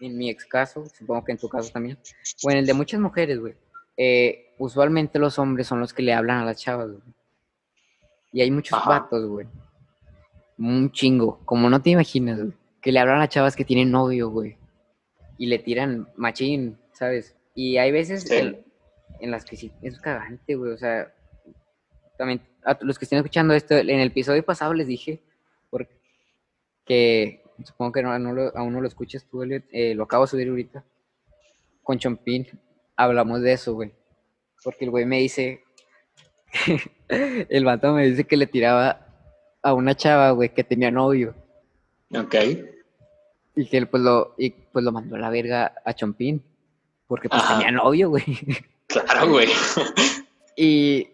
en 0.00 0.16
mi 0.18 0.28
ex 0.30 0.44
caso, 0.46 0.86
supongo 0.86 1.24
que 1.24 1.32
en 1.32 1.38
tu 1.38 1.48
caso 1.48 1.70
también, 1.72 1.98
o 2.42 2.50
en 2.50 2.58
el 2.58 2.66
de 2.66 2.74
muchas 2.74 3.00
mujeres, 3.00 3.38
güey, 3.40 3.54
eh, 3.96 4.54
usualmente 4.58 5.18
los 5.18 5.38
hombres 5.38 5.66
son 5.66 5.80
los 5.80 5.92
que 5.94 6.02
le 6.02 6.12
hablan 6.12 6.38
a 6.40 6.44
las 6.44 6.60
chavas, 6.60 6.88
güey. 6.90 7.02
Y 8.32 8.40
hay 8.42 8.50
muchos 8.50 8.78
Ajá. 8.78 8.90
vatos, 8.90 9.26
güey. 9.26 9.46
Un 10.58 10.90
chingo, 10.92 11.40
como 11.44 11.70
no 11.70 11.80
te 11.80 11.90
imaginas, 11.90 12.38
güey. 12.38 12.52
Que 12.82 12.92
le 12.92 12.98
hablan 13.00 13.20
a 13.22 13.28
chavas 13.28 13.56
que 13.56 13.64
tienen 13.64 13.90
novio, 13.90 14.28
güey. 14.30 14.56
Y 15.38 15.46
le 15.46 15.58
tiran 15.58 16.08
machín, 16.16 16.78
¿sabes? 16.92 17.34
Y 17.54 17.78
hay 17.78 17.90
veces 17.92 18.24
Sí. 18.24 18.34
en, 18.34 18.64
en 19.20 19.30
las 19.30 19.44
que 19.44 19.56
sí 19.56 19.72
es 19.82 19.98
cagante, 20.00 20.54
güey. 20.54 20.72
O 20.72 20.76
sea, 20.78 21.12
también 22.18 22.42
a 22.64 22.76
los 22.82 22.98
que 22.98 23.04
estén 23.06 23.18
escuchando 23.18 23.54
esto, 23.54 23.74
en 23.76 23.88
el 23.88 24.08
episodio 24.08 24.44
pasado 24.44 24.74
les 24.74 24.86
dije, 24.86 25.22
porque 25.70 27.42
supongo 27.64 27.92
que 27.92 28.02
no, 28.02 28.18
no 28.18 28.32
lo- 28.32 28.56
aún 28.56 28.72
no 28.72 28.80
lo 28.80 28.88
escuchas 28.88 29.24
tú, 29.30 29.42
Elliot, 29.42 29.64
eh, 29.72 29.94
lo 29.94 30.04
acabo 30.04 30.24
de 30.24 30.30
subir 30.30 30.48
ahorita. 30.48 30.84
Con 31.82 31.98
Chompín 31.98 32.46
hablamos 32.96 33.40
de 33.42 33.52
eso, 33.52 33.74
güey. 33.74 33.92
Porque 34.64 34.84
el 34.84 34.90
güey 34.90 35.04
me 35.06 35.18
dice, 35.20 35.62
el 37.08 37.64
vato 37.64 37.92
me 37.92 38.06
dice 38.06 38.24
que 38.24 38.36
le 38.36 38.46
tiraba 38.46 39.06
a 39.62 39.74
una 39.74 39.94
chava, 39.94 40.30
güey, 40.32 40.52
que 40.52 40.64
tenía 40.64 40.90
novio. 40.90 41.34
Ok. 42.14 42.34
Y 43.56 43.66
que 43.66 43.76
él 43.78 43.88
pues 43.88 44.02
lo, 44.02 44.34
y, 44.38 44.50
pues 44.50 44.84
lo 44.84 44.92
mandó 44.92 45.16
a 45.16 45.18
la 45.18 45.30
verga 45.30 45.74
a 45.84 45.94
Chompín. 45.94 46.42
Porque 47.06 47.28
pues 47.28 47.40
Ajá. 47.42 47.58
tenía 47.58 47.70
novio, 47.72 48.10
güey. 48.10 48.24
Claro, 48.86 49.28
güey. 49.30 49.48
Y, 50.58 51.08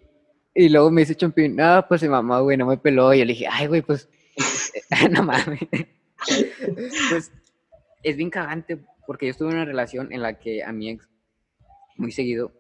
y 0.55 0.69
luego 0.69 0.91
me 0.93 1.01
dice 1.01 1.17
Chompín, 1.17 1.61
ah, 1.61 1.85
pues 1.89 2.01
mi 2.03 2.09
mamá, 2.09 2.39
güey, 2.41 2.57
no 2.57 2.65
me 2.67 2.77
peló. 2.77 3.13
Y 3.13 3.19
yo 3.19 3.25
le 3.25 3.33
dije, 3.33 3.49
ay, 3.51 3.67
güey, 3.67 3.83
pues, 3.83 4.09
no 5.11 5.25
mames. 5.25 5.59
pues 7.11 7.33
es 8.03 8.17
bien 8.17 8.31
cagante 8.31 8.79
porque 9.07 9.27
yo 9.27 9.31
estuve 9.31 9.51
en 9.51 9.57
una 9.57 9.65
relación 9.65 10.13
en 10.13 10.23
la 10.23 10.39
que 10.39 10.63
a 10.63 10.73
mi 10.73 10.91
ex, 10.91 11.09
muy 11.97 12.13
seguido, 12.13 12.53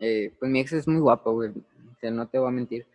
eh, 0.00 0.32
pues 0.38 0.50
mi 0.50 0.60
ex 0.60 0.72
es 0.72 0.88
muy 0.88 1.00
guapo, 1.00 1.32
güey, 1.32 1.50
o 1.50 1.98
sea, 2.00 2.10
no 2.10 2.26
te 2.28 2.38
voy 2.38 2.48
a 2.48 2.52
mentir. 2.52 2.86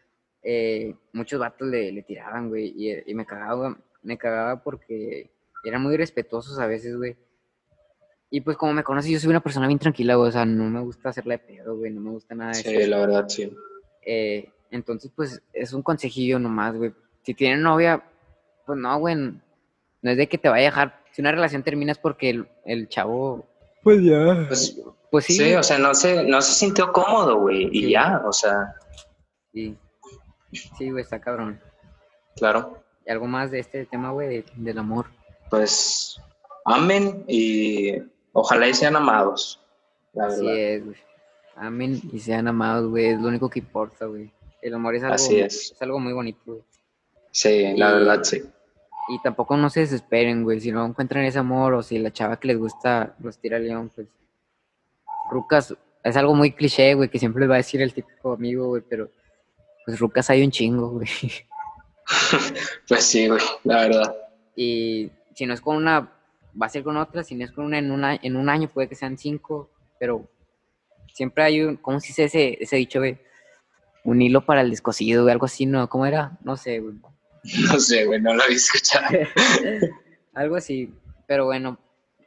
eh, 0.41 0.95
muchos 1.13 1.39
vatos 1.39 1.67
le, 1.67 1.91
le 1.91 2.01
tiraban, 2.03 2.49
güey, 2.49 2.73
y, 2.75 3.11
y 3.11 3.13
me 3.13 3.25
cagaba, 3.25 3.77
me 4.03 4.17
cagaba 4.17 4.63
porque 4.63 5.29
eran 5.63 5.81
muy 5.83 5.97
respetuosos 5.97 6.57
a 6.59 6.67
veces, 6.67 6.95
güey. 6.95 7.15
Y 8.31 8.41
pues 8.41 8.57
como 8.57 8.73
me 8.73 8.83
conoces, 8.83 9.09
yo 9.11 9.19
soy 9.19 9.31
una 9.31 9.39
persona 9.41 9.67
bien 9.67 9.79
tranquila, 9.79 10.15
güey, 10.15 10.29
o 10.29 10.31
sea, 10.31 10.45
no 10.45 10.69
me 10.69 10.81
gusta 10.81 11.09
hacerla 11.09 11.33
de 11.33 11.39
pedo, 11.39 11.75
güey, 11.77 11.91
no 11.91 11.99
me 12.01 12.11
gusta 12.11 12.35
nada 12.35 12.51
de 12.51 12.59
eso. 12.59 12.69
Sí, 12.69 12.85
la 12.85 12.99
verdad, 12.99 13.27
sí. 13.27 13.51
Eh, 14.05 14.51
entonces, 14.71 15.11
pues, 15.15 15.41
es 15.51 15.73
un 15.73 15.81
consejillo 15.81 16.37
nomás, 16.37 16.75
güey. 16.75 16.93
Si 17.23 17.33
tienen 17.33 17.63
novia, 17.63 18.03
pues 18.65 18.77
no, 18.77 18.99
güey. 18.99 19.15
No 20.01 20.11
es 20.11 20.17
de 20.17 20.27
que 20.27 20.37
te 20.37 20.49
vaya 20.49 20.67
a 20.67 20.71
dejar. 20.71 21.03
Si 21.11 21.21
una 21.21 21.31
relación 21.31 21.63
termina 21.63 21.91
es 21.91 21.97
porque 21.97 22.29
el, 22.29 22.47
el 22.65 22.87
chavo. 22.89 23.45
Pues 23.83 24.01
ya. 24.03 24.45
Pues, 24.47 24.79
Pues 25.11 25.25
sí. 25.25 25.33
sí, 25.33 25.53
o 25.55 25.63
sea, 25.63 25.77
no 25.79 25.93
se, 25.93 26.23
no 26.23 26.41
se 26.41 26.53
sintió 26.53 26.91
cómodo, 26.93 27.39
güey. 27.39 27.69
Y 27.71 27.85
Sí. 27.85 27.89
ya, 27.91 28.21
o 28.25 28.31
sea, 28.33 28.75
Sí, 29.51 29.75
Sí, 30.77 30.89
güey, 30.89 31.03
está 31.03 31.19
cabrón. 31.19 31.59
claro. 32.35 32.81
¿Y 33.05 33.11
algo 33.11 33.25
más 33.27 33.49
de 33.51 33.59
este 33.59 33.85
tema, 33.85 34.11
güey, 34.11 34.27
de- 34.29 34.45
del 34.55 34.77
amor? 34.79 35.07
Pues, 35.49 36.19
amen 36.65 37.23
y 37.27 37.95
ojalá 38.33 38.67
y 38.67 38.73
sean 38.73 38.95
amados. 38.95 39.59
La 40.13 40.27
Así 40.27 40.45
verdad. 40.45 40.59
es, 40.61 40.85
güey. 40.85 40.97
Amén 41.55 42.01
y 42.13 42.19
sean 42.19 42.47
amados, 42.47 42.89
güey. 42.89 43.07
Es 43.07 43.19
lo 43.19 43.27
único 43.27 43.49
que 43.49 43.59
importa, 43.59 44.05
güey. 44.05 44.31
El 44.61 44.73
amor 44.75 44.95
es 44.95 45.03
algo, 45.03 45.15
Así 45.15 45.39
es. 45.39 45.75
algo 45.81 45.99
muy 45.99 46.13
bonito, 46.13 46.39
güey. 46.45 46.61
Sí, 47.31 47.73
la 47.77 47.89
Y- 47.89 47.93
verdad, 47.93 48.23
sí. 48.23 48.43
Y 49.09 49.19
tampoco 49.19 49.57
no 49.57 49.69
se 49.69 49.81
desesperen, 49.81 50.43
güey. 50.43 50.59
Si 50.59 50.71
no 50.71 50.85
encuentran 50.85 51.25
ese 51.25 51.39
amor 51.39 51.73
o 51.73 51.81
si 51.81 51.97
la 51.97 52.13
chava 52.13 52.39
que 52.39 52.47
les 52.47 52.57
gusta 52.57 53.15
los 53.19 53.39
tira 53.39 53.57
león, 53.57 53.91
pues. 53.93 54.07
Rucas, 55.31 55.75
es 56.03 56.15
algo 56.15 56.35
muy 56.35 56.51
cliché, 56.51 56.93
güey, 56.93 57.09
que 57.09 57.19
siempre 57.19 57.41
les 57.41 57.49
va 57.49 57.55
a 57.55 57.57
decir 57.57 57.81
el 57.81 57.93
típico 57.93 58.33
amigo, 58.33 58.67
güey, 58.67 58.83
pero. 58.87 59.09
Pues 59.85 59.99
Rucas 59.99 60.29
hay 60.29 60.43
un 60.43 60.51
chingo, 60.51 60.89
güey. 60.89 61.07
Pues 62.87 63.03
sí, 63.03 63.27
güey, 63.27 63.41
la 63.63 63.81
verdad. 63.81 64.15
Y 64.55 65.11
si 65.35 65.45
no 65.45 65.53
es 65.53 65.61
con 65.61 65.75
una, 65.75 66.11
va 66.59 66.65
a 66.65 66.69
ser 66.69 66.83
con 66.83 66.97
otra. 66.97 67.23
Si 67.23 67.35
no 67.35 67.45
es 67.45 67.51
con 67.51 67.65
una 67.65 67.77
en, 67.77 67.91
una, 67.91 68.15
en 68.15 68.35
un 68.35 68.49
año, 68.49 68.67
puede 68.67 68.89
que 68.89 68.95
sean 68.95 69.15
cinco, 69.15 69.69
pero 69.99 70.27
siempre 71.13 71.43
hay 71.43 71.61
un. 71.61 71.77
¿Cómo 71.77 71.99
se 71.99 72.07
dice 72.07 72.23
ese, 72.23 72.57
ese 72.59 72.77
dicho, 72.77 72.99
güey? 72.99 73.19
Un 74.03 74.23
hilo 74.23 74.43
para 74.43 74.61
el 74.61 74.71
descosido, 74.71 75.21
güey, 75.23 75.33
algo 75.33 75.45
así, 75.45 75.67
¿no? 75.67 75.87
¿Cómo 75.87 76.07
era? 76.07 76.37
No 76.43 76.57
sé, 76.57 76.79
güey. 76.79 76.95
No 77.71 77.79
sé, 77.79 78.05
güey, 78.05 78.21
no 78.21 78.33
lo 78.33 78.43
había 78.43 78.55
escuchado. 78.57 79.05
Algo 80.33 80.55
así, 80.57 80.93
pero 81.27 81.45
bueno, 81.45 81.77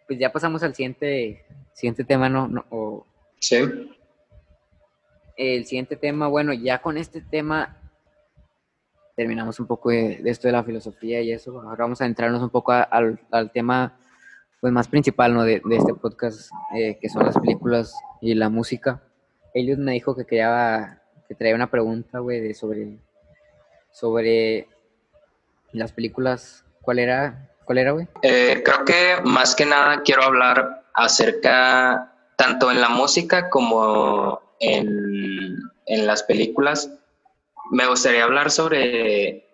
pues 0.07 0.18
ya 0.18 0.33
pasamos 0.33 0.62
al 0.62 0.75
siguiente, 0.75 1.44
siguiente 1.75 2.05
tema, 2.05 2.29
¿no? 2.29 2.48
no 2.48 2.64
o 2.70 3.07
Sí, 3.38 3.57
el 5.37 5.64
siguiente 5.66 5.96
tema, 5.96 6.29
bueno, 6.29 6.53
ya 6.53 6.81
con 6.81 6.96
este 6.98 7.20
tema 7.20 7.77
terminamos 9.16 9.59
un 9.61 9.66
poco 9.66 9.90
de, 9.90 10.18
de 10.22 10.31
esto 10.31 10.48
de 10.48 10.53
la 10.53 10.64
filosofía 10.64 11.20
y 11.20 11.33
eso. 11.33 11.61
Ahora 11.61 11.85
vamos 11.85 12.01
a 12.01 12.07
entrarnos 12.07 12.42
un 12.42 12.51
poco 12.51 12.72
a- 12.72 12.83
al, 12.83 13.20
al 13.31 13.51
tema 13.53 13.98
pues 14.61 14.72
más 14.72 14.87
principal, 14.88 15.35
¿no? 15.35 15.42
De, 15.44 15.61
de 15.64 15.77
este 15.77 15.92
podcast, 15.94 16.51
eh, 16.75 16.98
que 17.01 17.09
son 17.09 17.25
las 17.27 17.37
películas 17.38 17.94
y 18.20 18.35
la 18.35 18.48
música. 18.48 19.03
Elliot 19.55 19.79
me 19.79 19.92
dijo 19.92 20.14
que 20.14 20.25
quería, 20.25 21.03
que 21.29 21.35
traía 21.35 21.55
una 21.57 21.70
pregunta, 21.70 22.20
güey, 22.20 22.40
de 22.40 22.55
sobre, 22.55 22.98
sobre 23.90 24.68
las 25.73 25.93
películas. 25.93 26.65
¿Cuál 26.81 26.99
era? 26.99 27.51
¿Cuál 27.65 27.79
era, 27.79 27.93
güey? 27.93 28.09
Eh, 28.23 28.63
creo 28.65 28.85
que 28.85 29.17
más 29.25 29.55
que 29.55 29.67
nada 29.67 30.03
quiero 30.03 30.25
hablar 30.25 30.85
acerca, 30.95 32.13
tanto 32.37 32.71
en 32.71 32.81
la 32.81 32.89
música 32.89 33.49
como 33.51 34.41
en, 34.61 35.57
en 35.87 36.07
las 36.07 36.23
películas. 36.23 36.91
Me 37.71 37.87
gustaría 37.87 38.25
hablar 38.25 38.51
sobre 38.51 39.47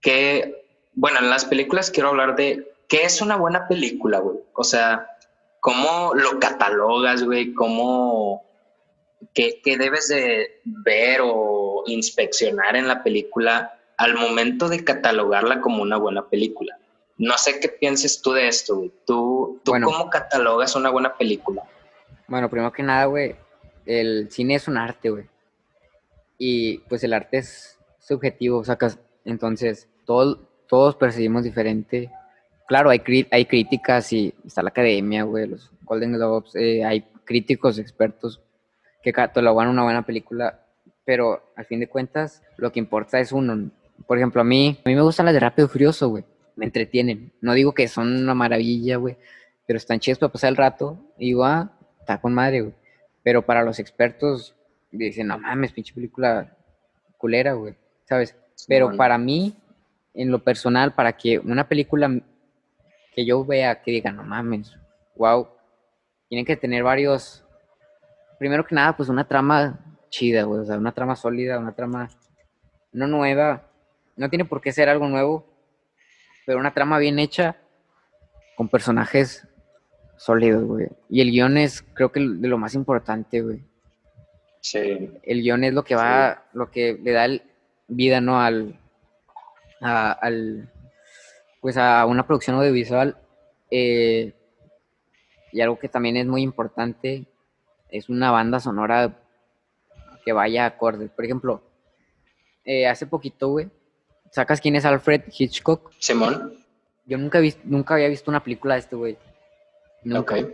qué, 0.00 0.66
bueno, 0.94 1.20
en 1.20 1.30
las 1.30 1.44
películas 1.44 1.90
quiero 1.90 2.10
hablar 2.10 2.36
de 2.36 2.72
qué 2.88 3.04
es 3.04 3.22
una 3.22 3.36
buena 3.36 3.68
película, 3.68 4.18
güey. 4.18 4.38
O 4.54 4.64
sea, 4.64 5.06
cómo 5.60 6.12
lo 6.14 6.38
catalogas, 6.40 7.22
güey, 7.22 7.54
cómo, 7.54 8.44
qué, 9.32 9.60
qué 9.62 9.78
debes 9.78 10.08
de 10.08 10.60
ver 10.64 11.20
o 11.22 11.84
inspeccionar 11.86 12.76
en 12.76 12.88
la 12.88 13.02
película 13.02 13.79
al 14.00 14.14
momento 14.14 14.70
de 14.70 14.82
catalogarla 14.82 15.60
como 15.60 15.82
una 15.82 15.98
buena 15.98 16.26
película. 16.26 16.74
No 17.18 17.36
sé 17.36 17.60
qué 17.60 17.68
pienses 17.68 18.22
tú 18.22 18.32
de 18.32 18.48
esto, 18.48 18.76
güey. 18.76 18.90
¿Tú 19.06 19.60
¿Tú, 19.62 19.72
Bueno. 19.72 19.88
cómo 19.88 20.08
catalogas 20.08 20.74
una 20.74 20.88
buena 20.88 21.14
película? 21.18 21.64
Bueno, 22.26 22.48
primero 22.48 22.72
que 22.72 22.82
nada, 22.82 23.04
güey, 23.04 23.36
el 23.84 24.30
cine 24.30 24.54
es 24.54 24.68
un 24.68 24.78
arte, 24.78 25.10
güey. 25.10 25.26
Y 26.38 26.78
pues 26.88 27.04
el 27.04 27.12
arte 27.12 27.36
es 27.38 27.78
subjetivo, 27.98 28.64
sacas. 28.64 28.98
Entonces, 29.26 29.86
todos, 30.06 30.38
todos 30.66 30.96
percibimos 30.96 31.44
diferente. 31.44 32.10
Claro, 32.68 32.88
hay, 32.88 33.02
hay 33.30 33.44
críticas 33.44 34.10
y 34.14 34.32
está 34.46 34.62
la 34.62 34.70
academia, 34.70 35.24
güey, 35.24 35.46
los 35.46 35.70
Golden 35.82 36.14
Globes, 36.14 36.56
eh, 36.56 36.86
hay 36.86 37.02
críticos 37.24 37.78
expertos 37.78 38.40
que 39.02 39.12
catalogan 39.12 39.68
una 39.68 39.82
buena 39.82 40.06
película, 40.06 40.64
pero 41.04 41.52
al 41.54 41.66
fin 41.66 41.80
de 41.80 41.88
cuentas, 41.88 42.42
lo 42.56 42.72
que 42.72 42.78
importa 42.78 43.20
es 43.20 43.30
uno. 43.30 43.70
Por 44.06 44.18
ejemplo, 44.18 44.40
a 44.40 44.44
mí, 44.44 44.78
a 44.84 44.88
mí 44.88 44.94
me 44.94 45.02
gustan 45.02 45.26
las 45.26 45.34
de 45.34 45.40
Rápido 45.40 45.66
y 45.66 45.70
Furioso, 45.70 46.08
güey. 46.08 46.24
Me 46.56 46.66
entretienen. 46.66 47.32
No 47.40 47.54
digo 47.54 47.72
que 47.72 47.88
son 47.88 48.14
una 48.16 48.34
maravilla, 48.34 48.96
güey, 48.96 49.16
pero 49.66 49.76
están 49.76 50.00
chidas 50.00 50.18
para 50.18 50.32
pasar 50.32 50.50
el 50.50 50.56
rato. 50.56 50.98
Y 51.18 51.26
digo, 51.26 51.44
ah, 51.44 51.72
está 52.00 52.20
con 52.20 52.34
madre, 52.34 52.62
güey. 52.62 52.74
Pero 53.22 53.44
para 53.44 53.62
los 53.62 53.78
expertos, 53.78 54.56
dicen, 54.90 55.28
no 55.28 55.38
mames, 55.38 55.72
pinche 55.72 55.94
película 55.94 56.56
culera, 57.16 57.52
güey, 57.52 57.74
¿sabes? 58.04 58.34
Pero 58.66 58.96
para 58.96 59.18
mí, 59.18 59.54
en 60.14 60.30
lo 60.30 60.42
personal, 60.42 60.94
para 60.94 61.12
que 61.12 61.38
una 61.38 61.68
película 61.68 62.10
que 63.12 63.24
yo 63.24 63.44
vea 63.44 63.82
que 63.82 63.90
diga, 63.90 64.12
no 64.12 64.22
mames, 64.24 64.76
wow, 65.16 65.48
tiene 66.28 66.44
que 66.44 66.56
tener 66.56 66.82
varios, 66.82 67.44
primero 68.38 68.64
que 68.64 68.74
nada, 68.74 68.96
pues 68.96 69.08
una 69.08 69.26
trama 69.26 69.98
chida, 70.08 70.44
güey, 70.44 70.60
o 70.60 70.64
sea, 70.64 70.78
una 70.78 70.92
trama 70.92 71.16
sólida, 71.16 71.58
una 71.58 71.74
trama 71.74 72.08
no 72.92 73.06
nueva, 73.06 73.69
no 74.20 74.28
tiene 74.28 74.44
por 74.44 74.60
qué 74.60 74.70
ser 74.72 74.88
algo 74.88 75.08
nuevo, 75.08 75.46
pero 76.46 76.58
una 76.58 76.74
trama 76.74 76.98
bien 76.98 77.18
hecha, 77.18 77.56
con 78.56 78.68
personajes 78.68 79.46
sólidos, 80.16 80.64
güey. 80.64 80.88
Y 81.08 81.22
el 81.22 81.30
guion 81.30 81.56
es, 81.56 81.82
creo 81.94 82.12
que, 82.12 82.20
de 82.20 82.48
lo 82.48 82.58
más 82.58 82.74
importante, 82.74 83.40
güey. 83.40 83.62
Sí, 84.60 85.10
El 85.22 85.40
guion 85.42 85.64
es 85.64 85.72
lo 85.72 85.82
que 85.84 85.94
va, 85.94 86.44
lo 86.52 86.70
que 86.70 86.98
le 87.02 87.12
da 87.12 87.24
el- 87.24 87.42
vida, 87.88 88.20
¿no? 88.20 88.40
Al, 88.40 88.78
a, 89.80 90.12
al, 90.12 90.70
pues 91.62 91.76
a 91.78 92.04
una 92.04 92.26
producción 92.26 92.56
audiovisual. 92.56 93.16
eh, 93.70 94.34
y 95.52 95.60
algo 95.62 95.78
que 95.80 95.88
también 95.88 96.16
es 96.16 96.26
muy 96.26 96.42
importante 96.42 97.26
es 97.88 98.08
una 98.08 98.30
banda 98.30 98.60
sonora 98.60 99.18
que 100.24 100.32
vaya 100.32 100.66
acorde. 100.66 101.08
Por 101.08 101.24
ejemplo, 101.24 101.62
eh, 102.64 102.86
hace 102.86 103.06
poquito, 103.06 103.48
güey, 103.48 103.68
¿sacas 104.30 104.60
quién 104.60 104.76
es 104.76 104.84
Alfred 104.84 105.22
Hitchcock? 105.36 105.92
Simón. 105.98 106.54
Yo 107.06 107.18
nunca, 107.18 107.40
vis- 107.40 107.58
nunca 107.64 107.94
había 107.94 108.08
visto 108.08 108.30
una 108.30 108.42
película 108.42 108.74
de 108.74 108.80
este, 108.80 108.96
güey. 108.96 109.16
Nunca. 110.04 110.36
Ok. 110.36 110.48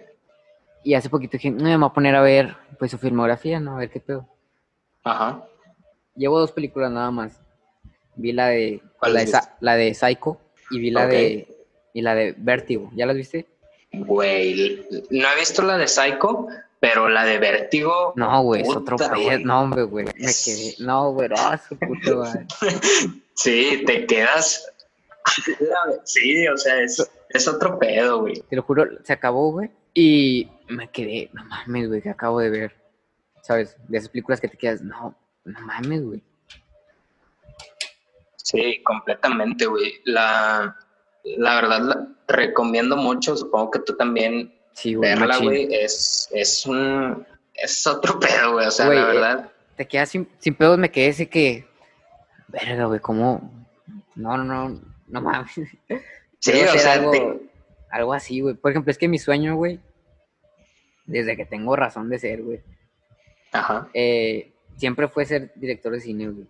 Y 0.85 0.95
hace 0.95 1.11
poquito 1.11 1.33
dije, 1.33 1.51
no, 1.51 1.65
me 1.65 1.77
voy 1.77 1.87
a 1.89 1.93
poner 1.93 2.15
a 2.15 2.23
ver 2.23 2.57
pues 2.79 2.91
su 2.93 2.99
filmografía, 2.99 3.59
¿no? 3.61 3.77
A 3.77 3.81
ver 3.81 3.91
qué 3.91 4.01
pedo. 4.01 4.29
Ajá. 5.05 5.43
Llevo 6.15 6.39
dos 6.39 6.53
películas 6.53 6.91
nada 6.93 7.11
más. 7.11 7.41
Vi 8.15 8.33
la 8.33 8.49
de 8.49 8.81
¿Cuáles 8.99 9.31
la 9.33 9.41
de, 9.41 9.47
la 9.61 9.77
de 9.77 9.95
Psycho 9.95 10.41
y 10.71 10.79
vi 10.81 10.91
la 10.91 11.07
de 11.07 11.49
y 11.93 12.01
la 12.03 12.15
de 12.15 12.35
Vértigo. 12.39 12.91
¿Ya 12.95 13.05
las 13.07 13.17
viste? 13.17 13.47
Güey, 13.93 14.87
no 15.11 15.29
he 15.31 15.39
visto 15.39 15.63
la 15.63 15.77
de 15.77 15.87
Psycho, 15.89 16.47
pero 16.81 17.09
la 17.09 17.25
de 17.25 17.39
Vértigo. 17.39 18.13
No, 18.17 18.43
güey, 18.43 18.63
es 18.63 18.69
otro 18.69 18.97
pedo. 18.97 19.11
güey. 19.23 19.45
No, 19.45 19.61
hombre, 19.61 19.83
güey. 19.83 20.05
Me 20.07 20.13
quedé. 20.15 20.75
No, 20.79 21.13
güey, 21.13 21.29
no, 21.29 21.37
su 21.69 21.77
puta 21.79 22.15
madre. 22.15 22.47
Sí, 23.37 23.83
te 23.87 24.07
quedas. 24.07 24.67
Sí, 26.05 26.47
o 26.49 26.57
sea, 26.57 26.81
es, 26.83 27.11
es 27.31 27.49
otro 27.49 27.79
pedo, 27.79 28.21
güey. 28.23 28.41
Te 28.49 28.57
lo 28.57 28.63
juro, 28.63 28.87
se 29.03 29.13
acabó, 29.13 29.53
güey. 29.53 29.71
Y 29.95 30.51
me 30.69 30.91
quedé, 30.91 31.31
no 31.33 31.45
mames, 31.45 31.89
güey, 31.89 32.03
que 32.03 32.11
acabo 32.11 32.41
de 32.41 32.51
ver. 32.51 32.77
¿Sabes? 33.43 33.77
De 33.89 33.99
esas 33.99 34.11
películas 34.11 34.41
que 34.41 34.49
te 34.49 34.57
quedas, 34.57 34.83
no, 34.83 35.15
no 35.45 35.61
mames, 35.61 36.03
güey. 36.05 36.23
Sí, 38.37 38.83
completamente, 38.85 39.67
güey. 39.67 40.01
La, 40.05 40.77
la 41.25 41.55
verdad, 41.57 41.81
la 41.81 42.09
recomiendo 42.29 42.97
mucho. 42.97 43.37
Supongo 43.37 43.71
que 43.73 43.79
tú 43.81 43.97
también 43.97 44.55
Sí, 44.73 44.95
güey. 44.95 45.11
verla, 45.11 45.39
güey. 45.39 45.69
Es, 45.75 46.29
es 46.33 46.65
un. 46.67 47.27
Es 47.55 47.87
otro 47.87 48.19
pedo, 48.21 48.53
güey. 48.53 48.67
O 48.67 48.71
sea, 48.71 48.87
Güey, 48.87 48.99
la 48.99 49.05
eh, 49.05 49.13
verdad. 49.15 49.53
Te 49.77 49.87
quedas 49.89 50.11
sin, 50.11 50.29
sin 50.39 50.55
pedos, 50.55 50.79
me 50.79 50.91
quedé 50.91 51.09
ese 51.09 51.29
que. 51.29 51.67
Verga, 52.65 52.85
güey, 52.87 53.01
¿cómo? 53.01 53.51
No, 54.15 54.37
no, 54.37 54.45
no, 54.45 54.81
no 55.09 55.21
mames. 55.21 55.53
Sí, 56.39 56.53
o 56.53 56.79
sea, 56.79 56.93
algo, 56.93 57.11
te- 57.11 57.41
algo 57.91 58.13
así, 58.13 58.41
güey. 58.41 58.55
Por 58.55 58.71
ejemplo, 58.71 58.91
es 58.91 58.99
que 58.99 59.09
mi 59.09 59.19
sueño, 59.19 59.57
güey, 59.57 59.81
desde 61.07 61.35
que 61.37 61.47
tengo 61.47 61.75
razón 61.75 62.09
de 62.11 62.19
ser, 62.19 62.43
güey, 62.43 62.61
Ajá. 63.53 63.89
eh, 63.95 64.53
siempre 64.77 65.09
fue 65.09 65.25
ser 65.25 65.51
director 65.57 65.93
de 65.93 66.01
cine, 66.01 66.29
güey. 66.29 66.47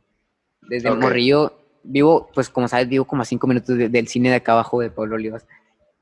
Desde 0.62 0.90
Ok. 0.90 0.99
morrillo, 0.99 1.59
vivo, 1.85 2.29
pues 2.35 2.51
como 2.51 2.66
sabes, 2.69 2.88
vivo 2.88 3.05
como 3.07 3.23
a 3.23 3.25
cinco 3.25 3.47
minutos 3.47 3.79
de- 3.79 3.88
del 3.88 4.09
cine 4.09 4.29
de 4.29 4.35
acá 4.37 4.53
abajo 4.53 4.81
de 4.81 4.90
Pablo 4.90 5.14
Olivas. 5.14 5.47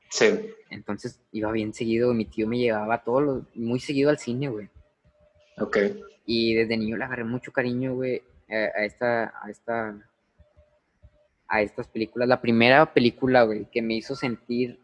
Sí. 0.09 0.25
Entonces 0.71 1.21
iba 1.31 1.51
bien 1.51 1.73
seguido, 1.73 2.13
mi 2.13 2.25
tío 2.25 2.47
me 2.47 2.57
llevaba 2.57 3.03
todos 3.03 3.23
los, 3.23 3.43
muy 3.55 3.79
seguido 3.79 4.09
al 4.09 4.17
cine, 4.17 4.49
güey. 4.49 4.67
Ok. 5.59 5.77
Y 6.25 6.55
desde 6.55 6.75
niño 6.75 6.97
le 6.97 7.05
agarré 7.05 7.23
mucho 7.23 7.51
cariño, 7.53 7.93
güey, 7.93 8.23
a, 8.49 8.79
a 8.79 8.85
esta, 8.85 9.33
a 9.41 9.49
esta, 9.49 9.95
a 11.47 11.61
estas 11.61 11.87
películas. 11.87 12.27
La 12.27 12.41
primera 12.41 12.93
película, 12.93 13.43
güey, 13.43 13.65
que 13.71 13.81
me 13.81 13.95
hizo 13.95 14.15
sentir, 14.15 14.79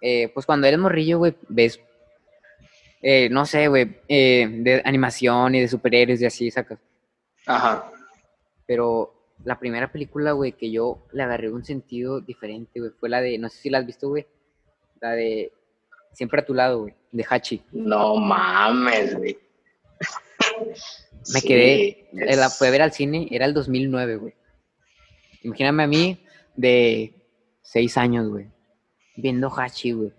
eh, 0.00 0.28
pues 0.34 0.46
cuando 0.46 0.66
eres 0.66 0.78
morrillo, 0.78 1.18
güey, 1.18 1.34
ves, 1.48 1.80
eh, 3.02 3.28
no 3.30 3.46
sé, 3.46 3.68
güey, 3.68 3.96
eh, 4.08 4.48
de 4.48 4.82
animación 4.84 5.54
y 5.54 5.60
de 5.60 5.68
superhéroes 5.68 6.20
y 6.22 6.26
así, 6.26 6.50
sacas. 6.50 6.78
Ajá. 7.46 7.90
Pero 8.66 9.14
la 9.44 9.58
primera 9.58 9.90
película, 9.90 10.32
güey, 10.32 10.52
que 10.52 10.70
yo 10.70 11.06
le 11.12 11.22
agarré 11.22 11.50
un 11.50 11.64
sentido 11.64 12.20
diferente, 12.20 12.80
güey, 12.80 12.92
fue 12.98 13.08
la 13.08 13.20
de, 13.20 13.38
no 13.38 13.48
sé 13.48 13.58
si 13.58 13.70
la 13.70 13.78
has 13.78 13.86
visto, 13.86 14.08
güey, 14.08 14.26
la 15.00 15.12
de 15.12 15.52
Siempre 16.12 16.40
a 16.40 16.44
tu 16.44 16.54
lado, 16.54 16.80
güey, 16.80 16.94
de 17.10 17.24
Hachi. 17.28 17.62
No 17.72 18.16
mames, 18.16 19.16
güey. 19.16 19.38
Me 21.32 21.40
Sí, 21.40 21.46
quedé, 21.48 22.08
eh, 22.12 22.36
la 22.36 22.50
fue 22.50 22.68
a 22.68 22.70
ver 22.70 22.82
al 22.82 22.92
cine, 22.92 23.28
era 23.30 23.46
el 23.46 23.54
2009, 23.54 24.16
güey. 24.16 24.34
Imagíname 25.42 25.82
a 25.82 25.86
mí 25.86 26.18
de 26.56 27.14
seis 27.62 27.96
años, 27.96 28.28
güey, 28.28 28.46
viendo 29.16 29.48
Hachi, 29.48 29.92
güey. 29.92 30.10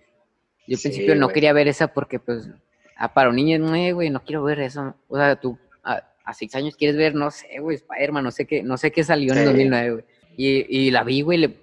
Yo 0.68 0.76
al 0.76 0.78
Sí, 0.78 0.88
principio 0.90 1.16
no 1.16 1.26
güey. 1.28 1.34
quería 1.34 1.54
ver 1.54 1.68
esa 1.68 1.88
porque, 1.94 2.20
pues, 2.20 2.50
ah, 2.98 3.14
para 3.14 3.30
un 3.30 3.36
niño, 3.36 3.60
no, 3.60 3.76
eh, 3.76 3.92
güey, 3.92 4.10
no 4.10 4.24
quiero 4.24 4.44
ver 4.44 4.60
eso. 4.62 4.96
O 5.10 5.18
sea, 5.18 5.36
tú 5.36 5.58
a, 5.84 6.04
a 6.24 6.34
seis 6.34 6.56
años 6.56 6.76
quieres 6.76 6.96
ver, 6.96 7.16
no 7.16 7.32
sé, 7.32 7.60
güey, 7.60 7.76
Spider-Man, 7.78 8.24
no 8.24 8.32
sé 8.32 8.46
qué, 8.48 8.64
no 8.64 8.78
sé 8.78 8.92
qué 8.92 9.04
salió 9.04 9.34
en 9.34 9.40
el 9.40 9.44
Sí. 9.46 9.50
2009, 9.52 9.92
güey. 9.92 10.06
Y, 10.38 10.78
y 10.88 10.92
la 10.92 11.04
vi, 11.04 11.22
güey, 11.22 11.38
le- 11.38 11.58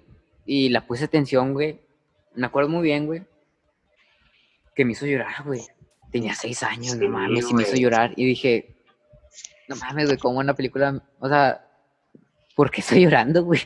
y 0.45 0.69
la 0.69 0.85
puse 0.85 1.05
atención, 1.05 1.53
güey. 1.53 1.79
Me 2.35 2.45
acuerdo 2.47 2.69
muy 2.69 2.83
bien, 2.83 3.05
güey, 3.07 3.23
que 4.75 4.85
me 4.85 4.93
hizo 4.93 5.05
llorar, 5.05 5.43
güey. 5.45 5.61
Tenía 6.11 6.33
seis 6.35 6.61
años, 6.63 6.93
Sí, 6.93 6.99
no 6.99 7.09
mames, 7.09 7.49
y 7.49 7.53
me 7.53 7.63
hizo 7.63 7.75
llorar. 7.75 8.13
Y 8.15 8.25
dije, 8.25 8.75
no 9.67 9.75
mames, 9.77 10.05
güey, 10.07 10.17
como 10.17 10.39
una 10.39 10.53
película, 10.55 11.01
o 11.19 11.27
sea, 11.29 11.65
¿por 12.55 12.69
qué 12.71 12.81
estoy 12.81 13.03
llorando, 13.03 13.43
güey? 13.43 13.61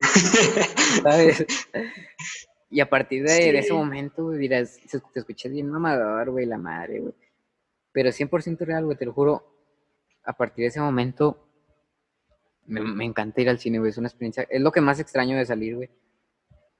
¿Sabes? 1.02 1.46
Y 2.70 2.80
a 2.80 2.88
partir 2.88 3.24
de, 3.24 3.32
de 3.52 3.58
ese 3.58 3.68
Sí. 3.68 3.74
momento, 3.74 4.24
güey, 4.24 4.38
dirás, 4.38 4.78
te 5.12 5.18
escuchas 5.18 5.50
bien 5.52 5.68
mamador, 5.68 6.30
güey, 6.30 6.46
la 6.46 6.58
madre, 6.58 7.00
güey. 7.00 7.14
Pero 7.92 8.10
100% 8.10 8.58
real, 8.64 8.84
güey, 8.84 8.96
te 8.96 9.04
lo 9.06 9.12
juro. 9.12 9.44
A 10.24 10.32
partir 10.32 10.62
de 10.62 10.68
ese 10.68 10.80
momento, 10.80 11.46
me, 12.66 12.80
me 12.80 13.04
encanta 13.04 13.40
ir 13.40 13.48
al 13.50 13.58
cine, 13.58 13.78
güey. 13.80 13.90
Es 13.90 13.98
una 13.98 14.06
experiencia, 14.08 14.46
es 14.48 14.60
lo 14.60 14.70
que 14.70 14.80
más 14.80 15.00
extraño 15.00 15.36
de 15.36 15.44
salir, 15.46 15.74
güey. 15.76 15.90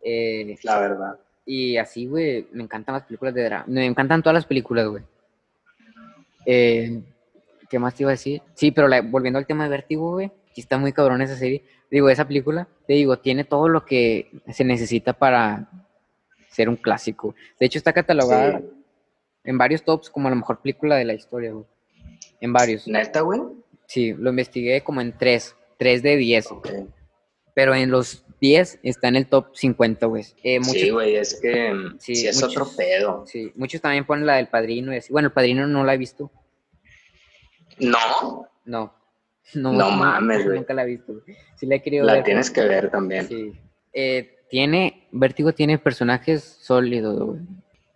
Eh, 0.03 0.57
La 0.63 0.79
verdad. 0.79 1.19
y 1.45 1.77
así, 1.77 2.07
güey, 2.07 2.47
me 2.53 2.63
encantan 2.63 2.95
las 2.95 3.05
películas 3.05 3.35
de 3.35 3.45
drama. 3.45 3.65
Me 3.67 3.85
encantan 3.85 4.23
todas 4.23 4.35
las 4.35 4.47
películas, 4.47 4.87
güey. 4.87 5.03
Eh, 6.47 7.03
¿Qué 7.71 7.79
más 7.79 7.95
te 7.95 8.03
iba 8.03 8.11
a 8.11 8.19
decir? 8.19 8.43
Sí, 8.55 8.71
pero 8.73 8.89
la- 8.89 9.01
volviendo 9.01 9.39
al 9.39 9.47
tema 9.47 9.65
de 9.65 9.71
Vértigo, 9.71 10.11
güey, 10.13 10.31
sí 10.53 10.61
está 10.61 10.77
muy 10.77 10.93
cabrón 10.93 11.23
esa 11.23 11.37
serie. 11.37 11.63
Digo, 11.91 12.11
esa 12.11 12.27
película, 12.27 12.69
te 12.87 12.93
digo, 12.95 13.19
tiene 13.19 13.45
todo 13.45 13.69
lo 13.69 13.87
que 13.87 14.31
se 14.53 14.65
necesita 14.65 15.13
para 15.15 15.71
ser 16.51 16.69
un 16.69 16.77
clásico. 16.77 17.35
De 17.59 17.67
hecho, 17.67 17.79
está 17.79 17.93
catalogada 17.93 18.59
Sí. 18.59 18.65
en 19.45 19.57
varios 19.57 19.83
tops 19.85 20.11
como 20.11 20.29
la 20.29 20.35
mejor 20.35 20.61
película 20.61 20.97
de 20.97 21.05
la 21.05 21.15
historia, 21.15 21.53
güey. 21.53 21.65
En 22.41 22.53
varios. 22.53 22.87
¿Neta, 22.89 23.21
güey? 23.23 23.41
Sí, 23.87 24.13
lo 24.13 24.31
investigué 24.31 24.83
como 24.83 25.01
en 25.01 25.17
tres, 25.17 25.55
tres 25.79 26.03
de 26.03 26.17
diez. 26.17 26.49
Pero 27.55 27.75
en 27.75 27.91
los 27.91 28.25
10 28.41 28.79
está 28.83 29.09
en 29.09 29.17
el 29.17 29.27
top 29.27 29.55
50, 29.55 30.07
güey. 30.07 30.25
Eh, 30.43 30.63
Sí, 30.63 30.91
güey, 30.91 31.17
es 31.17 31.39
que 31.41 31.73
Sí, 31.99 32.13
es 32.27 32.37
muchos- 32.37 32.57
otro 32.57 32.69
pedo. 32.77 33.25
Sí, 33.27 33.53
muchos 33.57 33.81
también 33.81 34.05
ponen 34.07 34.27
la 34.27 34.37
del 34.37 34.49
padrino 34.49 34.93
y 34.95 34.99
así. 34.99 35.13
Bueno, 35.13 35.27
el 35.29 35.33
padrino 35.33 35.67
no 35.67 35.85
la 35.85 35.95
he 35.95 35.99
visto. 35.99 36.31
No, 37.81 38.49
No. 38.65 38.95
No, 39.55 39.73
No 39.73 39.91
mames, 39.91 40.45
güey. 40.45 40.59
Nunca 40.59 40.75
la 40.75 40.85
he 40.85 40.87
visto. 40.87 41.13
Sí 41.57 41.67
la 41.67 41.77
he 41.77 41.83
querido 41.83 42.05
la 42.05 42.15
ver. 42.15 42.25
tienes 42.25 42.51
que 42.51 42.63
ver 42.63 42.91
también. 42.91 43.27
Sí. 43.27 43.53
Eh, 43.93 44.37
tiene, 44.49 45.09
Vértigo 45.11 45.53
tiene 45.53 45.79
personajes 45.79 46.43
sólidos, 46.61 47.21
güey. 47.21 47.41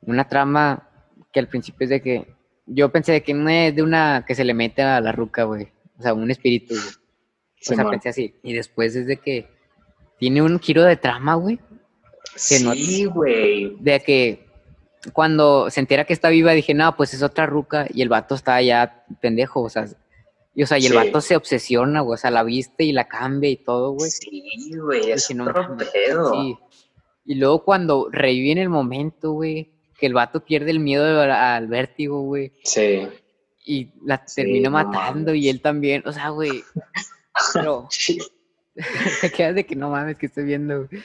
Una 0.02 0.28
trama 0.28 0.88
que 1.32 1.40
al 1.40 1.48
principio 1.48 1.84
es 1.84 1.90
de 1.90 2.02
que, 2.02 2.34
yo 2.66 2.90
pensé 2.90 3.22
que 3.22 3.34
no 3.34 3.48
es 3.48 3.74
de 3.74 3.82
una 3.82 4.24
que 4.26 4.34
se 4.34 4.44
le 4.44 4.54
mete 4.54 4.82
a 4.82 5.00
la 5.00 5.12
ruca, 5.12 5.44
güey. 5.44 5.68
O 5.98 6.02
sea, 6.02 6.14
un 6.14 6.30
espíritu, 6.30 6.74
güey. 6.74 6.86
O 6.86 7.74
sea, 7.74 7.88
pensé 7.88 8.08
así. 8.08 8.34
Y 8.42 8.52
después 8.52 8.94
es 8.96 9.06
de 9.06 9.16
que 9.16 9.48
tiene 10.18 10.42
un 10.42 10.58
giro 10.58 10.82
de 10.82 10.96
trama, 10.96 11.34
güey. 11.34 11.58
que 12.32 12.38
Sí, 12.38 13.04
güey. 13.04 13.76
De 13.80 14.00
que 14.00 14.43
cuando 15.12 15.70
se 15.70 15.80
entera 15.80 16.04
que 16.04 16.12
está 16.12 16.28
viva, 16.28 16.52
dije, 16.52 16.74
no, 16.74 16.96
pues 16.96 17.14
es 17.14 17.22
otra 17.22 17.46
ruca. 17.46 17.86
Y 17.92 18.02
el 18.02 18.08
vato 18.08 18.34
está 18.34 18.60
ya 18.62 19.04
pendejo, 19.20 19.62
o 19.62 19.68
sea. 19.68 19.86
Y, 20.54 20.62
o 20.62 20.66
sea, 20.66 20.78
y 20.78 20.86
el 20.86 20.94
vato 20.94 21.20
se 21.20 21.36
obsesiona, 21.36 22.00
güey. 22.00 22.14
O 22.14 22.16
sea, 22.16 22.30
la 22.30 22.44
viste 22.44 22.84
y 22.84 22.92
la 22.92 23.08
cambia 23.08 23.50
y 23.50 23.56
todo, 23.56 23.92
güey. 23.92 24.10
Sí, 24.10 24.72
güey, 24.76 25.10
es 25.10 25.34
no 25.34 25.44
mames, 25.46 25.88
pedo. 25.88 26.32
Sí. 26.32 26.56
Y 27.26 27.34
luego 27.36 27.64
cuando 27.64 28.08
revive 28.10 28.52
en 28.52 28.58
el 28.58 28.68
momento, 28.68 29.32
güey, 29.32 29.72
que 29.98 30.06
el 30.06 30.14
vato 30.14 30.44
pierde 30.44 30.70
el 30.70 30.80
miedo 30.80 31.20
al, 31.20 31.66
vértigo, 31.68 32.20
güey, 32.22 32.52
Sí. 32.64 33.08
y 33.64 33.92
la 34.04 34.22
Sí, 34.26 34.42
termina 34.42 34.68
no 34.68 34.74
matando 34.74 35.34
y 35.34 35.48
él 35.48 35.60
también, 35.60 36.02
o 36.06 36.12
sea, 36.12 36.28
güey, 36.28 36.62
pero 37.54 37.88
te 39.20 39.30
quedas 39.30 39.54
de 39.54 39.64
que 39.64 39.76
no 39.76 39.90
mames 39.90 40.16
que 40.16 40.26
estoy 40.26 40.44
viendo, 40.44 40.86
güey. 40.86 41.02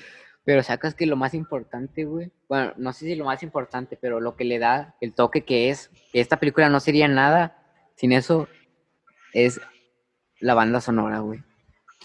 Pero 0.49 0.63
sacas 0.63 0.95
que 0.95 1.05
lo 1.05 1.15
más 1.15 1.35
importante, 1.35 2.05
güey, 2.05 2.31
bueno, 2.47 2.73
no 2.75 2.91
sé 2.91 3.05
si 3.05 3.13
lo 3.13 3.25
más 3.25 3.43
importante, 3.43 3.99
pero 4.01 4.19
lo 4.19 4.35
que 4.35 4.45
le 4.45 4.57
da 4.57 4.95
el 4.99 5.13
toque 5.13 5.45
que 5.45 5.69
es, 5.69 5.91
que 6.11 6.19
esta 6.19 6.39
película 6.39 6.69
no 6.69 6.79
sería 6.79 7.07
nada 7.07 7.55
sin 7.95 8.13
eso, 8.13 8.47
es 9.31 9.61
la 10.39 10.55
banda 10.55 10.81
sonora, 10.81 11.19
güey. 11.19 11.43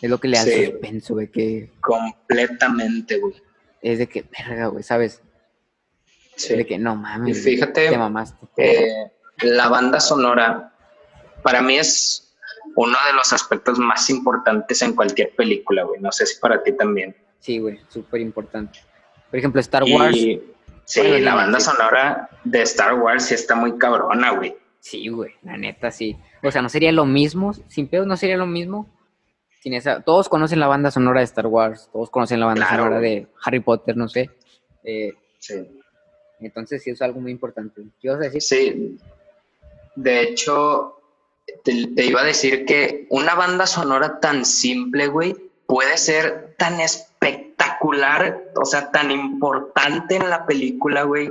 Es 0.03 0.11
lo 0.11 0.21
que 0.21 0.29
le 0.29 0.37
da 0.37 0.43
el 0.43 0.51
Sí. 0.51 0.67
suspenso, 0.67 1.15
güey, 1.15 1.31
que 1.31 1.71
Completamente, 1.81 3.17
güey. 3.19 3.33
es 3.81 3.99
de 3.99 4.09
que, 4.09 4.27
verga, 4.39 4.67
güey, 4.67 4.83
¿sabes? 4.83 5.23
Sí. 6.37 6.55
De 6.55 6.67
que 6.67 6.77
no 6.77 6.97
mames. 6.97 7.39
Y 7.39 7.41
fíjate, 7.41 7.89
Te 7.89 7.97
mamaste. 7.97 8.47
Eh, 8.59 9.11
la 9.41 9.71
banda 9.71 10.01
sonora 10.01 10.71
para 11.43 11.63
mí 11.63 11.79
es 11.79 12.37
uno 12.77 12.99
de 13.07 13.15
los 13.15 13.33
aspectos 13.33 13.79
más 13.79 14.11
importantes 14.11 14.83
en 14.83 14.95
cualquier 14.95 15.35
película, 15.35 15.85
güey. 15.85 15.99
No 16.03 16.13
sé 16.13 16.27
si 16.27 16.39
para 16.39 16.63
ti 16.63 16.73
también. 16.73 17.17
Sí, 17.45 17.59
güey, 17.59 17.79
súper 17.89 18.23
importante. 18.23 18.79
Por 19.29 19.39
ejemplo, 19.39 19.61
Star 19.61 19.85
Wars. 19.85 20.17
Y, 20.17 20.41
sí, 20.87 21.01
Bueno, 21.03 21.19
la 21.27 21.35
banda 21.35 21.61
sí. 21.61 21.67
sonora 21.67 22.31
de 22.43 22.63
Star 22.63 22.95
Wars 22.95 23.27
sí 23.27 23.35
está 23.35 23.55
muy 23.55 23.77
cabrona, 23.77 24.31
güey. 24.31 24.57
Sí, 24.81 25.09
güey, 25.09 25.33
la 25.43 25.59
neta, 25.59 25.91
sí. 25.91 26.17
O 26.43 26.51
sea, 26.51 26.63
no 26.63 26.71
sería 26.71 26.91
lo 26.91 27.05
mismo, 27.05 27.53
sin 27.69 27.87
pedos 27.89 28.07
no 28.07 28.17
sería 28.17 28.39
lo 28.39 28.47
mismo. 28.47 28.89
Sin 29.61 29.75
esa, 29.75 30.01
todos 30.01 30.31
conocen 30.31 30.59
la 30.61 30.67
banda 30.69 30.91
sonora 30.91 31.21
de 31.21 31.25
Star 31.25 31.47
Wars, 31.47 31.91
todos 31.93 32.09
conocen 32.09 32.41
la 32.41 32.47
banda 32.47 32.67
Claro, 32.67 32.85
sonora 32.85 32.99
güey. 33.01 33.15
de 33.21 33.27
Harry 33.45 33.61
Potter, 33.61 33.95
no 33.97 34.09
sé. 34.09 34.31
Eh, 34.83 35.13
Sí. 35.39 35.55
entonces 36.41 36.83
sí 36.83 36.91
es 36.91 37.03
algo 37.03 37.21
muy 37.21 37.31
importante. 37.33 37.83
¿Qué 38.01 38.09
ibas 38.09 38.17
a 38.17 38.31
decir? 38.31 38.41
Sí. 38.43 38.99
De 39.97 40.23
hecho, 40.23 40.99
te, 41.63 41.89
te 41.95 42.07
iba 42.07 42.23
a 42.23 42.25
decir 42.25 42.65
que 42.65 43.07
una 43.11 43.35
banda 43.35 43.67
sonora 43.67 44.19
tan 44.21 44.45
simple, 44.47 45.09
güey, 45.09 45.35
puede 45.67 45.97
ser 45.99 46.55
tan 46.59 46.81
espectacular, 46.81 47.14
o 48.57 48.65
sea, 48.65 48.91
tan 48.91 49.11
importante 49.11 50.17
en 50.17 50.29
la 50.31 50.47
película, 50.47 51.03
güey. 51.03 51.31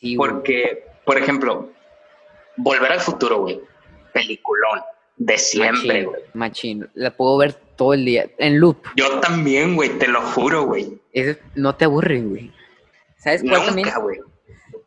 Sí, 0.00 0.16
güey. 0.16 0.30
Porque, 0.30 0.84
por 1.04 1.18
ejemplo, 1.18 1.70
Volver 2.56 2.92
al 2.92 3.00
futuro, 3.00 3.40
güey. 3.40 3.60
Peliculón. 4.12 4.80
De 5.16 5.38
siempre, 5.38 6.02
Machín, 6.02 6.04
güey. 6.04 6.22
machín. 6.34 6.88
La 6.94 7.10
puedo 7.16 7.38
ver 7.38 7.54
todo 7.76 7.94
el 7.94 8.04
día, 8.04 8.28
en 8.38 8.58
loop. 8.58 8.78
Yo 8.96 9.20
también, 9.20 9.76
güey, 9.76 9.90
te 9.98 10.08
lo 10.08 10.20
juro, 10.20 10.64
güey. 10.64 11.00
Es- 11.12 11.38
no 11.54 11.74
te 11.74 11.84
aburre, 11.86 12.20
güey. 12.20 12.52
¿Sabes 13.18 13.42
cuál 13.42 13.64
también? 13.66 13.88
Güey. 14.02 14.18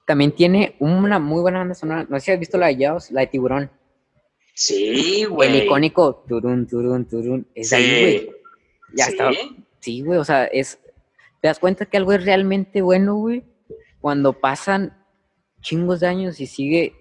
También 0.06 0.32
tiene 0.34 0.76
una 0.80 1.20
muy 1.20 1.42
buena 1.42 1.60
banda 1.60 1.74
sonora. 1.76 2.06
No 2.10 2.20
sé 2.20 2.26
si 2.26 2.32
has 2.32 2.40
visto 2.40 2.58
la 2.58 2.68
de 2.68 2.78
Jaws, 2.86 3.12
la 3.12 3.22
de 3.22 3.28
Tiburón. 3.28 3.72
Sí, 4.54 5.26
güey. 5.26 5.50
El 5.50 5.64
icónico 5.66 6.26
turun, 6.28 6.68
turun, 6.68 7.06
turun. 7.08 7.48
Es 7.56 7.70
de 7.70 7.76
ahí, 7.76 8.02
güey. 8.02 8.32
Ya 8.96 9.06
sí. 9.06 9.12
está. 9.12 9.32
Sí, 9.84 10.02
güey, 10.02 10.18
o 10.18 10.24
sea, 10.24 10.46
es. 10.46 10.80
¿Te 11.42 11.50
das 11.50 11.60
cuenta 11.60 11.86
que 11.86 11.98
algo 11.98 12.14
es 12.14 12.24
realmente 12.24 12.82
bueno, 12.82 13.16
güey? 13.16 13.44
Cuando 14.00 14.32
pasan 14.32 14.98
chingos 15.60 16.00
de 16.00 16.08
años 16.08 16.40
y 16.40 16.48
sigue 16.48 16.96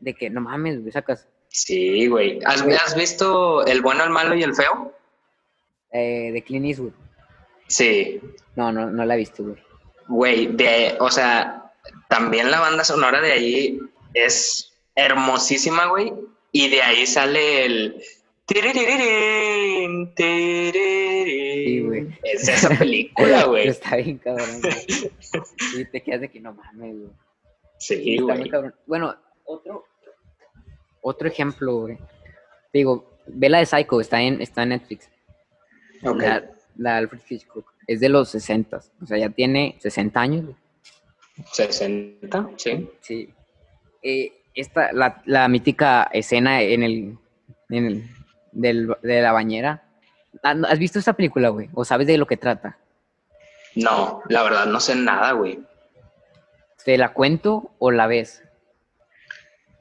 de 0.00 0.12
que 0.12 0.28
no 0.28 0.42
mames, 0.42 0.80
güey, 0.80 0.92
sacas 0.92 1.26
Sí, 1.48 2.06
güey. 2.06 2.38
¿Has, 2.44 2.60
has 2.60 2.94
visto 2.94 3.64
El 3.64 3.80
bueno, 3.80 4.04
el 4.04 4.10
malo 4.10 4.34
y 4.34 4.42
el 4.42 4.54
feo? 4.54 4.92
eh, 5.92 6.30
de 6.30 6.42
Clint 6.42 6.66
Eastwood. 6.66 6.92
Sí. 7.68 8.20
No, 8.54 8.70
no, 8.70 8.90
no 8.90 9.04
la 9.06 9.14
he 9.14 9.18
visto, 9.18 9.42
güey. 9.42 9.56
Güey, 10.08 10.46
de, 10.48 10.96
o 11.00 11.10
sea, 11.10 11.72
también 12.10 12.50
la 12.50 12.60
banda 12.60 12.84
sonora 12.84 13.22
de 13.22 13.32
ahí 13.32 13.80
es 14.12 14.74
hermosísima, 14.94 15.86
güey. 15.86 16.12
Y 16.52 16.68
de 16.68 16.82
ahí 16.82 17.06
sale 17.06 17.64
el. 17.64 18.02
Sí, 18.48 18.60
güey. 21.80 22.06
Es 22.22 22.48
esa 22.48 22.68
película, 22.78 23.44
güey. 23.48 23.68
Está 23.68 23.96
bien 23.96 24.18
cabrón. 24.18 24.60
Y 25.76 25.84
te 25.86 26.00
quedas 26.00 26.20
de 26.20 26.28
que 26.28 26.40
no 26.40 26.54
mames, 26.54 26.96
güey. 26.96 27.10
Sí, 27.78 28.18
güey. 28.18 28.48
Bueno, 28.86 29.16
otro, 29.44 29.84
otro 31.00 31.28
ejemplo, 31.28 31.80
güey. 31.80 31.98
Digo, 32.72 33.18
ve 33.26 33.48
la 33.48 33.58
de 33.58 33.66
Psycho, 33.66 34.00
está 34.00 34.22
en, 34.22 34.40
está 34.40 34.62
en 34.62 34.68
Netflix. 34.70 35.10
Ok. 36.04 36.22
La, 36.22 36.48
la 36.76 36.92
de 36.92 36.98
Alfred 36.98 37.20
Hitchcock. 37.28 37.74
Es 37.88 37.98
de 38.00 38.08
los 38.08 38.28
60. 38.28 38.80
O 39.02 39.06
sea, 39.06 39.18
ya 39.18 39.28
tiene 39.30 39.76
60 39.80 40.20
años, 40.20 40.44
güey. 40.44 40.56
60, 41.52 42.50
sí. 42.56 42.88
Sí. 43.00 43.28
Eh, 44.02 44.32
esta, 44.54 44.92
la, 44.92 45.22
la 45.26 45.48
mítica 45.48 46.08
escena 46.12 46.62
en 46.62 46.82
el, 46.82 47.18
en 47.68 47.86
el 47.86 48.15
del- 48.56 48.96
de 49.02 49.20
la 49.22 49.32
bañera. 49.32 49.82
Ah. 50.42 50.54
¿Has 50.68 50.78
visto 50.78 50.98
esta 50.98 51.12
película, 51.12 51.48
güey? 51.50 51.68
¿O 51.74 51.84
sabes 51.84 52.06
de 52.06 52.18
lo 52.18 52.26
que 52.26 52.36
trata? 52.36 52.76
No, 53.74 54.22
la 54.28 54.42
verdad 54.42 54.66
no 54.66 54.80
sé 54.80 54.94
nada, 54.94 55.32
güey. 55.32 55.60
¿Te 56.84 56.96
la 56.96 57.12
cuento 57.12 57.72
o 57.78 57.90
la 57.90 58.06
ves? 58.06 58.42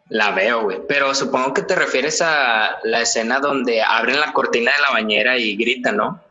La 0.10 0.32
veo, 0.32 0.64
güey. 0.64 0.82
Pero 0.88 1.14
supongo 1.16 1.54
que 1.54 1.62
te 1.64 1.76
refieres 1.76 2.22
a 2.22 2.78
la 2.84 3.02
escena 3.02 3.40
donde 3.40 3.82
abren 3.82 4.20
la 4.20 4.34
cortina 4.34 4.72
de 4.76 4.82
la 4.82 4.92
bañera 4.92 5.38
y 5.38 5.56
gritan, 5.56 5.98
¿no? 5.98 6.22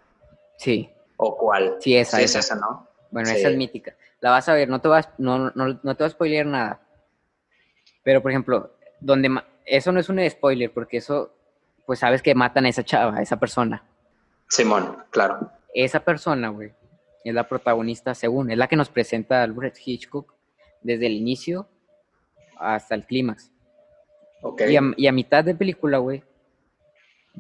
Sí, 0.59 0.89
¿O 1.17 1.37
cuál? 1.37 1.77
sí, 1.81 1.97
esa, 1.97 2.19
Sí, 2.19 2.25
esa. 2.25 2.39
es 2.39 2.45
esa, 2.47 2.55
¿no? 2.57 2.89
Bueno, 3.11 3.29
Sí. 3.31 3.37
esa 3.37 3.49
es 3.49 3.57
mítica. 3.57 3.95
La 4.21 4.31
vas 4.31 4.49
a 4.49 4.55
ver, 4.55 4.69
no 4.69 4.81
te 4.81 4.89
vas, 4.89 5.09
no, 5.19 5.51
no, 5.51 5.81
no 5.83 5.97
te 5.97 6.03
vas 6.05 6.13
a 6.13 6.15
spoilear 6.15 6.47
nada. 6.47 6.81
Pero, 8.03 8.21
por 8.23 8.31
ejemplo, 8.31 8.71
donde 9.01 9.31
eso 9.67 9.91
no 9.93 10.01
es 10.01 10.09
un 10.09 10.21
spoiler, 10.31 10.73
porque 10.73 10.99
eso, 10.99 11.33
pues 11.87 11.99
sabes 11.99 12.23
que 12.23 12.35
matan 12.35 12.67
a 12.67 12.69
esa 12.69 12.83
chava, 12.85 13.17
a 13.19 13.23
esa 13.23 13.37
persona. 13.39 13.83
Simón, 14.49 14.99
claro. 15.11 15.51
Esa 15.75 16.01
persona, 16.01 16.49
güey, 16.51 16.73
es 17.25 17.35
la 17.35 17.49
protagonista, 17.49 18.15
según, 18.15 18.51
es 18.51 18.59
la 18.59 18.69
que 18.69 18.77
nos 18.77 18.89
presenta 18.89 19.43
Alfred 19.43 19.73
Hitchcock 19.85 20.35
desde 20.83 21.07
el 21.07 21.13
inicio 21.15 21.69
hasta 22.59 22.95
el 22.95 23.05
clímax. 23.05 23.51
Ok. 24.43 24.63
Y, 24.69 24.77
a, 24.77 24.83
y 24.97 25.07
a 25.07 25.13
mitad 25.13 25.43
de 25.45 25.55
película, 25.55 25.99
güey, 25.99 26.23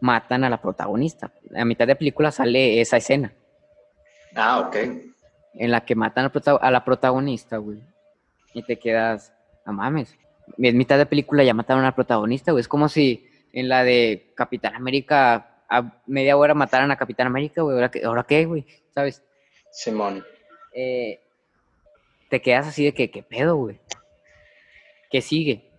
matan 0.00 0.44
a 0.44 0.50
la 0.50 0.60
protagonista. 0.60 1.30
A 1.56 1.64
mitad 1.64 1.86
de 1.86 1.96
película 1.96 2.30
sale 2.32 2.80
esa 2.80 2.96
escena 2.96 3.32
Ah, 4.34 4.58
ok. 4.60 4.76
en 5.54 5.70
la 5.70 5.84
que 5.84 5.94
matan 5.94 6.30
a 6.60 6.70
la 6.70 6.84
protagonista, 6.84 7.58
güey. 7.58 7.78
Y 8.54 8.62
te 8.64 8.78
quedas, 8.78 9.32
no 9.66 9.72
mames. 9.74 10.16
En 10.58 10.76
mitad 10.76 10.98
de 10.98 11.06
película 11.06 11.44
ya 11.44 11.54
mataron 11.54 11.84
a 11.84 11.88
la 11.88 11.94
protagonista, 11.94 12.50
güey. 12.52 12.60
Es 12.60 12.68
como 12.68 12.88
si 12.88 13.28
en 13.54 13.68
la 13.68 13.84
de 13.84 14.32
Capitán 14.34 14.74
América 14.74 15.62
a 15.68 16.02
media 16.06 16.36
hora 16.36 16.52
mataran 16.54 16.90
a 16.90 16.96
Capitán 16.96 17.26
América, 17.28 17.62
güey. 17.62 17.76
¿Ahora 18.04 18.24
qué, 18.24 18.44
güey? 18.44 18.66
¿Sabes? 18.94 19.22
Simón. 19.70 20.24
eh, 20.74 21.20
te 22.28 22.42
quedas 22.42 22.66
así 22.66 22.84
de 22.84 22.92
que, 22.92 23.10
¿qué 23.10 23.22
pedo, 23.22 23.56
güey? 23.56 23.78
¿Qué 25.10 25.20
sigue? 25.20 25.70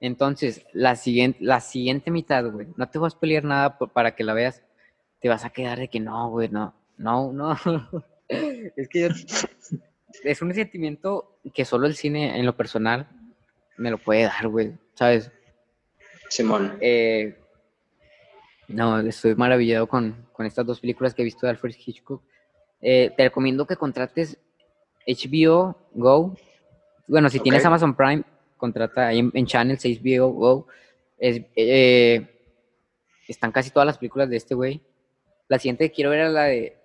Entonces, 0.00 0.64
la 0.72 0.96
siguiente, 0.96 1.38
la 1.42 1.60
siguiente 1.60 2.10
mitad, 2.10 2.44
güey, 2.50 2.68
no 2.76 2.88
te 2.88 2.98
vas 2.98 3.14
a 3.14 3.20
pelear 3.20 3.44
nada 3.44 3.78
para 3.78 4.14
que 4.14 4.22
la 4.24 4.34
veas. 4.34 4.62
Te 5.20 5.28
vas 5.28 5.44
a 5.44 5.50
quedar 5.50 5.78
de 5.78 5.88
que 5.88 5.98
no, 5.98 6.30
güey, 6.30 6.48
no, 6.50 6.74
no, 6.98 7.32
no. 7.32 7.56
es 8.28 8.88
que 8.88 9.00
yo- 9.08 9.14
es 10.24 10.42
un 10.42 10.54
sentimiento 10.54 11.38
que 11.54 11.64
solo 11.64 11.86
el 11.86 11.94
cine, 11.96 12.38
en 12.38 12.46
lo 12.46 12.56
personal, 12.56 13.08
me 13.76 13.90
lo 13.90 13.98
puede 13.98 14.24
dar, 14.24 14.46
güey, 14.48 14.72
¿sabes? 14.94 15.30
Simón. 16.28 16.76
Eh, 16.80 17.36
no, 18.68 18.98
estoy 19.00 19.34
maravillado 19.34 19.86
con, 19.86 20.26
con 20.32 20.46
estas 20.46 20.66
dos 20.66 20.80
películas 20.80 21.14
que 21.14 21.22
he 21.22 21.24
visto 21.24 21.46
de 21.46 21.50
Alfred 21.50 21.74
Hitchcock. 21.84 22.22
Eh, 22.80 23.12
te 23.16 23.24
recomiendo 23.24 23.66
que 23.66 23.76
contrates 23.76 24.38
HBO 25.06 25.76
Go. 25.92 26.36
Bueno, 27.06 27.28
si 27.30 27.40
tienes. 27.40 27.64
Amazon 27.64 27.94
Prime, 27.96 28.22
contrata 28.56 29.08
ahí 29.08 29.20
en, 29.20 29.30
en 29.34 29.46
Channel 29.46 29.78
6 29.78 30.00
HBO 30.02 30.28
Go. 30.32 30.66
Es- 31.18 31.42
eh, 31.56 32.26
están 33.26 33.52
casi 33.52 33.70
todas 33.70 33.86
las 33.86 33.98
películas 33.98 34.28
de 34.28 34.36
este 34.36 34.54
güey. 34.54 34.82
La 35.48 35.58
siguiente 35.58 35.88
que 35.88 35.94
quiero 35.94 36.10
ver 36.10 36.20
es 36.20 36.32
la 36.32 36.44
de 36.44 36.76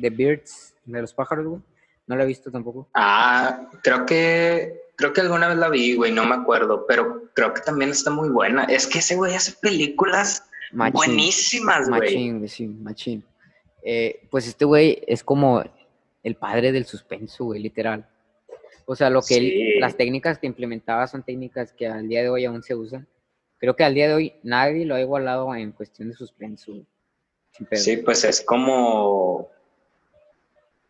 The 0.00 0.10
Birds 0.10 0.74
de 0.84 1.00
los 1.00 1.12
pájaros, 1.12 1.46
güey. 1.46 1.62
No 2.06 2.14
la 2.14 2.22
he 2.22 2.26
visto 2.26 2.50
tampoco. 2.52 2.88
Ah, 2.94 3.68
creo 3.82 4.06
que 4.06 4.82
creo 4.94 5.12
que 5.12 5.20
alguna 5.20 5.48
vez 5.48 5.56
la 5.58 5.68
vi, 5.68 5.94
güey, 5.96 6.12
no 6.12 6.24
me 6.24 6.36
acuerdo, 6.36 6.86
pero 6.86 7.24
creo 7.36 7.52
que 7.52 7.60
también 7.60 7.90
está 7.90 8.10
muy 8.10 8.30
buena. 8.30 8.64
Es 8.64 8.86
que 8.86 8.98
ese 9.00 9.14
güey 9.14 9.34
hace 9.34 9.52
películas 9.60 10.42
Machín. 10.72 10.94
buenísimas, 10.94 11.88
güey. 11.88 12.00
Machín, 12.00 12.48
sí, 12.48 12.66
machín. 12.66 13.24
Eh, 13.84 14.26
pues 14.30 14.48
este 14.48 14.64
güey 14.64 15.02
es 15.06 15.22
como 15.22 15.62
el 16.24 16.34
padre 16.34 16.72
del 16.72 16.86
suspenso, 16.86 17.44
güey, 17.44 17.60
literal. 17.62 18.08
O 18.86 18.96
sea, 18.96 19.10
lo 19.10 19.20
que 19.20 19.36
él- 19.36 19.80
las 19.80 19.96
técnicas 19.96 20.38
que 20.38 20.46
implementaba 20.46 21.06
son 21.06 21.22
técnicas 21.22 21.72
que 21.72 21.86
al 21.86 22.08
día 22.08 22.22
de 22.22 22.30
hoy 22.30 22.46
aún 22.46 22.62
se 22.62 22.74
usan. 22.74 23.06
Creo 23.58 23.76
que 23.76 23.84
al 23.84 23.94
día 23.94 24.08
de 24.08 24.14
hoy 24.14 24.34
nadie 24.42 24.84
lo 24.86 24.94
ha 24.94 25.00
igualado 25.00 25.54
en 25.54 25.72
cuestión 25.72 26.08
de 26.08 26.14
suspenso. 26.16 26.72
Sí, 27.72 27.98
pues 27.98 28.24
es 28.24 28.40
como. 28.40 29.48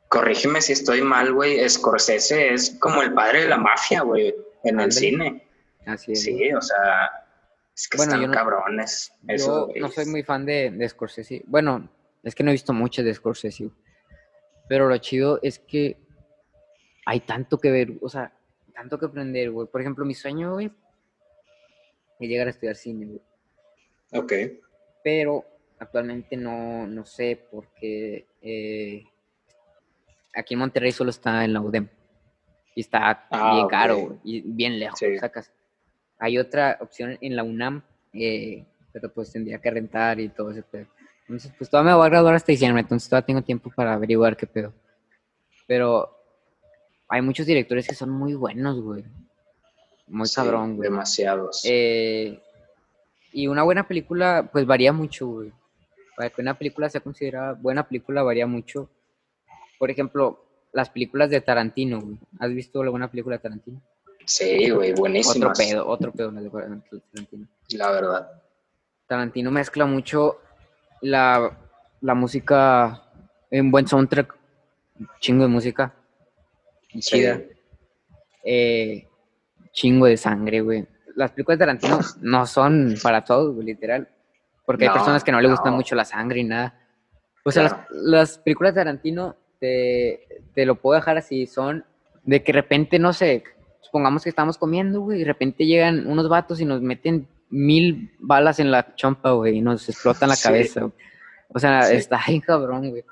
Corrígeme 0.09 0.61
si 0.61 0.73
estoy 0.73 1.03
mal, 1.03 1.33
güey. 1.33 1.69
Scorsese 1.69 2.55
es 2.55 2.77
como 2.81 3.03
el 3.03 3.13
padre 3.13 3.43
de 3.43 3.49
la 3.49 3.57
mafia, 3.59 4.03
güey, 4.03 4.35
en 4.65 4.81
el 4.81 4.93
cine. 4.93 5.46
Así 5.87 6.13
es. 6.13 6.23
Sí, 6.23 6.53
o 6.53 6.61
sea, 6.61 7.11
es 7.75 7.89
que 7.89 7.97
Bueno, 7.97 8.13
están 8.13 8.23
yo 8.23 8.29
no- 8.29 8.35
cabrones. 8.35 9.13
Yo 9.23 9.69
no 9.77 9.89
soy 9.89 10.07
muy 10.07 10.23
fan 10.23 10.45
de, 10.45 10.71
de 10.71 10.89
Scorsese. 10.89 11.43
Bueno, 11.47 11.89
es 12.23 12.35
que 12.35 12.43
no 12.43 12.51
he 12.51 12.53
visto 12.53 12.73
mucho 12.73 13.03
de 13.03 13.15
Scorsese. 13.15 13.71
Pero 14.69 14.89
lo 14.89 14.97
chido 14.99 15.39
es 15.43 15.59
que 15.61 15.97
hay 17.07 17.21
tanto 17.21 17.59
que 17.59 17.71
ver, 17.71 17.93
o 18.01 18.09
sea, 18.09 18.33
tanto 18.75 18.99
que 18.99 19.07
aprender, 19.07 19.51
güey. 19.53 19.69
Por 19.69 19.81
ejemplo, 19.81 20.05
mi 20.05 20.15
sueño, 20.15 20.55
güey, 20.55 20.73
es 22.19 22.29
llegar 22.29 22.49
a 22.49 22.51
estudiar 22.51 22.75
cine, 22.77 23.07
güey. 23.07 23.21
Ok. 24.13 24.33
Pero 25.05 25.45
actualmente 25.79 26.37
no, 26.37 26.87
no 26.87 27.05
sé 27.05 27.47
porque 27.51 28.27
eh, 28.43 29.05
aquí 30.35 30.55
en 30.55 30.61
Monterrey 30.61 30.91
solo 30.91 31.11
está 31.11 31.45
en 31.45 31.53
la 31.53 31.61
UDEM. 31.61 31.89
Y 32.75 32.81
está 32.81 33.27
Ah, 33.31 33.55
bien 33.55 33.69
caro, 33.69 33.99
güey, 33.99 34.19
y 34.25 34.41
bien 34.41 34.79
lejos, 34.81 34.99
Sí. 34.99 35.17
sacas. 35.19 35.53
Hay 36.19 36.39
otra 36.39 36.79
opción 36.81 37.19
en 37.21 37.37
la 37.37 37.43
UNAM, 37.43 37.83
eh, 38.13 38.65
pero 38.93 39.13
pues 39.13 39.33
tendría 39.33 39.59
que 39.59 39.71
rentar 39.71 40.19
y 40.21 40.29
todo 40.29 40.51
ese 40.51 40.63
pedo. 40.63 40.87
Entonces, 41.23 41.53
pues 41.59 41.69
todavía 41.69 41.93
me 41.93 41.97
voy 41.97 42.07
a 42.07 42.11
graduar 42.11 42.35
hasta 42.35 42.53
diciembre, 42.53 42.83
entonces 42.83 43.09
todavía 43.09 43.27
tengo 43.27 43.43
tiempo 43.43 43.71
para 43.75 43.95
averiguar 43.95 44.37
qué 44.37 44.47
pedo. 44.47 44.73
Pero 45.67 46.17
hay 47.09 47.21
muchos 47.21 47.47
directores 47.47 47.87
que 47.87 47.95
son 47.95 48.11
muy 48.11 48.35
buenos, 48.35 48.81
güey. 48.81 49.05
Muy 50.07 50.29
Sí, 50.29 50.37
cabrón, 50.37 50.77
güey. 50.77 50.89
Demasiados. 50.89 51.63
Eh, 51.65 52.41
y 53.33 53.49
una 53.49 53.65
buena 53.65 53.87
película, 53.87 54.49
pues 54.53 54.67
varía 54.67 54.93
mucho, 54.93 55.27
güey. 55.27 55.53
Para 56.17 56.31
que 56.31 56.41
una 56.41 56.57
película 56.57 56.89
sea 56.89 57.01
considerada 57.01 57.53
buena 57.53 57.87
película, 57.87 58.23
varía 58.23 58.47
mucho. 58.47 58.89
Por 59.79 59.91
ejemplo, 59.91 60.45
las 60.73 60.91
películas 60.91 61.29
de 61.31 61.41
Tarantino, 61.41 62.01
güey. 62.01 62.19
¿Has 62.39 62.53
visto 62.53 62.81
alguna 62.81 63.11
película 63.11 63.37
de 63.37 63.43
Tarantino? 63.43 63.83
Sí, 64.27 64.71
güey, 64.71 64.91
Otro 64.91 65.01
buenísimas. 65.01 65.59
pedo, 65.59 65.87
otro 65.89 66.13
pedo 66.13 66.31
Tarantino. 66.33 67.47
La 67.71 67.91
verdad. 67.91 68.31
Tarantino 69.07 69.51
mezcla 69.51 69.87
mucho 69.87 70.41
la, 71.01 71.57
la 72.01 72.15
música 72.15 73.03
en 73.51 73.71
buen 73.71 73.87
soundtrack, 73.87 74.35
chingo 75.21 75.43
de 75.45 75.49
música, 75.49 75.95
Sí. 76.89 77.01
chida, 77.01 77.41
eh, 78.45 79.07
chingo 79.73 80.07
de 80.07 80.17
sangre, 80.17 80.61
güey. 80.61 80.87
Las 81.15 81.31
películas 81.33 81.59
de 81.59 81.63
Tarantino 81.65 82.01
no 82.21 82.47
son 82.47 82.95
para 83.03 83.25
todos, 83.25 83.55
güey, 83.55 83.67
literal, 83.67 84.09
porque 84.65 84.87
hay 84.87 84.93
personas 84.93 85.23
que 85.25 85.33
no 85.33 85.41
le 85.41 85.49
gustan 85.49 85.73
no. 85.73 85.77
mucho 85.79 85.95
la 85.95 86.05
sangre 86.05 86.41
y 86.41 86.45
nada. 86.45 86.79
O 87.45 87.51
sea, 87.53 87.69
Claro. 87.69 87.85
las, 87.91 88.03
las 88.31 88.39
películas 88.39 88.75
de 88.75 88.81
Tarantino 88.81 89.37
te, 89.61 90.27
te 90.55 90.67
lo 90.67 90.75
puedo 90.77 90.97
dejar 90.97 91.17
así, 91.19 91.47
son 91.47 91.85
de 92.25 92.43
que 92.43 92.53
de 92.53 92.61
repente, 92.61 92.99
no 92.99 93.13
sé, 93.13 93.45
supongamos 93.87 94.23
que 94.25 94.29
estamos 94.29 94.59
comiendo, 94.59 95.01
güey, 95.01 95.19
y 95.19 95.21
de 95.21 95.27
repente 95.27 95.65
llegan 95.65 96.07
unos 96.07 96.29
vatos 96.29 96.61
y 96.61 96.65
nos 96.65 96.83
meten 96.83 97.27
mil 97.49 98.13
balas 98.19 98.59
en 98.59 98.71
la 98.71 98.95
chompa, 98.97 99.31
güey, 99.33 99.59
y 99.59 99.61
nos 99.61 99.89
explotan 99.89 100.29
la 100.29 100.37
Sí. 100.37 100.43
cabeza. 100.45 100.81
güey. 100.81 100.93
O 101.49 101.59
sea, 101.59 101.83
Sí. 101.85 101.97
está 101.97 102.21
ahí 102.27 102.41
cabrón, 102.41 102.91
güey. 102.91 103.05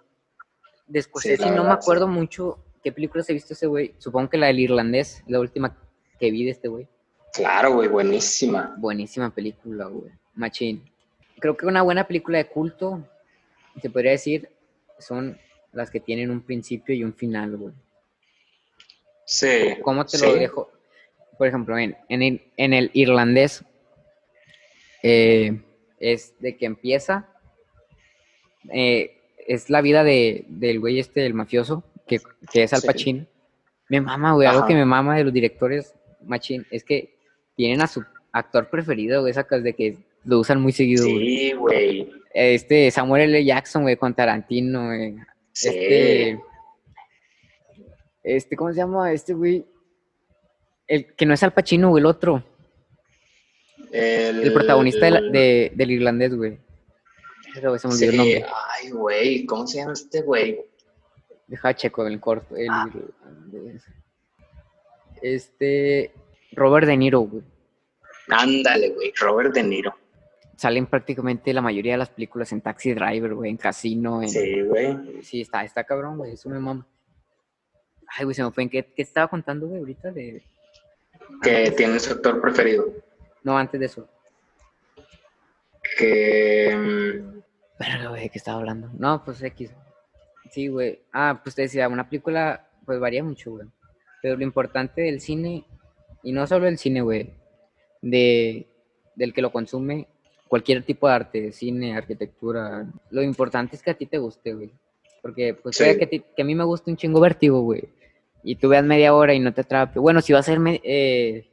De 0.86 1.00
Scorsese 1.02 1.40
la 1.42 1.46
no 1.50 1.52
me 1.52 1.60
verdad, 1.62 1.80
sí. 1.80 1.84
acuerdo 1.84 2.08
mucho 2.08 2.58
qué 2.82 2.92
películas 2.92 3.30
he 3.30 3.32
visto 3.32 3.54
ese 3.54 3.66
güey. 3.66 3.94
Supongo 3.98 4.28
que 4.30 4.36
la 4.38 4.48
del 4.48 4.60
irlandés, 4.60 5.22
la 5.28 5.40
última 5.40 5.76
que 6.18 6.30
vi 6.30 6.44
de 6.44 6.50
este 6.50 6.68
güey. 6.68 6.86
Claro, 7.32 7.74
güey, 7.74 7.88
buenísima. 7.88 8.74
Buenísima 8.78 9.30
película, 9.30 9.86
güey. 9.86 10.10
Machín. 10.34 10.82
Creo 11.40 11.56
que 11.56 11.66
una 11.66 11.82
buena 11.82 12.04
película 12.06 12.38
de 12.38 12.46
culto, 12.48 13.02
se 13.80 13.88
podría 13.90 14.12
decir, 14.12 14.48
son 14.98 15.38
las 15.72 15.90
que 15.90 16.00
tienen 16.00 16.30
un 16.30 16.40
principio 16.42 16.94
y 16.94 17.02
un 17.04 17.14
final, 17.14 17.56
güey. 17.56 17.74
Sí. 19.26 19.76
¿Cómo 19.82 20.04
te 20.04 20.18
sí. 20.18 20.26
lo 20.26 20.34
dejo? 20.34 20.70
Por 21.38 21.46
ejemplo, 21.48 21.78
en, 21.78 21.96
en, 22.08 22.22
el, 22.22 22.42
en 22.56 22.72
el 22.74 22.90
irlandés 22.92 23.64
eh, 25.02 25.60
es 25.98 26.34
de 26.40 26.56
que 26.56 26.66
empieza, 26.66 27.28
eh, 28.72 29.20
es 29.46 29.68
la 29.68 29.80
vida 29.80 30.04
de, 30.04 30.44
del 30.48 30.80
güey 30.80 30.98
este, 30.98 31.26
el 31.26 31.34
mafioso, 31.34 31.84
que, 32.06 32.20
que 32.52 32.62
es 32.62 32.72
Al 32.72 32.80
Sí. 32.80 32.86
Pacino. 32.86 33.26
Me 33.88 34.00
mama, 34.00 34.32
güey, 34.32 34.48
algo 34.48 34.66
que 34.66 34.74
me 34.74 34.84
mama 34.84 35.16
de 35.16 35.24
los 35.24 35.32
directores 35.32 35.94
machín, 36.22 36.66
es 36.70 36.84
que 36.84 37.16
tienen 37.56 37.82
a 37.82 37.86
su 37.86 38.02
actor 38.32 38.70
preferido, 38.70 39.20
güey, 39.20 39.34
sacas 39.34 39.62
de 39.62 39.74
que 39.74 39.98
lo 40.24 40.40
usan 40.40 40.60
muy 40.60 40.72
seguido. 40.72 41.04
Sí, 41.04 41.52
güey. 41.52 42.10
Este 42.32 42.90
Samuel 42.90 43.22
L. 43.34 43.44
Jackson, 43.44 43.82
güey, 43.82 43.96
con 43.96 44.14
Tarantino, 44.14 44.86
güey. 44.86 45.16
Sí. 45.52 45.68
Este, 45.68 46.40
este, 48.24 48.56
¿cómo 48.56 48.70
se 48.72 48.76
llama? 48.78 49.12
Este, 49.12 49.34
güey. 49.34 49.64
El 50.88 51.14
que 51.14 51.24
no 51.26 51.34
es 51.34 51.42
Al 51.42 51.52
Pacino, 51.52 51.90
güey, 51.90 52.00
el 52.00 52.06
otro. 52.06 52.42
El, 53.92 54.42
El 54.42 54.52
protagonista 54.52 55.04
de 55.06 55.10
la- 55.12 55.20
de- 55.20 55.72
del 55.74 55.90
irlandés, 55.92 56.34
güey. 56.34 56.58
Pero 57.54 57.78
se 57.78 57.86
me 57.86 57.94
olvidó 57.94 58.06
el 58.06 58.10
Sí, 58.12 58.16
nombre. 58.18 58.46
ay, 58.82 58.90
güey, 58.90 59.46
¿cómo 59.46 59.66
se 59.66 59.78
llama 59.78 59.92
este 59.92 60.22
güey? 60.22 60.60
Deja 61.46 61.74
checo 61.74 62.04
el 62.06 62.18
corto. 62.18 62.56
El 62.56 62.68
Ah. 62.70 62.90
Este. 65.22 66.12
Robert 66.52 66.86
De 66.86 66.96
Niro, 66.96 67.20
güey. 67.20 67.42
Ándale, 68.28 68.90
güey, 68.90 69.12
Robert 69.20 69.54
De 69.54 69.62
Niro. 69.62 69.94
Salen 70.56 70.86
prácticamente 70.86 71.52
la 71.52 71.60
mayoría 71.60 71.92
de 71.92 71.98
las 71.98 72.10
películas 72.10 72.52
en 72.52 72.60
Taxi 72.60 72.94
Driver, 72.94 73.34
güey, 73.34 73.50
en 73.50 73.56
Casino, 73.56 74.22
en... 74.22 74.28
Sí, 74.28 74.62
güey. 74.62 75.22
Sí, 75.22 75.40
está, 75.40 75.64
está 75.64 75.82
cabrón, 75.84 76.16
güey, 76.16 76.32
eso 76.32 76.48
me 76.48 76.58
mama. 76.60 76.86
Ay, 78.16 78.24
güey, 78.24 78.34
se 78.34 78.42
me 78.44 78.50
fue. 78.52 78.62
¿En 78.64 78.70
qué, 78.70 78.84
qué 78.84 79.02
estaba 79.02 79.28
contando, 79.28 79.66
güey, 79.66 79.80
ahorita? 79.80 80.10
De... 80.12 80.42
Que 81.42 81.70
tiene 81.72 81.98
su 81.98 82.12
actor 82.12 82.40
preferido. 82.40 82.86
No, 83.42 83.56
antes 83.58 83.78
de 83.80 83.86
eso. 83.86 84.08
Que. 85.98 87.22
Verga, 87.78 88.08
güey, 88.10 88.22
¿de 88.22 88.28
qué 88.30 88.38
estaba 88.38 88.58
hablando? 88.58 88.90
No, 88.98 89.22
pues 89.24 89.42
X. 89.42 89.70
Sí, 90.50 90.68
güey. 90.68 91.00
Ah, 91.12 91.40
pues 91.42 91.54
te 91.54 91.62
decía, 91.62 91.88
una 91.88 92.08
película, 92.08 92.68
pues 92.84 92.98
varía 93.00 93.22
mucho, 93.24 93.52
güey. 93.52 93.66
Pero 94.22 94.36
lo 94.36 94.42
importante 94.44 95.02
del 95.02 95.20
cine, 95.20 95.64
y 96.22 96.32
no 96.32 96.46
solo 96.46 96.66
el 96.68 96.78
cine, 96.78 97.02
güey, 97.02 97.30
de, 98.00 98.66
del 99.16 99.34
que 99.34 99.42
lo 99.42 99.52
consume, 99.52 100.06
cualquier 100.48 100.84
tipo 100.84 101.08
de 101.08 101.14
arte, 101.14 101.52
cine, 101.52 101.96
arquitectura, 101.96 102.86
lo 103.10 103.22
importante 103.22 103.76
es 103.76 103.82
que 103.82 103.90
a 103.90 103.94
ti 103.98 104.06
te 104.06 104.18
guste, 104.18 104.54
güey. 104.54 104.70
Porque, 105.20 105.54
pues, 105.54 105.76
Sí. 105.76 105.84
que, 105.98 106.04
a 106.04 106.08
ti- 106.08 106.24
que 106.36 106.42
a 106.42 106.44
mí 106.44 106.54
me 106.54 106.64
guste 106.64 106.90
un 106.90 106.96
chingo 106.96 107.20
vértigo, 107.20 107.60
güey. 107.62 107.88
Y 108.44 108.56
tú 108.56 108.68
veas 108.68 108.84
media 108.84 109.14
hora 109.14 109.34
y 109.34 109.40
no 109.40 109.52
te 109.54 109.62
atrape. 109.62 109.98
Bueno, 109.98 110.20
si 110.20 110.32
va 110.32 110.38
a 110.40 110.42
ser 110.42 110.58
eh, 110.64 111.48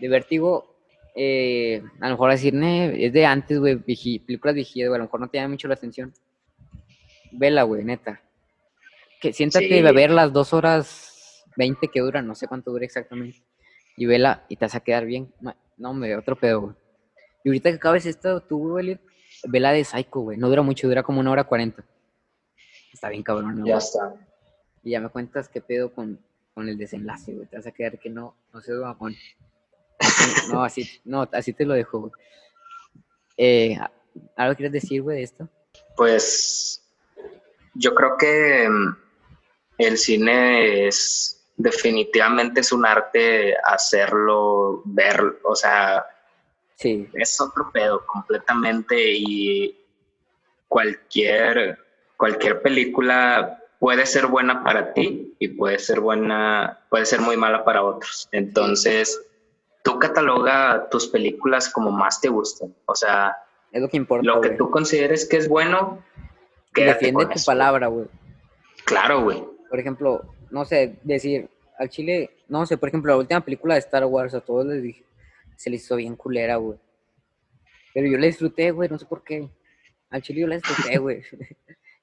de 0.00 0.08
vértigo, 0.08 0.76
eh, 1.14 1.82
a 2.00 2.06
lo 2.06 2.14
mejor 2.14 2.30
decir, 2.30 2.54
"Ne, 2.54 3.04
es 3.04 3.12
de 3.12 3.26
antes, 3.26 3.58
güey, 3.58 3.76
películas 3.76 4.54
viejitas, 4.54 4.88
güey, 4.88 4.96
a 4.96 4.98
lo 4.98 5.04
mejor 5.04 5.20
no 5.20 5.28
te 5.28 5.38
llama 5.38 5.50
mucho 5.50 5.68
la 5.68 5.74
atención. 5.74 6.12
Vela, 7.32 7.64
güey, 7.64 7.84
neta. 7.84 8.20
Que 9.20 9.32
siéntate 9.32 9.68
Sí. 9.68 9.86
a 9.86 9.92
ver 9.92 10.10
las 10.10 10.32
dos 10.32 10.54
horas 10.54 11.44
veinte 11.56 11.88
que 11.88 12.00
duran, 12.00 12.26
no 12.26 12.34
sé 12.34 12.48
cuánto 12.48 12.70
dura 12.70 12.84
exactamente. 12.86 13.42
Y 13.96 14.06
vela 14.06 14.44
y 14.48 14.56
te 14.56 14.64
vas 14.64 14.74
a 14.74 14.80
quedar 14.80 15.04
bien. 15.04 15.32
No, 15.76 15.92
me 15.92 16.16
otro 16.16 16.36
pedo, 16.36 16.60
güey. 16.62 16.74
Y 17.44 17.48
ahorita 17.50 17.70
que 17.70 17.76
acabes 17.76 18.06
esto, 18.06 18.40
tú, 18.40 18.70
güey, 18.70 18.98
vela 19.44 19.72
de 19.72 19.84
Psycho, 19.84 20.20
güey. 20.20 20.38
No 20.38 20.48
dura 20.48 20.62
mucho, 20.62 20.88
dura 20.88 21.02
como 21.02 21.20
una 21.20 21.30
hora 21.32 21.44
cuarenta. 21.44 21.84
Está 22.92 23.08
bien 23.10 23.22
cabrón, 23.22 23.60
¿no, 23.60 23.66
ya 23.66 23.76
está. 23.76 24.14
Y 24.82 24.90
ya 24.90 25.00
me 25.00 25.08
cuentas 25.08 25.48
qué 25.48 25.60
pedo 25.60 25.92
con, 25.92 26.18
con 26.54 26.68
el 26.68 26.78
desenlace, 26.78 27.32
güey. 27.32 27.46
Te 27.46 27.56
vas 27.56 27.66
a 27.66 27.72
quedar 27.72 27.98
que 27.98 28.10
no, 28.10 28.34
no 28.52 28.60
sé, 28.60 28.72
mamón. 28.72 29.14
No, 30.50 30.64
así, 30.64 30.88
no, 31.04 31.28
así 31.32 31.52
te 31.52 31.64
lo 31.64 31.74
dejo, 31.74 32.00
güey. 32.00 32.12
Eh, 33.36 33.78
¿Algo 34.36 34.56
quieres 34.56 34.72
decir, 34.72 35.02
güey, 35.02 35.18
de 35.18 35.22
esto? 35.24 35.48
Pues. 35.96 36.82
Yo 37.74 37.94
creo 37.94 38.16
que 38.18 38.68
mm, 38.68 38.96
el 39.78 39.98
cine 39.98 40.88
es. 40.88 41.36
Definitivamente 41.56 42.60
es 42.60 42.72
un 42.72 42.86
arte 42.86 43.54
hacerlo 43.62 44.80
ver, 44.86 45.40
o 45.44 45.54
sea, 45.54 46.06
Sí, 46.80 47.06
es 47.12 47.38
otro 47.38 47.70
pedo 47.70 48.06
completamente 48.06 48.96
y 48.98 49.78
cualquier, 50.66 51.78
cualquier 52.16 52.62
película 52.62 53.59
puede 53.80 54.06
ser 54.06 54.26
buena 54.26 54.62
para 54.62 54.92
ti 54.92 55.34
y 55.40 55.48
puede 55.48 55.80
ser 55.80 55.98
buena, 56.00 56.78
puede 56.90 57.06
ser 57.06 57.20
muy 57.20 57.36
mala 57.36 57.64
para 57.64 57.82
otros. 57.82 58.28
Entonces, 58.30 59.20
tú 59.82 59.98
cataloga 59.98 60.88
tus 60.90 61.08
películas 61.08 61.68
como 61.70 61.90
más 61.90 62.20
te 62.20 62.28
gustan. 62.28 62.72
O 62.84 62.94
sea, 62.94 63.36
Es 63.72 63.80
lo 63.82 63.88
que 63.88 63.96
importa, 63.96 64.24
lo 64.24 64.40
que 64.40 64.50
tú 64.50 64.70
consideres 64.70 65.26
que 65.28 65.38
es 65.38 65.48
bueno, 65.48 66.04
Defiende 66.72 67.26
tu 67.26 67.32
eso. 67.32 67.46
palabra, 67.46 67.88
güey. 67.88 68.06
Claro, 68.84 69.22
güey. 69.22 69.42
Por 69.68 69.80
ejemplo, 69.80 70.22
no 70.50 70.64
sé, 70.64 70.96
decir, 71.02 71.48
al 71.78 71.88
chile, 71.88 72.30
no 72.48 72.64
sé, 72.66 72.76
por 72.76 72.90
ejemplo, 72.90 73.12
la 73.12 73.18
última 73.18 73.40
película 73.40 73.74
de 73.74 73.80
Star 73.80 74.04
Wars, 74.04 74.34
a 74.34 74.40
todos 74.40 74.66
les 74.66 74.82
dije, 74.82 75.04
se 75.56 75.70
les 75.70 75.82
hizo 75.82 75.96
bien 75.96 76.14
culera, 76.16 76.56
güey. 76.56 76.78
Pero 77.94 78.06
yo 78.06 78.18
la 78.18 78.26
disfruté, 78.26 78.70
güey, 78.70 78.88
no 78.88 78.98
sé 78.98 79.06
por 79.06 79.24
qué. 79.24 79.48
Al 80.10 80.22
chile 80.22 80.42
yo 80.42 80.46
la 80.46 80.56
disfruté, 80.56 80.98
güey. 80.98 81.22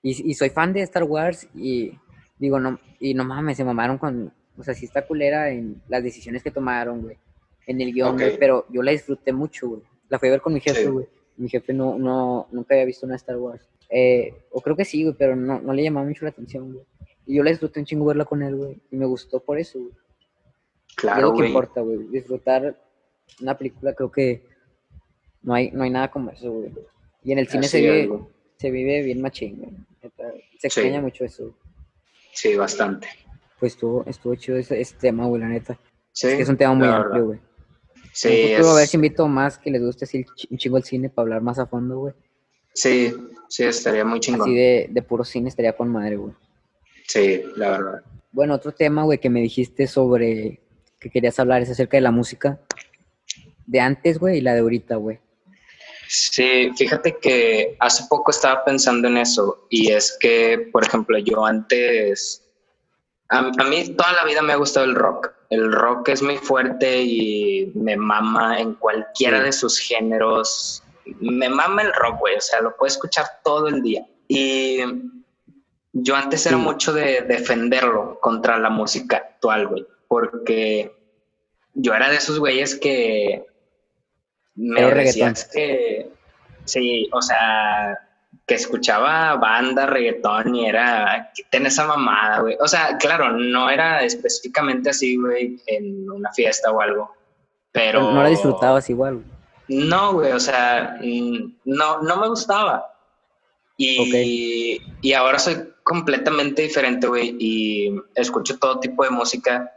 Y, 0.02 0.30
y 0.32 0.34
soy 0.34 0.50
fan 0.50 0.74
de 0.74 0.82
Star 0.82 1.04
Wars 1.04 1.48
y 1.56 1.91
digo, 2.39 2.60
no, 2.60 2.80
y 3.00 3.14
no 3.14 3.24
mames, 3.24 3.58
se 3.58 3.64
mamaron 3.64 3.98
con, 3.98 4.32
o 4.58 4.64
sea, 4.64 4.74
sí 4.74 4.86
está 4.86 5.06
culera 5.06 5.50
en 5.52 5.82
las 5.88 6.04
decisiones 6.04 6.43
que 6.43 6.52
tomaron, 6.52 7.02
güey. 7.02 7.18
En 7.66 7.82
el 7.82 7.93
guion, 7.93 8.16
güey, 8.16 8.38
pero 8.39 8.66
yo 8.70 8.82
la 8.82 8.91
disfruté 8.91 9.34
mucho, 9.34 9.68
güey. 9.70 9.82
La 10.10 10.20
fui 10.20 10.30
a 10.30 10.32
ver 10.32 10.41
con 10.41 10.54
mi 10.54 10.60
jefe, 10.62 10.84
Sí. 10.84 10.88
güey. 10.89 11.06
Mi 11.36 11.50
jefe 11.50 11.74
no, 11.74 11.98
no, 12.00 12.48
nunca 12.52 12.74
había 12.74 12.86
visto 12.86 13.06
una 13.06 13.16
Star 13.18 13.38
Wars. 13.38 13.68
Eh, 13.89 14.34
o 14.52 14.62
creo 14.62 14.76
que 14.76 14.86
sí, 14.86 15.04
güey, 15.04 15.16
pero 15.18 15.36
no, 15.36 15.60
no 15.60 15.74
le 15.74 15.84
llamaba 15.84 16.08
mucho 16.08 16.24
la 16.26 16.30
atención, 16.32 16.72
güey. 16.74 16.86
Y 17.26 17.36
yo 17.36 17.43
la 17.43 17.50
disfruté 17.52 17.80
un 17.80 17.86
chingo 17.86 18.06
verla 18.06 18.24
con 18.26 18.41
él, 18.41 18.56
güey. 18.56 18.80
Y 18.89 18.95
me 18.95 19.06
gustó 19.06 19.39
por 19.41 19.60
eso, 19.60 19.80
güey. 19.80 19.91
Es 20.89 20.95
Claro, 20.95 21.22
lo 21.24 21.32
que 21.34 21.38
güey. 21.39 21.48
importa, 21.50 21.82
güey. 21.82 21.98
Disfrutar 22.08 22.82
una 23.41 23.58
película, 23.58 23.93
creo 23.93 24.10
que 24.12 24.43
no 25.43 25.54
hay, 25.54 25.70
no 25.72 25.84
hay 25.84 25.89
nada 25.89 26.10
como 26.10 26.32
eso, 26.32 26.52
güey. 26.52 26.72
Y 27.24 27.34
en 27.34 27.39
el 27.39 27.48
cine 27.50 27.68
se 27.68 27.78
Así 27.78 27.86
es, 27.86 27.93
vive, 27.93 28.08
güey. 28.08 28.22
Se 28.58 28.72
vive 28.72 29.03
bien 29.03 29.22
machín, 29.22 29.58
güey. 29.58 29.72
Se 30.01 30.10
Sí. 30.60 30.68
extraña 30.68 31.01
mucho 31.01 31.26
eso. 31.26 31.55
Sí, 32.34 32.55
bastante. 32.55 33.08
Pues 33.60 33.74
estuvo, 33.74 34.03
estuvo 34.05 34.36
chido 34.36 34.58
ese, 34.58 34.80
ese 34.80 34.95
tema, 34.97 35.26
güey, 35.26 35.41
la 35.41 35.47
neta. 35.49 35.80
Sí, 36.12 36.28
Es 36.28 36.36
que 36.36 36.41
es 36.43 36.49
un 36.49 36.58
tema 36.58 36.74
muy 36.74 36.88
amplio, 36.88 37.10
verdad. 37.12 37.26
güey. 37.26 37.39
Sí, 38.14 38.30
En 38.53 38.66
a 38.66 38.74
ver 38.74 38.88
si 38.88 38.97
invito 38.97 39.28
más 39.28 39.58
que 39.60 39.70
les 39.70 39.82
guste 39.84 40.05
así 40.05 40.26
un 40.49 40.58
chingo 40.58 40.78
el 40.78 40.84
cine 40.84 41.10
para 41.10 41.24
hablar 41.24 41.41
más 41.41 41.60
a 41.60 41.68
fondo, 41.68 41.99
güey. 41.99 42.14
sí, 42.74 43.14
sí, 43.49 43.64
estaría 43.64 44.03
muy 44.05 44.20
chingón. 44.20 44.41
Así 44.49 44.55
de, 44.55 44.88
de 44.91 45.01
puro 45.01 45.24
cine 45.24 45.49
estaría 45.49 45.74
con 45.76 45.89
madre, 45.89 46.16
güey. 46.18 46.34
Sí, 47.08 47.41
la 47.55 47.70
verdad. 47.72 48.03
Bueno, 48.32 48.53
otro 48.55 48.72
tema, 48.72 49.03
güey, 49.03 49.20
que 49.20 49.30
me 49.30 49.41
dijiste 49.41 49.88
sobre 49.88 50.60
que 50.99 51.10
querías 51.10 51.39
hablar 51.39 51.62
es 51.62 51.70
acerca 51.70 51.97
de 51.97 52.01
la 52.01 52.12
música 52.12 52.60
de 53.66 53.80
antes, 53.80 54.18
güey, 54.20 54.38
y 54.38 54.41
la 54.41 54.53
de 54.53 54.60
ahorita, 54.62 54.95
güey. 54.95 55.20
Sí, 56.08 56.72
fíjate 56.78 57.18
que 57.18 57.76
hace 57.80 58.05
poco 58.10 58.32
estaba 58.32 58.64
pensando 58.64 59.08
en 59.08 59.18
eso 59.18 59.68
y 59.70 59.91
es 59.91 60.18
que, 60.20 60.70
por 60.72 60.86
ejemplo, 60.86 61.18
yo 61.18 61.45
antes, 61.45 62.43
a, 63.30 63.39
a 63.39 63.64
mí 63.66 63.95
toda 63.95 64.14
la 64.14 64.24
vida 64.24 64.41
me 64.41 64.53
ha 64.53 64.58
gustado 64.58 64.86
el 64.86 64.95
rock. 64.95 65.32
El 65.49 65.72
rock 65.72 66.10
es 66.10 66.22
muy 66.22 66.38
fuerte 66.38 67.01
y 67.01 67.72
me 67.76 67.95
mama 67.97 68.60
en 68.60 68.74
cualquiera 68.76 69.41
de 69.41 69.51
sus 69.51 69.80
géneros. 69.80 70.84
Me 71.20 71.49
mama 71.49 71.84
el 71.84 71.93
rock, 71.93 72.20
güey, 72.20 72.36
o 72.36 72.41
sea, 72.41 72.62
lo 72.62 72.76
puedo 72.76 72.88
escuchar 72.88 73.26
todo 73.43 73.68
el 73.68 73.82
día. 73.82 74.05
Y 74.28 74.80
yo 75.93 76.16
antes 76.16 76.45
era 76.45 76.58
mucho 76.58 76.93
de 76.93 77.22
defenderlo 77.22 78.20
contra 78.20 78.58
la 78.60 78.70
música 78.70 79.18
actual, 79.18 79.68
güey, 79.68 79.86
porque 80.08 80.93
yo 81.74 81.93
era 81.93 82.10
de 82.10 82.18
esos 82.18 82.39
güeyes 82.39 82.76
que 82.76 83.45
me 84.58 84.82
decías 84.93 85.45
que 85.53 86.10
sí, 86.66 87.10
o 87.14 87.22
sea, 87.22 87.97
que 88.45 88.55
escuchaba 88.55 89.36
banda, 89.36 89.86
reggaetón 89.86 90.55
y 90.55 90.68
era 90.68 91.32
quiten 91.34 91.66
esa 91.66 91.86
mamada, 91.86 92.41
güey. 92.41 92.58
O 92.60 92.68
sea, 92.68 92.97
claro, 92.97 93.32
no 93.32 93.70
era 93.70 94.03
específicamente 94.03 94.89
así, 94.89 95.18
güey, 95.18 95.62
en 95.68 96.10
una 96.10 96.32
fiesta 96.34 96.72
o 96.72 96.82
algo, 96.82 97.14
pero 97.72 98.12
No 98.12 98.24
la 98.24 98.30
disfrutabas 98.30 98.89
igual, 98.89 99.16
güey. 99.16 99.80
no, 99.88 100.14
güey, 100.14 100.32
o 100.32 100.39
sea, 100.39 100.97
no, 101.66 102.01
no 102.01 102.18
me 102.18 102.28
gustaba. 102.28 102.93
Y, 103.80 104.82
y 105.01 105.14
ahora 105.14 105.38
soy 105.38 105.55
completamente 105.84 106.64
diferente, 106.64 107.05
güey, 107.08 107.36
y 107.39 107.95
escucho 108.16 108.58
todo 108.58 108.80
tipo 108.80 109.03
de 109.03 109.12
música, 109.12 109.72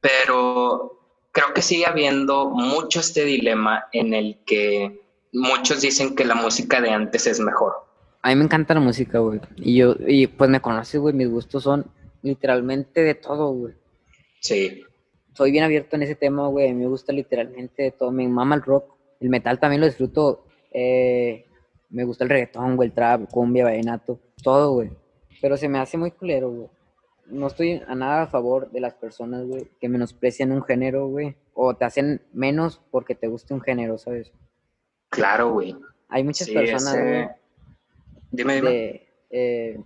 pero 0.00 1.03
creo 1.34 1.52
que 1.52 1.62
sigue 1.62 1.84
habiendo 1.84 2.48
mucho 2.48 3.00
este 3.00 3.24
dilema 3.24 3.86
en 3.92 4.14
el 4.14 4.38
que 4.46 5.02
muchos 5.32 5.82
dicen 5.82 6.14
que 6.14 6.24
la 6.24 6.36
música 6.36 6.80
de 6.80 6.90
antes 6.90 7.26
es 7.26 7.40
mejor. 7.40 7.74
A 8.22 8.28
mí 8.30 8.36
me 8.36 8.44
encanta 8.44 8.72
la 8.72 8.80
música, 8.80 9.18
güey. 9.18 9.40
Y 9.56 9.76
yo, 9.76 9.96
y 10.06 10.28
pues 10.28 10.48
me 10.48 10.60
conoces, 10.60 11.00
güey, 11.00 11.12
mis 11.12 11.28
gustos 11.28 11.64
son 11.64 11.86
literalmente 12.22 13.02
de 13.02 13.14
todo, 13.14 13.52
güey. 13.52 13.74
Sí, 14.40 14.84
Soy 15.34 15.50
bien 15.50 15.64
abierto 15.64 15.96
en 15.96 16.02
ese 16.04 16.14
tema, 16.14 16.46
güey. 16.46 16.72
Me 16.72 16.86
gusta 16.86 17.12
literalmente 17.12 17.82
de 17.82 17.90
todo. 17.90 18.12
Me 18.12 18.26
mama 18.28 18.54
el 18.54 18.62
rock. 18.62 18.94
El 19.20 19.30
metal 19.30 19.58
también 19.58 19.80
lo 19.80 19.86
disfruto. 19.86 20.46
Eh, 20.70 21.46
me 21.90 22.04
gusta 22.04 22.22
el 22.22 22.30
reggaetón, 22.30 22.76
güey, 22.76 22.90
el 22.90 22.94
trap, 22.94 23.28
cumbia, 23.30 23.64
vallenato. 23.64 24.20
Todo, 24.42 24.74
güey. 24.74 24.90
Pero 25.40 25.56
se 25.56 25.68
me 25.68 25.80
hace 25.80 25.98
muy 25.98 26.12
culero, 26.12 26.50
güey. 26.50 26.68
No 27.26 27.46
estoy 27.46 27.82
a 27.86 27.94
nada 27.94 28.22
a 28.22 28.26
favor 28.26 28.70
de 28.70 28.80
las 28.80 28.94
personas, 28.94 29.44
güey, 29.46 29.68
que 29.80 29.88
menosprecian 29.88 30.52
un 30.52 30.62
género, 30.62 31.08
güey. 31.08 31.36
O 31.54 31.74
te 31.74 31.84
hacen 31.84 32.20
menos 32.32 32.80
porque 32.90 33.14
te 33.14 33.28
guste 33.28 33.54
un 33.54 33.60
género, 33.60 33.98
¿sabes? 33.98 34.32
claro, 35.08 35.52
güey. 35.52 35.76
Hay 36.08 36.24
muchas 36.24 36.48
Sí, 36.48 36.54
personas, 36.54 36.94
ese- 36.94 37.02
güey, 37.02 37.28
Dime, 38.32 38.54
dime. 38.56 38.70
de, 38.70 39.08
eh, 39.30 39.80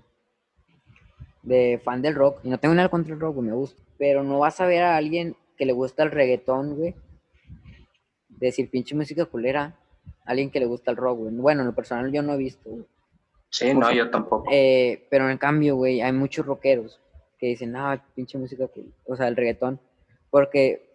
de 1.43 1.81
fan 1.85 2.03
del 2.03 2.15
rock. 2.15 2.41
Y 2.45 2.49
no 2.51 2.59
tengo 2.59 2.75
nada 2.75 2.89
contra 2.89 3.13
el 3.15 3.21
rock, 3.21 3.35
güey, 3.37 3.47
me 3.49 3.55
gusta. 3.55 3.83
Pero 3.99 4.23
no 4.23 4.39
vas 4.39 4.61
a 4.61 4.67
ver 4.67 4.83
a 4.83 4.97
alguien 4.97 5.37
que 5.57 5.67
le 5.67 5.73
gusta 5.73 6.03
el 6.03 6.11
reggaetón, 6.11 6.77
güey. 6.77 6.95
Decir 8.29 8.71
pinche 8.71 8.95
música 8.95 9.25
culera. 9.27 9.77
Alguien 10.25 10.51
que 10.51 10.61
le 10.61 10.67
gusta 10.67 10.91
el 10.91 10.97
rock, 10.97 11.19
güey. 11.19 11.35
Bueno, 11.35 11.61
en 11.63 11.69
lo 11.69 11.75
personal 11.75 12.11
yo 12.13 12.23
no 12.23 12.35
he 12.35 12.39
visto, 12.39 12.69
güey. 12.71 12.85
Sí, 13.51 13.73
no, 13.75 13.91
yo 13.93 14.11
tampoco. 14.11 14.47
Eh, 14.51 15.07
pero 15.11 15.29
en 15.31 15.39
cambio, 15.39 15.77
güey, 15.77 16.01
hay 16.03 16.13
muchos 16.13 16.45
rockeros 16.45 17.01
que 17.39 17.47
dicen, 17.47 17.75
ah, 17.77 18.03
pinche 18.15 18.37
música, 18.39 18.67
cool", 18.69 18.93
o 19.07 19.17
sea, 19.17 19.29
el 19.29 19.37
reggaetón. 19.37 19.81
Porque, 20.31 20.91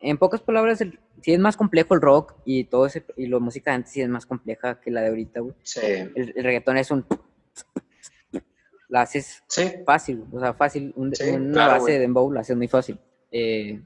en 0.00 0.16
pocas 0.18 0.40
palabras, 0.40 0.80
el, 0.80 0.98
sí 1.22 1.32
es 1.32 1.38
más 1.40 1.56
complejo 1.56 1.94
el 1.94 2.00
rock 2.00 2.34
y 2.44 2.64
todo 2.64 2.86
ese, 2.86 3.04
y 3.16 3.26
la 3.26 3.38
música 3.38 3.70
de 3.70 3.76
antes 3.76 3.92
sí 3.92 4.00
es 4.00 4.08
más 4.08 4.24
compleja 4.26 4.80
que 4.80 4.90
la 4.90 5.00
de 5.02 5.08
ahorita, 5.08 5.40
güey. 5.40 5.54
Sí, 5.62 5.80
El, 5.82 6.32
el 6.36 6.44
reggaetón 6.44 6.76
es 6.78 6.90
un... 6.90 7.04
La 8.90 9.02
haces 9.02 9.42
sí, 9.48 9.70
fácil, 9.84 10.24
o 10.32 10.40
sea, 10.40 10.54
fácil. 10.54 10.94
un- 10.96 11.14
Sí, 11.14 11.28
una 11.28 11.52
claro, 11.52 11.72
base 11.72 11.80
güey. 11.82 11.92
de 11.94 12.00
dembow 12.00 12.32
la 12.32 12.40
haces 12.40 12.56
muy 12.56 12.68
fácil. 12.68 12.98
Eh, 13.30 13.82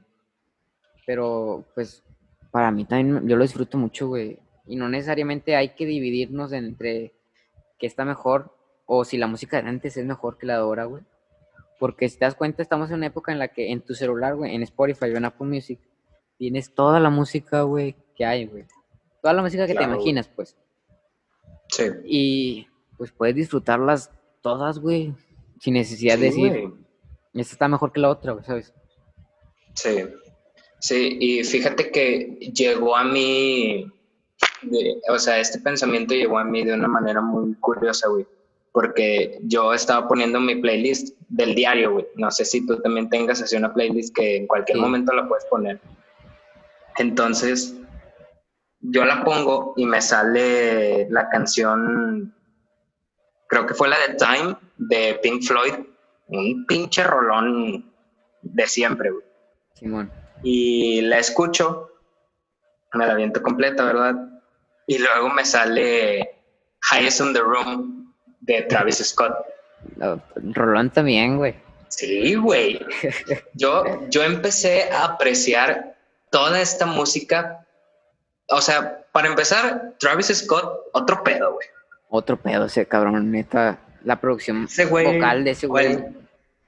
pero, 1.05 1.65
pues, 1.75 2.01
para 2.51 2.71
mí 2.71 2.85
también, 2.85 3.27
yo 3.27 3.35
lo 3.35 3.43
disfruto 3.43 3.77
mucho, 3.77 4.07
güey. 4.07 4.39
Y 4.65 4.77
no 4.77 4.87
necesariamente 4.87 5.57
hay 5.57 5.69
que 5.75 5.85
dividirnos 5.85 6.53
entre 6.53 7.11
qué 7.77 7.85
está 7.87 8.05
mejor 8.05 8.55
o 8.85 9.03
si 9.03 9.17
la 9.17 9.27
música 9.27 9.61
de 9.61 9.67
antes 9.67 9.97
es 9.97 10.05
mejor 10.05 10.37
que 10.37 10.45
la 10.45 10.53
de 10.53 10.59
ahora, 10.59 10.85
güey. 10.85 11.03
Porque 11.83 12.07
si 12.07 12.17
te 12.17 12.23
das 12.23 12.33
cuenta, 12.35 12.61
estamos 12.61 12.89
en 12.91 12.95
una 12.95 13.07
época 13.07 13.33
en 13.33 13.39
la 13.39 13.49
que 13.49 13.69
en 13.69 13.81
tu 13.81 13.93
celular, 13.93 14.37
güey, 14.37 14.55
en 14.55 14.63
Spotify 14.63 15.07
o 15.13 15.17
en 15.17 15.25
Apple 15.25 15.47
Music, 15.47 15.81
tienes 16.37 16.73
toda 16.73 16.97
la 17.01 17.09
música, 17.09 17.63
güey, 17.63 17.93
que 18.15 18.23
hay, 18.23 18.45
güey. 18.45 18.63
Toda 19.21 19.33
la 19.33 19.41
música 19.41 19.67
que 19.67 19.73
Claro, 19.73 19.89
te 19.89 19.95
imaginas, 19.95 20.29
pues. 20.29 20.55
sí. 21.67 21.83
Y 22.05 22.67
pues 22.97 23.11
puedes 23.11 23.35
disfrutarlas 23.35 24.09
todas, 24.41 24.79
güey, 24.79 25.13
sin 25.59 25.73
necesidad 25.73 26.17
de 26.17 26.23
decir, 26.27 26.73
esta 27.33 27.51
está 27.53 27.67
mejor 27.67 27.91
que 27.91 27.99
la 27.99 28.11
otra, 28.11 28.31
güey, 28.31 28.45
¿sabes? 28.45 28.73
Sí, 29.73 30.05
sí, 30.79 31.17
y 31.19 31.43
fíjate 31.43 31.91
que 31.91 32.37
llegó 32.55 32.95
a 32.95 33.03
mí, 33.03 33.91
de- 34.61 35.01
o 35.09 35.19
sea, 35.19 35.37
este 35.37 35.59
pensamiento 35.59 36.13
llegó 36.13 36.37
a 36.37 36.45
mí 36.45 36.63
de 36.63 36.75
una 36.75 36.87
manera 36.87 37.19
muy 37.19 37.53
curiosa, 37.55 38.07
güey, 38.07 38.25
porque 38.73 39.37
yo 39.43 39.73
estaba 39.73 40.07
poniendo 40.07 40.39
mi 40.41 40.55
playlist 40.55 41.15
del 41.29 41.55
diario, 41.55 41.93
güey. 41.93 42.07
No 42.15 42.29
sé 42.31 42.43
si 42.43 42.65
tú 42.65 42.81
también 42.81 43.09
tengas 43.09 43.41
así 43.41 43.55
una 43.55 43.73
playlist 43.73 44.13
que 44.15 44.37
en 44.37 44.47
cualquier 44.47 44.77
Sí. 44.77 44.81
momento 44.81 45.13
la 45.13 45.27
puedes 45.27 45.45
poner. 45.45 45.79
Entonces, 46.97 47.75
yo 48.81 49.05
la 49.05 49.23
pongo 49.23 49.73
y 49.77 49.85
me 49.85 50.01
sale 50.01 51.07
la 51.09 51.29
canción, 51.29 52.33
creo 53.47 53.65
que 53.65 53.73
fue 53.73 53.87
la 53.87 53.97
de 54.07 54.15
Time 54.15 54.55
de 54.77 55.19
Pink 55.23 55.43
Floyd, 55.43 55.73
un 56.27 56.65
pinche 56.65 57.03
rolón 57.03 57.91
de 58.41 58.67
siempre, 58.67 59.11
güey 59.11 59.23
Simón. 59.75 60.11
y 60.41 61.01
la 61.01 61.19
escucho, 61.19 61.89
me 62.93 63.07
la 63.07 63.15
viento 63.15 63.41
completa, 63.41 63.85
¿verdad? 63.85 64.15
Y 64.87 64.97
luego 64.97 65.29
me 65.29 65.45
sale 65.45 66.41
Highest 66.91 67.21
on 67.21 67.33
the 67.33 67.39
Room 67.39 68.02
de 68.45 68.61
Travis 68.63 68.97
Scott. 68.97 69.33
La- 69.97 70.19
Rolón 70.35 70.89
también, 70.89 71.37
güey. 71.37 71.55
Sí, 71.89 72.35
güey. 72.35 72.79
Yo, 73.53 73.83
yo 74.09 74.23
empecé 74.23 74.89
a 74.91 75.05
apreciar 75.05 75.95
toda 76.31 76.59
esta 76.61 76.85
música. 76.87 77.65
O 78.49 78.61
sea, 78.61 79.05
para 79.11 79.27
empezar, 79.27 79.93
Travis 79.99 80.27
Scott, 80.27 80.87
otro 80.93 81.23
pedo, 81.23 81.53
güey. 81.53 81.67
Otro 82.09 82.37
pedo 82.37 82.65
ese 82.65 82.85
cabrón, 82.87 83.31
neta. 83.31 83.79
La 84.03 84.19
producción 84.19 84.65
Ese 84.65 84.85
güey, 84.85 85.05
vocal 85.15 85.43
de 85.43 85.51
ese 85.51 85.67
güey. 85.67 85.97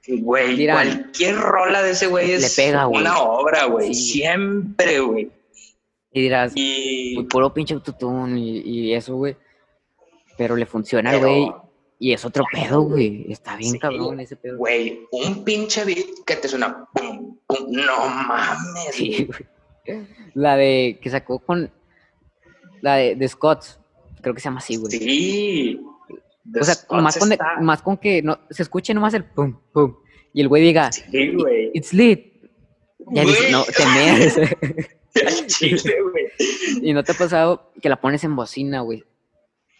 güey, 0.08 0.56
Mira, 0.56 0.74
cualquier 0.76 1.36
rola 1.38 1.82
de 1.84 1.92
ese 1.92 2.08
güey 2.08 2.32
es 2.32 2.56
pega, 2.56 2.86
güey. 2.86 3.02
una 3.02 3.20
obra, 3.20 3.66
güey. 3.66 3.94
Sí. 3.94 4.14
Siempre, 4.14 5.00
güey. 5.00 5.32
Y 6.12 6.22
dirás, 6.22 6.54
Y... 6.56 7.18
"Uy, 7.18 7.26
puro 7.26 7.54
pinche 7.54 7.74
autotune 7.74 8.40
y, 8.40 8.60
y 8.60 8.94
eso, 8.94 9.16
güey. 9.16 9.36
Pero 10.38 10.56
le 10.56 10.66
funciona, 10.66 11.12
pero, 11.12 11.28
güey. 11.28 11.52
Y 12.00 12.12
es 12.14 12.26
otro 12.26 12.44
pedo, 12.52 12.82
güey. 12.82 13.26
Está 13.32 13.56
bien 13.56 13.74
Sí. 13.74 13.80
cabrón 13.80 14.20
ese 14.20 14.36
pedo. 14.36 14.58
Güey, 14.58 15.02
un 15.12 15.44
pinche 15.46 15.86
beat 15.86 16.06
que 16.26 16.36
te 16.36 16.48
suena 16.48 16.86
pum, 16.94 17.38
pum. 17.48 17.58
No 17.70 18.08
mames. 18.10 18.94
Sí, 18.94 19.26
güey. 19.26 20.06
La 20.34 20.58
de 20.58 21.00
que 21.02 21.10
sacó 21.10 21.40
con. 21.40 21.72
La 22.82 22.96
de, 22.96 23.16
de 23.16 23.28
Scott. 23.28 23.64
Creo 24.22 24.34
que 24.34 24.42
se 24.42 24.46
llama 24.46 24.58
así, 24.60 24.76
güey. 24.76 24.92
Sí. 24.92 25.80
o 26.60 26.64
sea, 26.64 26.76
más 27.02 27.18
con, 27.18 27.32
está- 27.32 27.60
más 27.62 27.82
con 27.82 27.98
que 27.98 28.22
no, 28.22 28.40
se 28.50 28.64
escuche 28.64 28.94
nomás 28.94 29.14
el 29.14 29.24
pum, 29.24 29.58
pum. 29.72 29.96
Y 30.34 30.42
el 30.42 30.48
güey 30.50 30.64
diga, 30.64 30.92
Sí, 30.92 31.04
güey. 31.34 31.72
it's 31.74 31.94
lit. 31.94 32.34
Ya 33.12 33.24
Güey. 33.24 33.52
no, 33.52 33.64
te 33.64 33.86
meas. 33.86 34.36
Chile, 35.48 35.96
güey. 36.12 36.26
y 36.82 36.92
no 36.94 37.04
te 37.04 37.12
ha 37.14 37.16
pasado 37.16 37.72
que 37.82 37.88
la 37.88 38.02
pones 38.02 38.24
en 38.24 38.36
bocina, 38.36 38.82
güey. 38.82 39.04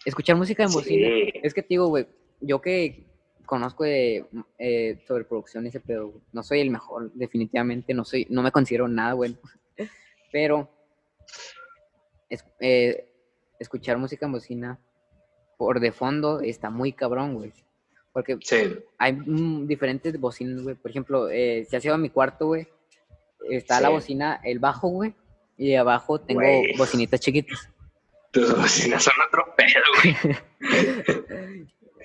Escuchar 0.06 0.36
música 0.36 0.62
en 0.64 0.70
bocina. 0.72 1.06
Sí. 1.08 1.32
Es 1.42 1.52
que 1.52 1.60
te 1.62 1.68
digo, 1.70 1.88
güey, 1.88 2.06
yo 2.40 2.60
que 2.60 3.04
conozco 3.44 3.84
de 3.84 4.24
eh, 4.58 5.02
sobre 5.06 5.24
producción 5.24 5.64
y 5.66 5.68
ese 5.68 5.80
pedo, 5.80 6.12
no 6.32 6.42
soy 6.42 6.60
el 6.60 6.70
mejor, 6.70 7.12
definitivamente, 7.12 7.92
no 7.92 8.04
soy, 8.04 8.26
no 8.30 8.42
me 8.42 8.50
considero 8.52 8.88
nada 8.88 9.14
bueno. 9.14 9.36
Pero 10.32 10.68
es- 12.28 12.44
eh, 12.60 13.08
escuchar 13.58 13.98
música 13.98 14.26
en 14.26 14.32
bocina 14.32 14.78
por 15.58 15.80
de 15.80 15.92
fondo 15.92 16.40
está 16.40 16.70
muy 16.70 16.92
cabrón, 16.92 17.34
güey. 17.34 17.52
Porque 18.12 18.38
Sí. 18.42 18.78
hay 18.98 19.12
mm, 19.12 19.66
diferentes 19.66 20.18
bocinas, 20.18 20.62
güey. 20.62 20.74
Por 20.74 20.90
ejemplo, 20.90 21.28
eh, 21.28 21.66
si 21.68 21.76
has 21.76 21.84
ido 21.84 21.94
a 21.94 21.98
mi 21.98 22.10
cuarto, 22.10 22.46
güey, 22.46 22.66
está 23.50 23.80
la 23.80 23.90
bocina, 23.90 24.40
el 24.44 24.58
bajo, 24.58 24.88
güey, 24.88 25.14
y 25.58 25.74
abajo 25.74 26.20
tengo 26.20 26.42
bocinitas 26.78 27.20
chiquitas. 27.20 27.68
Tus 28.32 28.54
bocinas 28.56 29.02
son 29.04 29.14
otro 29.28 29.45
pedo, 29.56 29.82
güey. 30.22 30.36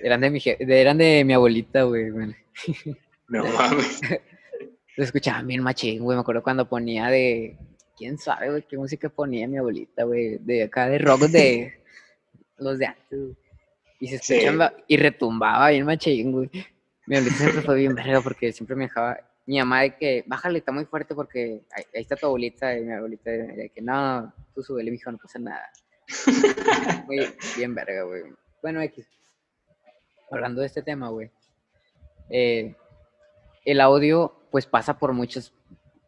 Eran 0.02 0.20
de 0.20 0.30
mi, 0.30 0.40
je- 0.40 0.56
eran 0.58 0.98
de 0.98 1.24
mi 1.24 1.32
abuelita, 1.32 1.82
güey. 1.84 2.10
güey. 2.10 2.34
No 3.28 3.44
mames. 3.44 4.00
Lo 4.96 5.04
escuchaban 5.04 5.46
bien 5.46 5.62
machín, 5.62 6.02
güey. 6.02 6.16
Me 6.16 6.20
acuerdo 6.22 6.42
cuando 6.42 6.68
ponía 6.68 7.06
de. 7.08 7.56
¿Quién 7.96 8.18
sabe, 8.18 8.50
güey? 8.50 8.62
¿Qué 8.68 8.76
música 8.76 9.08
ponía 9.08 9.46
mi 9.46 9.58
abuelita, 9.58 10.04
güey? 10.04 10.38
De 10.38 10.64
acá, 10.64 10.88
de 10.88 10.98
rock 10.98 11.22
de. 11.22 11.72
los 12.58 12.78
de 12.78 12.86
antes, 12.86 13.18
güey. 13.18 13.36
Y 14.00 14.08
se 14.08 14.18
Sí. 14.18 14.34
escuchaba. 14.34 14.72
Y 14.88 14.96
retumbaba 14.96 15.70
bien 15.70 15.86
machín, 15.86 16.32
güey. 16.32 16.50
Mi 17.06 17.16
abuelita 17.16 17.36
siempre 17.38 17.62
fue 17.62 17.76
bien 17.76 17.94
verga 17.94 18.20
porque 18.20 18.52
siempre 18.52 18.76
me 18.76 18.84
dejaba. 18.84 19.18
Mi 19.46 19.58
mamá 19.58 19.82
de 19.82 19.96
que, 19.96 20.24
bájale, 20.26 20.58
está 20.58 20.70
muy 20.72 20.84
fuerte 20.84 21.14
porque 21.16 21.62
ahí, 21.74 21.84
ahí 21.94 22.02
está 22.02 22.16
tu 22.16 22.26
abuelita. 22.26 22.76
Y 22.76 22.82
mi 22.82 22.92
abuelita 22.92 23.30
de 23.30 23.70
que, 23.74 23.80
no, 23.82 24.32
tú 24.54 24.62
súbele, 24.62 24.90
mijo, 24.90 25.10
no 25.10 25.18
pasa 25.18 25.38
nada. 25.38 25.68
Bien 27.56 27.74
verga, 27.74 28.02
güey. 28.04 28.22
Bueno, 28.62 28.80
X. 28.82 29.06
Hablando 30.30 30.60
de 30.60 30.66
este 30.66 30.82
tema, 30.82 31.08
güey. 31.08 31.30
eh, 32.30 32.74
el 33.64 33.80
audio, 33.80 34.34
pues 34.50 34.66
pasa 34.66 34.98
por 34.98 35.12
muchas, 35.12 35.52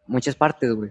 muchas 0.07 0.35
partes, 0.35 0.73
güey. 0.73 0.91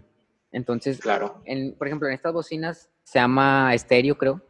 Entonces, 0.52 1.00
Claro. 1.00 1.42
en, 1.46 1.74
por 1.76 1.88
ejemplo, 1.88 2.08
en 2.08 2.14
estas 2.14 2.32
bocinas 2.34 2.90
se 3.04 3.20
llama 3.20 3.74
estéreo, 3.74 4.18
creo. 4.18 4.42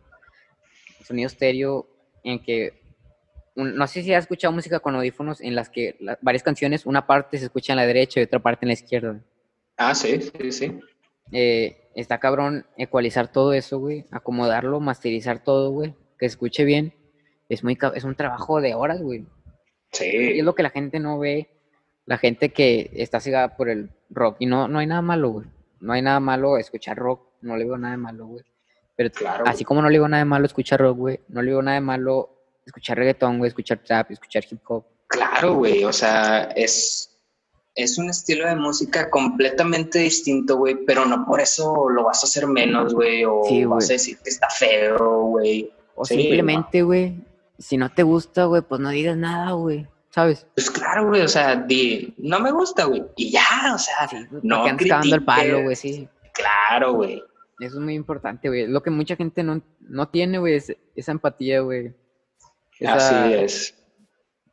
Sonido 1.06 1.28
estéreo, 1.28 1.88
en 2.24 2.42
que. 2.44 2.82
no 3.56 3.88
sé 3.88 4.04
si 4.04 4.14
has 4.14 4.24
escuchado 4.26 4.52
música 4.54 4.80
con 4.80 4.96
audífonos 4.96 5.40
en 5.42 5.56
las 5.56 5.70
que 5.70 5.96
la- 6.00 6.18
varias 6.22 6.44
canciones, 6.44 6.86
una 6.86 7.06
parte 7.08 7.38
se 7.38 7.46
escucha 7.46 7.74
en 7.74 7.78
la 7.78 7.86
derecha 7.86 8.20
y 8.20 8.24
otra 8.24 8.40
parte 8.40 8.66
en 8.66 8.70
la 8.70 8.74
izquierda. 8.74 9.20
Ah, 9.78 9.96
sí, 9.96 10.22
sí, 10.22 10.52
sí. 10.52 10.80
Eh, 11.32 11.83
está 11.96 12.20
cabrón 12.20 12.66
ecualizar 12.78 13.32
todo 13.32 13.54
eso, 13.54 13.80
güey. 13.80 14.06
Acomodarlo, 14.12 14.80
masterizar 14.80 15.44
todo, 15.44 15.72
güey. 15.72 15.96
Que 16.18 16.26
escuche 16.26 16.64
bien. 16.64 16.94
Es, 17.50 17.64
muy, 17.64 17.78
es 17.96 18.04
un 18.04 18.16
trabajo 18.16 18.62
de 18.62 18.74
horas, 18.76 19.02
güey. 19.02 19.20
Y 19.20 19.28
Sí. 19.92 20.40
es 20.40 20.44
lo 20.44 20.56
que 20.56 20.64
la 20.64 20.70
gente 20.72 21.00
no 21.00 21.20
ve. 21.20 21.50
La 22.06 22.18
gente 22.18 22.50
que 22.50 22.90
está 22.96 23.20
cegada 23.20 23.56
por 23.56 23.70
el 23.70 23.90
rock. 24.10 24.38
Y 24.40 24.46
no, 24.46 24.68
no 24.68 24.80
hay 24.80 24.88
nada 24.88 25.02
malo, 25.02 25.30
güey. 25.30 25.48
No 25.80 25.94
hay 25.94 26.02
nada 26.02 26.20
malo 26.20 26.58
escuchar 26.58 26.98
rock. 26.98 27.28
No 27.42 27.56
le 27.58 27.66
veo 27.66 27.78
nada 27.78 27.92
de 27.94 27.98
malo, 27.98 28.26
güey. 28.28 28.44
Pero 28.96 29.10
Claro, 29.12 29.46
así 29.48 29.64
como 29.64 29.82
no 29.82 29.90
le 29.90 30.00
veo 30.00 30.08
nada 30.08 30.24
de 30.24 30.30
malo 30.30 30.46
escuchar 30.46 30.80
rock, 30.80 30.98
güey. 30.98 31.20
No 31.28 31.42
le 31.42 31.52
veo 31.52 31.62
nada 31.62 31.76
de 31.76 31.82
malo 31.82 32.30
escuchar 32.66 32.98
reggaetón, 32.98 33.38
güey. 33.38 33.50
Escuchar 33.50 33.80
trap, 33.80 34.12
escuchar 34.12 34.44
hip 34.50 34.60
hop. 34.68 34.86
Claro, 35.08 35.56
güey. 35.56 35.84
O 35.84 35.94
sea, 35.94 36.44
es, 36.56 37.13
es 37.76 37.98
un 37.98 38.10
estilo 38.10 38.48
de 38.48 38.56
música 38.56 39.10
completamente 39.10 40.00
distinto, 40.00 40.58
güey. 40.58 40.76
Pero 40.86 41.06
no 41.06 41.26
por 41.26 41.42
eso 41.42 41.90
lo 41.90 42.04
vas 42.06 42.24
a 42.24 42.28
hacer 42.28 42.48
menos, 42.48 42.94
güey. 42.94 43.26
O 43.26 43.44
Sí, 43.48 43.66
vas 43.66 43.90
a 43.90 43.94
decir 43.94 44.18
que 44.24 44.30
está 44.30 44.50
feo, 44.50 45.22
güey. 45.26 45.72
O 45.96 46.06
Sí, 46.06 46.16
simplemente, 46.16 46.82
güey. 46.84 47.16
Si 47.58 47.78
no 47.78 47.92
te 47.92 48.04
gusta, 48.04 48.46
güey, 48.46 48.62
pues 48.62 48.82
no 48.82 48.90
digas 48.90 49.18
nada, 49.18 49.52
güey. 49.54 49.88
¿Sabes? 50.10 50.46
Pues 50.54 50.70
claro, 50.70 51.08
güey. 51.08 51.22
O 51.22 51.28
sea, 51.28 51.56
di, 51.56 52.14
no 52.18 52.40
me 52.40 52.52
gusta, 52.52 52.86
güey. 52.86 53.04
Y 53.16 53.32
ya, 53.32 53.74
o 53.74 53.78
sea, 53.80 54.08
Sí, 54.08 54.18
no 54.44 54.64
andas 54.66 54.88
cagando 54.88 55.16
el 55.16 55.26
palo, 55.26 55.64
güey, 55.64 55.76
sí. 55.76 56.08
claro, 56.34 56.94
güey. 56.94 57.24
Eso 57.60 57.76
es 57.78 57.82
muy 57.84 57.94
importante, 57.96 58.48
güey. 58.50 58.68
Lo 58.68 58.84
que 58.84 58.90
mucha 58.90 59.16
gente 59.16 59.42
no, 59.44 59.62
no 59.80 60.10
tiene, 60.10 60.38
güey, 60.38 60.56
es 60.56 60.76
esa 60.96 61.12
empatía, 61.12 61.62
güey. 61.62 61.94
Esa- 62.80 62.94
Así 63.26 63.34
es. 63.36 63.76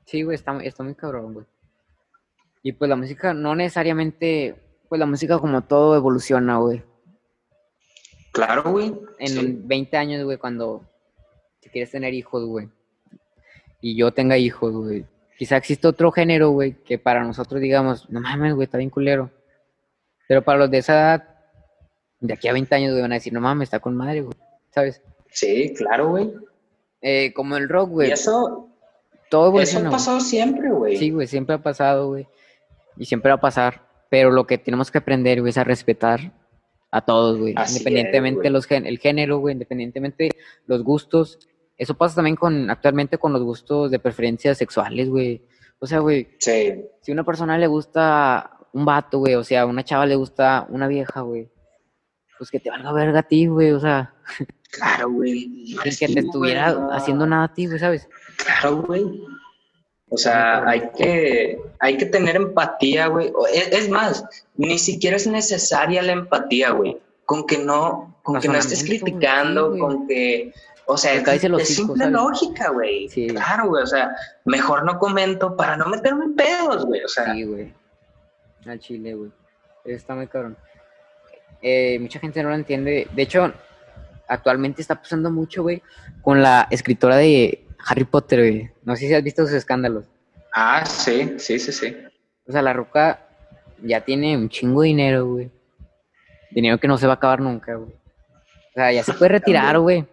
Sí, 0.06 0.22
güey, 0.22 0.34
está, 0.34 0.56
está 0.62 0.82
muy 0.82 0.94
cabrón, 0.94 1.34
güey. 1.34 1.46
Y 2.62 2.72
pues 2.72 2.88
la 2.88 2.96
música, 2.96 3.32
no 3.34 3.54
necesariamente, 3.54 4.54
pues 4.88 4.98
la 4.98 5.06
música 5.06 5.38
como 5.38 5.62
todo 5.62 5.96
evoluciona, 5.96 6.58
güey. 6.58 6.82
Claro, 8.32 8.70
güey. 8.70 8.94
En 9.18 9.28
Sí. 9.28 9.58
20 9.64 9.96
años, 9.96 10.24
güey, 10.24 10.36
cuando 10.38 10.84
si 11.60 11.68
quieres 11.70 11.90
tener 11.90 12.14
hijos, 12.14 12.44
güey, 12.44 12.68
y 13.80 13.96
yo 13.96 14.12
tenga 14.12 14.36
hijos, 14.38 14.72
güey, 14.74 15.04
quizá 15.38 15.56
existe 15.56 15.86
otro 15.88 16.10
género, 16.12 16.50
güey, 16.50 16.74
que 16.84 16.98
para 16.98 17.24
nosotros 17.24 17.60
digamos, 17.60 18.08
no 18.10 18.20
mames, 18.20 18.54
güey, 18.54 18.64
está 18.66 18.78
bien 18.78 18.90
culero. 18.90 19.30
Pero 20.28 20.42
para 20.42 20.58
los 20.60 20.70
de 20.70 20.78
esa 20.78 20.92
edad, 20.94 21.28
de 22.20 22.34
aquí 22.34 22.46
a 22.48 22.52
20 22.52 22.74
años, 22.74 22.90
güey, 22.92 23.02
van 23.02 23.12
a 23.12 23.16
decir, 23.16 23.32
no 23.32 23.40
mames, 23.40 23.66
está 23.66 23.80
con 23.80 23.96
madre, 23.96 24.20
güey, 24.22 24.36
¿sabes? 24.70 25.02
Sí, 25.30 25.74
claro, 25.76 26.10
güey. 26.10 26.32
Eh, 27.02 27.32
como 27.34 27.56
el 27.56 27.68
rock, 27.68 27.88
Y 27.88 27.92
güey, 27.92 28.10
eso, 28.12 28.68
todo 29.30 29.44
eso 29.44 29.48
evoluciona, 29.78 29.86
ha 29.86 29.90
güey. 29.90 29.92
pasado 29.98 30.20
siempre, 30.20 30.70
güey. 30.70 30.96
Sí, 30.98 31.10
güey, 31.10 31.26
siempre 31.26 31.56
ha 31.56 31.62
pasado, 31.62 32.08
güey. 32.08 32.28
Y 32.96 33.06
siempre 33.06 33.30
va 33.30 33.36
a 33.36 33.40
pasar. 33.40 33.88
Pero 34.10 34.30
lo 34.30 34.46
que 34.46 34.58
tenemos 34.58 34.90
que 34.90 34.98
aprender, 34.98 35.40
güey, 35.40 35.50
es 35.50 35.58
a 35.58 35.64
respetar 35.64 36.32
a 36.90 37.00
todos, 37.04 37.38
güey. 37.38 37.54
Así 37.56 37.74
es, 37.74 37.80
Independientemente 37.80 38.40
güey. 38.40 38.50
los 38.52 38.66
gen- 38.66 38.86
el 38.86 38.98
género, 38.98 39.38
güey, 39.38 39.52
independientemente 39.52 40.30
los 40.66 40.82
gustos. 40.82 41.38
Eso 41.78 41.94
pasa 41.94 42.16
también 42.16 42.36
con, 42.36 42.68
actualmente 42.70 43.18
con 43.18 43.32
los 43.32 43.42
gustos 43.42 43.90
de 43.90 43.98
preferencias 44.00 44.58
sexuales, 44.58 45.08
güey. 45.08 45.42
O 45.78 45.86
sea, 45.86 46.00
güey, 46.00 46.28
Sí, 46.38 46.74
si 47.00 47.10
a 47.10 47.14
una 47.14 47.24
persona 47.24 47.56
le 47.56 47.66
gusta 47.68 48.58
un 48.72 48.84
vato, 48.84 49.18
güey, 49.18 49.34
o 49.34 49.44
sea, 49.44 49.62
a 49.62 49.66
una 49.66 49.82
chava 49.84 50.04
le 50.04 50.16
gusta 50.16 50.66
una 50.68 50.88
vieja, 50.88 51.22
güey, 51.22 51.48
pues 52.38 52.50
que 52.50 52.60
te 52.60 52.68
valga 52.70 52.92
verga 52.92 53.20
a 53.20 53.22
ti, 53.22 53.46
güey, 53.46 53.70
o 53.72 53.80
sea, 53.80 54.12
claro, 54.70 55.10
güey. 55.10 55.74
que 55.98 56.08
te 56.08 56.20
estuviera 56.20 56.88
haciendo 56.92 57.26
nada 57.26 57.44
a 57.44 57.54
ti, 57.54 57.66
güey, 57.66 57.78
¿sabes? 57.78 58.08
Claro, 58.36 58.82
güey. 58.82 59.04
O 60.12 60.16
sea, 60.18 60.68
hay 60.68 60.90
que, 60.96 61.60
hay 61.78 61.96
que 61.96 62.06
tener 62.06 62.36
empatía, 62.36 63.06
güey. 63.06 63.30
O- 63.34 63.46
Es, 63.46 63.68
es 63.68 63.88
más, 63.88 64.24
ni 64.56 64.78
siquiera 64.78 65.16
es 65.16 65.26
necesaria 65.26 66.02
la 66.02 66.12
empatía, 66.12 66.70
güey. 66.70 66.98
Con 67.24 67.46
que 67.46 67.58
no, 67.58 68.18
con 68.22 68.40
que 68.40 68.48
no 68.48 68.56
estés 68.58 68.82
criticando, 68.82 69.72
sí, 69.72 69.78
con 69.78 70.08
que, 70.08 70.52
o 70.86 70.96
sea, 70.96 71.14
es, 71.14 71.44
es 71.44 71.68
simple 71.68 71.96
¿sabes? 71.98 72.12
lógica, 72.12 72.70
güey. 72.70 73.08
Sí. 73.08 73.28
Claro, 73.28 73.68
güey. 73.68 73.84
O 73.84 73.86
sea, 73.86 74.10
mejor 74.44 74.84
no 74.84 74.98
comento 74.98 75.56
para 75.56 75.76
no 75.76 75.86
meterme 75.86 76.24
en 76.24 76.34
pedos, 76.34 76.84
güey. 76.86 77.04
O 77.04 77.08
sea, 77.08 77.32
Sí, 77.32 77.44
güey. 77.44 77.72
Al 78.66 78.80
chile, 78.80 79.14
güey. 79.14 79.30
Está 79.84 80.14
muy 80.16 80.26
cabrón. 80.26 80.56
Eh, 81.62 81.98
mucha 82.00 82.18
gente 82.18 82.42
no 82.42 82.48
lo 82.48 82.56
entiende. 82.56 83.06
De 83.12 83.22
hecho, 83.22 83.52
actualmente 84.26 84.82
está 84.82 84.96
pasando 85.00 85.30
mucho, 85.30 85.62
güey, 85.62 85.82
con 86.22 86.42
la 86.42 86.66
escritora 86.70 87.16
de 87.16 87.64
Harry 87.86 88.04
Potter, 88.04 88.38
güey. 88.40 88.70
No 88.84 88.94
sé 88.96 89.08
si 89.08 89.14
has 89.14 89.22
visto 89.22 89.42
sus 89.46 89.54
escándalos. 89.54 90.06
ah, 90.54 90.84
sí, 90.84 91.34
sí, 91.38 91.58
sí, 91.58 91.72
sí. 91.72 91.96
O 92.46 92.52
sea, 92.52 92.62
la 92.62 92.72
roca 92.72 93.26
ya 93.82 94.00
tiene 94.04 94.36
un 94.36 94.48
chingo 94.48 94.82
de 94.82 94.88
dinero, 94.88 95.26
güey. 95.26 95.50
Dinero 96.50 96.78
que 96.78 96.88
no 96.88 96.98
se 96.98 97.06
va 97.06 97.14
a 97.14 97.16
acabar 97.16 97.40
nunca, 97.40 97.74
güey. 97.76 97.90
O 97.92 98.72
sea, 98.74 98.92
ya 98.92 99.02
se 99.04 99.12
puede 99.14 99.28
retirar, 99.38 99.78
güey. 99.78 100.04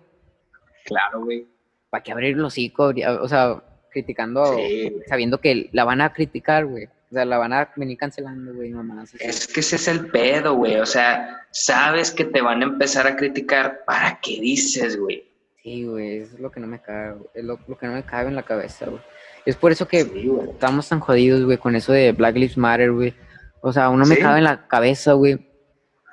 Claro, 0.86 1.24
güey. 1.24 1.46
¿Para 1.90 2.04
qué 2.04 2.12
abrir 2.12 2.38
los 2.38 2.54
hocico? 2.54 2.94
O 3.22 3.28
sea, 3.28 3.62
criticando, 3.92 4.56
Sí, 4.56 4.96
sabiendo 5.08 5.40
que 5.40 5.70
la 5.74 5.84
van 5.84 6.02
a 6.02 6.14
criticar, 6.14 6.66
güey. 6.66 6.86
O 6.86 7.14
sea, 7.14 7.24
la 7.26 7.38
van 7.38 7.54
a 7.54 7.72
venir 7.78 7.98
cancelando, 7.98 8.54
güey, 8.54 8.72
mamás. 8.72 9.14
así. 9.14 9.18
Es 9.22 9.48
que 9.48 9.62
ese 9.62 9.78
es 9.78 9.88
el 9.88 10.08
pedo, 10.12 10.54
güey. 10.56 10.76
O 10.76 10.86
sea, 10.86 11.42
sabes 11.52 12.12
que 12.12 12.26
te 12.26 12.42
van 12.42 12.62
a 12.62 12.66
empezar 12.66 13.08
a 13.08 13.16
criticar. 13.16 13.84
¿Para 13.86 14.20
qué 14.22 14.40
dices, 14.42 15.00
güey? 15.00 15.24
Sí, 15.68 15.84
güey, 15.86 16.20
eso 16.20 16.36
es 16.36 16.40
lo 16.40 16.50
que 16.50 16.62
no 16.62 16.68
me 16.68 16.82
cabe, 16.82 17.18
es 17.34 17.44
lo, 17.44 17.60
lo 17.68 17.78
que 17.78 17.88
no 17.88 17.92
me 17.94 18.04
cabe 18.06 18.30
en 18.30 18.36
la 18.36 18.44
cabeza, 18.44 18.86
güey. 18.86 19.02
Es 19.46 19.58
por 19.58 19.74
eso 19.74 19.86
que 19.86 20.04
Sí, 20.06 20.32
estamos 20.50 20.88
tan 20.88 21.02
jodidos, 21.02 21.44
güey, 21.44 21.58
con 21.58 21.76
eso 21.76 21.92
de 21.92 22.14
Black 22.14 22.36
Lives 22.36 22.58
Matter, 22.58 22.94
güey. 22.94 23.14
O 23.60 23.74
sea, 23.74 23.90
uno 23.90 24.06
me 24.06 24.18
cabe 24.18 24.38
en 24.38 24.46
la 24.46 24.66
cabeza, 24.68 25.12
güey, 25.12 25.46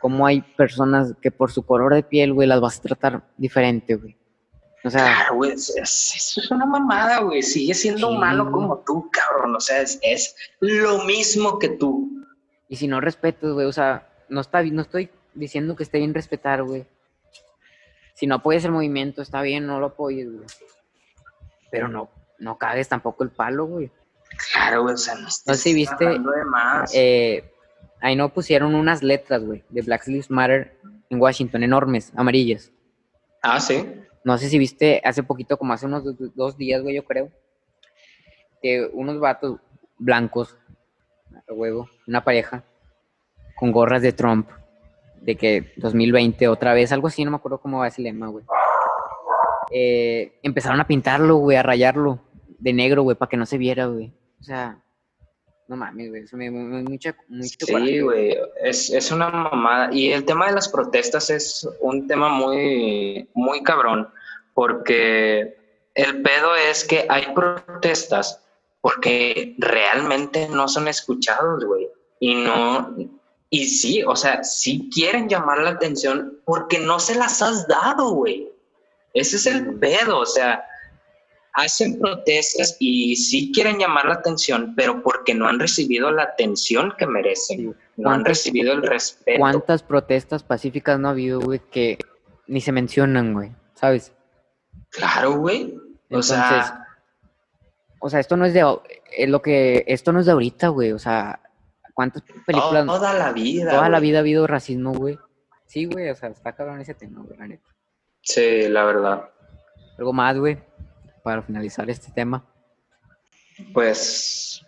cómo 0.00 0.26
hay 0.26 0.40
personas 0.56 1.14
que 1.22 1.30
por 1.30 1.52
su 1.52 1.64
color 1.64 1.94
de 1.94 2.02
piel, 2.02 2.32
güey, 2.32 2.48
las 2.48 2.60
vas 2.60 2.80
a 2.80 2.82
tratar 2.82 3.22
diferente, 3.36 3.94
güey. 3.94 4.16
O 4.82 4.90
sea, 4.90 5.04
Claro, 5.04 5.36
güey, 5.36 5.52
es, 5.52 5.70
es- 6.36 6.50
una 6.50 6.66
mamada, 6.66 7.20
güey. 7.20 7.40
Sigue 7.40 7.74
siendo 7.74 8.08
Sí, 8.08 8.14
humano 8.16 8.50
como 8.50 8.78
tú, 8.84 9.08
cabrón. 9.12 9.54
O 9.54 9.60
sea, 9.60 9.80
es, 9.82 10.00
es 10.02 10.34
lo 10.58 11.04
mismo 11.04 11.60
que 11.60 11.68
tú. 11.68 12.10
y 12.68 12.74
si 12.74 12.88
no 12.88 13.00
respetas, 13.00 13.52
güey, 13.52 13.66
o 13.68 13.72
sea, 13.72 14.08
no 14.28 14.40
está 14.40 14.62
no 14.64 14.82
estoy 14.82 15.10
diciendo 15.32 15.76
que 15.76 15.84
esté 15.84 15.98
bien 15.98 16.12
respetar, 16.12 16.64
güey. 16.64 16.86
Si 18.14 18.26
no 18.26 18.36
apoyas 18.36 18.64
el 18.64 18.70
movimiento, 18.72 19.22
está 19.22 19.42
bien, 19.42 19.66
no 19.66 19.80
lo 19.80 19.86
apoyes, 19.86 20.30
güey. 20.32 20.46
Pero 21.70 21.88
no, 21.88 22.08
no 22.38 22.56
cagues 22.58 22.88
tampoco 22.88 23.24
el 23.24 23.30
palo, 23.30 23.66
güey. 23.66 23.90
Claro, 24.52 24.82
güey. 24.82 24.94
O 24.94 24.98
sea, 24.98 25.14
no, 25.16 25.28
sé 25.30 25.54
si 25.56 25.74
viste, 25.74 26.04
de 26.06 26.18
más. 26.46 26.92
Eh, 26.94 27.50
ahí 28.00 28.14
no 28.16 28.28
pusieron 28.32 28.74
unas 28.74 29.02
letras, 29.02 29.44
güey, 29.44 29.64
de 29.68 29.82
Black 29.82 30.06
Lives 30.06 30.30
Matter 30.30 30.78
en 31.10 31.20
Washington, 31.20 31.62
enormes, 31.62 32.12
amarillas. 32.16 32.70
ah, 33.42 33.60
sí. 33.60 34.00
No 34.24 34.38
sé 34.38 34.48
si 34.48 34.58
viste 34.58 35.02
hace 35.04 35.22
poquito, 35.22 35.58
como 35.58 35.74
hace 35.74 35.84
unos 35.84 36.02
do- 36.02 36.14
dos 36.34 36.56
días, 36.56 36.80
güey, 36.82 36.94
yo 36.94 37.04
creo, 37.04 37.30
que 38.62 38.88
unos 38.94 39.20
vatos 39.20 39.60
blancos, 39.98 40.56
a 41.46 41.52
huevo, 41.52 41.90
una 42.06 42.24
pareja, 42.24 42.64
con 43.54 43.70
gorras 43.70 44.00
de 44.00 44.12
Trump, 44.12 44.48
de 45.24 45.36
que 45.36 45.72
2020 45.76 46.48
otra 46.48 46.74
vez, 46.74 46.92
algo 46.92 47.08
así, 47.08 47.24
no 47.24 47.30
me 47.30 47.36
acuerdo 47.38 47.58
cómo 47.58 47.78
va 47.78 47.88
ese 47.88 48.02
lema, 48.02 48.28
güey. 48.28 48.44
Eh, 49.70 50.38
empezaron 50.42 50.80
a 50.80 50.86
pintarlo, 50.86 51.36
güey, 51.36 51.56
a 51.56 51.62
rayarlo 51.62 52.20
de 52.58 52.72
negro, 52.72 53.02
güey, 53.02 53.16
para 53.16 53.28
que 53.30 53.36
no 53.36 53.46
se 53.46 53.58
viera, 53.58 53.86
güey. 53.86 54.12
O 54.40 54.44
sea, 54.44 54.78
no 55.68 55.76
mames, 55.76 56.10
güey, 56.10 56.22
eso 56.24 56.36
me, 56.36 56.50
me- 56.50 56.82
mucha, 56.82 57.16
mucho 57.28 57.66
Sí, 57.66 58.00
güey, 58.00 58.36
es, 58.62 58.90
es 58.90 59.10
una 59.10 59.30
mamada. 59.30 59.88
Y 59.92 60.12
el 60.12 60.24
tema 60.24 60.48
de 60.48 60.52
las 60.54 60.68
protestas 60.68 61.30
es 61.30 61.66
un 61.80 62.06
tema 62.06 62.28
muy, 62.28 63.28
muy 63.34 63.62
cabrón, 63.62 64.08
porque 64.52 65.56
el 65.94 66.22
pedo 66.22 66.54
es 66.70 66.84
que 66.84 67.06
hay 67.08 67.32
protestas 67.34 68.40
porque 68.82 69.54
realmente 69.58 70.46
no 70.50 70.68
son 70.68 70.88
escuchados, 70.88 71.64
güey. 71.64 71.88
Y 72.20 72.34
no, 72.34 72.94
y 73.54 73.66
sí, 73.66 74.02
o 74.02 74.16
sea, 74.16 74.42
sí 74.42 74.88
quieren 74.92 75.28
llamar 75.28 75.58
la 75.58 75.70
atención 75.70 76.38
porque 76.44 76.78
no 76.78 76.98
se 76.98 77.14
las 77.14 77.40
has 77.42 77.66
dado, 77.68 78.10
güey. 78.10 78.48
Ese 79.12 79.36
es 79.36 79.46
el 79.46 79.74
pedo, 79.78 80.18
o 80.18 80.26
sea, 80.26 80.64
hacen 81.52 82.00
protestas 82.00 82.76
y 82.80 83.14
sí 83.14 83.52
quieren 83.54 83.78
llamar 83.78 84.06
la 84.06 84.14
atención, 84.14 84.74
pero 84.76 85.02
porque 85.02 85.34
no 85.34 85.46
han 85.46 85.60
recibido 85.60 86.10
la 86.10 86.24
atención 86.24 86.92
que 86.98 87.06
merecen. 87.06 87.66
No 87.96 88.10
han 88.10 88.22
¿Cuántas- 88.22 88.28
recibido 88.38 88.72
el 88.72 88.82
respeto. 88.82 89.38
¿Cuántas 89.38 89.82
protestas 89.84 90.42
pacíficas 90.42 90.98
no 90.98 91.06
ha 91.08 91.12
habido, 91.12 91.38
güey, 91.40 91.60
que 91.70 91.98
ni 92.48 92.60
se 92.60 92.72
mencionan, 92.72 93.34
güey? 93.34 93.52
¿Sabes? 93.74 94.12
Claro, 94.90 95.36
güey. 95.38 95.76
O 95.76 95.80
Entonces, 96.10 96.36
sea, 96.36 96.86
o 98.00 98.10
sea, 98.10 98.18
esto 98.20 98.36
no 98.36 98.46
es 98.46 98.52
de 98.52 98.64
es 99.16 99.28
lo 99.28 99.40
que 99.40 99.84
esto 99.86 100.12
no 100.12 100.18
es 100.20 100.26
de 100.26 100.32
ahorita, 100.32 100.68
güey, 100.68 100.90
o 100.92 100.98
sea, 100.98 101.40
¿cuántas 101.94 102.22
películas 102.46 102.86
toda 102.86 103.14
la 103.14 103.32
vida. 103.32 103.70
toda 103.70 103.88
la 103.88 104.00
vida 104.00 104.18
ha 104.18 104.20
habido 104.20 104.46
racismo, 104.46 104.92
güey? 104.92 105.18
Sí, 105.66 105.86
güey, 105.86 106.10
o 106.10 106.14
sea, 106.14 106.28
está 106.28 106.52
cabrón 106.54 106.80
ese 106.80 106.94
tema, 106.94 107.22
güey, 107.22 107.38
la 107.38 107.46
neta. 107.48 107.68
Sí, 108.20 108.68
la 108.68 108.84
verdad. 108.84 109.30
Algo 109.98 110.12
más, 110.12 110.36
güey, 110.38 110.58
para 111.22 111.42
finalizar 111.42 111.88
este 111.88 112.12
tema. 112.12 112.44
Pues 113.72 114.64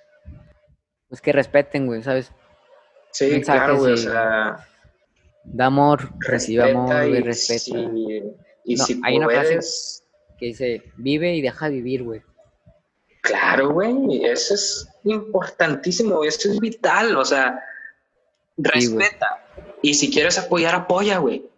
Pues 1.08 1.20
que 1.20 1.32
respeten, 1.32 1.86
güey, 1.86 2.02
¿sabes? 2.02 2.32
sí, 3.12 3.30
Mensajes 3.30 3.62
claro, 3.62 3.78
güey. 3.78 3.92
O 3.94 3.96
sea, 3.96 4.66
Da 5.44 5.66
amor, 5.66 6.10
recibe 6.18 6.70
amor, 6.72 6.88
güey, 6.88 7.18
y 7.18 7.22
respeta. 7.22 7.60
si- 7.60 8.22
y 8.64 8.74
No, 8.76 8.84
si 8.84 9.00
hay 9.04 9.16
una 9.16 9.26
frase- 9.28 10.02
Que 10.38 10.46
dice, 10.46 10.82
vive 10.96 11.34
y 11.34 11.40
deja 11.40 11.68
vivir, 11.68 12.02
güey. 12.02 12.22
Claro, 13.26 13.70
güey, 13.70 14.24
eso 14.24 14.54
es 14.54 14.88
importantísimo, 15.04 16.22
eso 16.24 16.48
es 16.50 16.60
vital, 16.60 17.16
o 17.16 17.24
sea, 17.24 17.60
respeta. 18.56 19.44
y 19.82 19.94
si 19.94 20.10
quieres 20.12 20.38
apoyar, 20.38 20.74
apoya, 20.74 21.18
güey. 21.18 21.48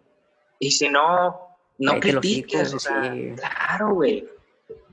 Y 0.59 0.71
si 0.71 0.89
no, 0.89 1.39
no 1.77 1.99
critiques, 1.99 2.73
o 2.73 2.79
sea, 2.79 3.13
sí. 3.13 3.33
claro, 3.37 3.93
güey. 3.93 4.27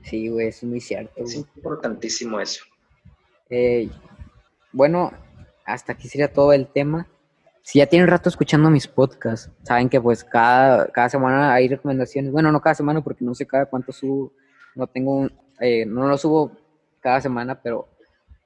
Sí, 0.03 0.29
güey, 0.29 0.47
es 0.47 0.63
muy 0.63 0.79
cierto, 0.79 1.11
Es 1.17 1.33
güey. 1.33 1.45
importantísimo 1.55 2.39
eso. 2.39 2.63
Eh, 3.49 3.89
bueno, 4.71 5.11
hasta 5.65 5.93
aquí 5.93 6.07
sería 6.07 6.31
todo 6.31 6.53
el 6.53 6.67
tema. 6.67 7.07
Si 7.63 7.79
ya 7.79 7.87
tienen 7.87 8.07
rato 8.07 8.29
escuchando 8.29 8.69
mis 8.69 8.87
podcasts, 8.87 9.49
saben 9.63 9.89
que 9.89 9.99
pues 9.99 10.23
cada, 10.23 10.87
cada 10.87 11.09
semana 11.09 11.53
hay 11.53 11.67
recomendaciones. 11.67 12.31
Bueno, 12.31 12.51
no 12.51 12.61
cada 12.61 12.75
semana 12.75 13.01
porque 13.01 13.25
no 13.25 13.33
sé 13.35 13.45
cada 13.47 13.65
cuánto 13.65 13.91
subo. 13.91 14.31
No 14.75 14.87
tengo, 14.87 15.13
un- 15.15 15.33
eh, 15.59 15.85
no 15.85 16.07
lo 16.07 16.17
subo 16.17 16.51
cada 17.07 17.21
semana, 17.21 17.61
pero 17.63 17.87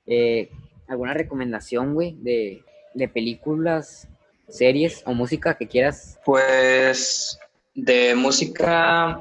eh, 0.05 0.51
alguna 0.87 1.15
recomendación, 1.15 1.95
güey, 1.95 2.15
de, 2.19 2.63
de 2.93 3.07
películas, 3.07 4.07
series 4.49 5.01
o 5.07 5.15
música 5.15 5.57
que 5.57 5.67
quieras. 5.67 6.19
Pues 6.23 7.39
de 7.73 8.13
música, 8.13 9.19